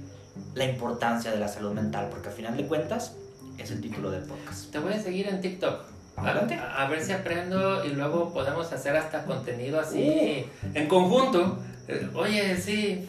la 0.55 0.64
importancia 0.64 1.31
de 1.31 1.39
la 1.39 1.47
salud 1.47 1.72
mental, 1.72 2.09
porque 2.11 2.29
al 2.31 2.35
final 2.35 2.57
de 2.57 2.66
cuentas 2.66 3.14
es 3.57 3.70
el 3.70 3.81
título 3.81 4.11
del 4.11 4.24
podcast. 4.24 4.72
Te 4.72 4.81
voy 4.81 4.95
a 4.95 5.01
seguir 5.01 5.29
en 5.29 5.41
TikTok. 5.41 5.81
Adelante. 6.21 6.55
A, 6.55 6.85
a 6.85 6.89
ver 6.89 7.03
si 7.03 7.12
aprendo 7.12 7.85
y 7.85 7.91
luego 7.91 8.33
podemos 8.33 8.73
hacer 8.73 8.97
hasta 8.97 9.25
contenido 9.25 9.79
así 9.81 10.45
en 10.75 10.89
conjunto. 10.89 11.59
Eh, 11.89 12.09
Oye, 12.14 12.57
sí, 12.57 13.09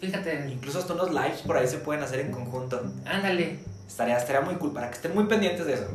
fíjate, 0.00 0.48
Incluso 0.50 0.78
hasta 0.80 0.92
unos 0.94 1.10
lives 1.12 1.42
por 1.46 1.56
ahí 1.56 1.66
se 1.68 1.78
pueden 1.78 2.02
hacer 2.02 2.20
en 2.20 2.32
conjunto. 2.32 2.82
ándale. 3.04 3.58
Estaría, 3.86 4.16
estaría 4.16 4.40
muy 4.40 4.56
cool 4.56 4.72
para 4.72 4.88
que 4.90 4.96
estén 4.96 5.14
muy 5.14 5.24
pendientes 5.24 5.64
de 5.66 5.74
eso. 5.74 5.86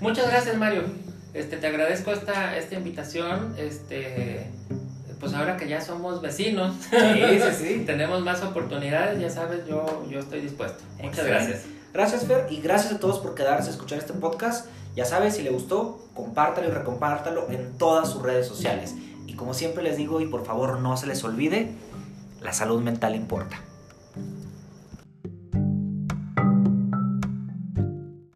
Muchas 0.00 0.28
gracias, 0.28 0.56
Mario. 0.56 0.82
Este, 1.32 1.56
te 1.56 1.66
agradezco 1.66 2.12
esta, 2.12 2.56
esta 2.56 2.74
invitación. 2.74 3.54
Este, 3.56 4.46
pues 5.18 5.32
ahora 5.32 5.56
que 5.56 5.66
ya 5.66 5.80
somos 5.80 6.20
vecinos, 6.20 6.74
Sí, 6.90 6.96
sí, 7.40 7.50
sí. 7.56 7.82
tenemos 7.86 8.20
más 8.22 8.42
oportunidades, 8.42 9.18
ya 9.20 9.30
sabes, 9.30 9.66
yo, 9.66 10.06
yo 10.10 10.20
estoy 10.20 10.42
dispuesto. 10.42 10.82
Muchas 10.98 11.18
Excelente. 11.20 11.44
gracias. 11.46 11.64
Gracias, 11.94 12.24
Fer, 12.26 12.46
y 12.50 12.60
gracias 12.60 12.92
a 12.92 12.98
todos 12.98 13.20
por 13.20 13.34
quedarse 13.34 13.70
a 13.70 13.72
escuchar 13.72 13.98
este 13.98 14.12
podcast. 14.12 14.66
Ya 14.94 15.04
sabes, 15.04 15.34
si 15.36 15.42
le 15.42 15.50
gustó, 15.50 15.98
compártalo 16.14 16.68
y 16.68 16.70
recompártalo 16.70 17.50
en 17.50 17.76
todas 17.78 18.10
sus 18.10 18.22
redes 18.22 18.46
sociales. 18.46 18.94
Y 19.26 19.34
como 19.34 19.54
siempre 19.54 19.82
les 19.82 19.96
digo, 19.96 20.20
y 20.20 20.26
por 20.26 20.44
favor 20.44 20.78
no 20.78 20.96
se 20.96 21.06
les 21.06 21.24
olvide, 21.24 21.72
la 22.40 22.52
salud 22.52 22.80
mental 22.80 23.14
importa. 23.16 23.58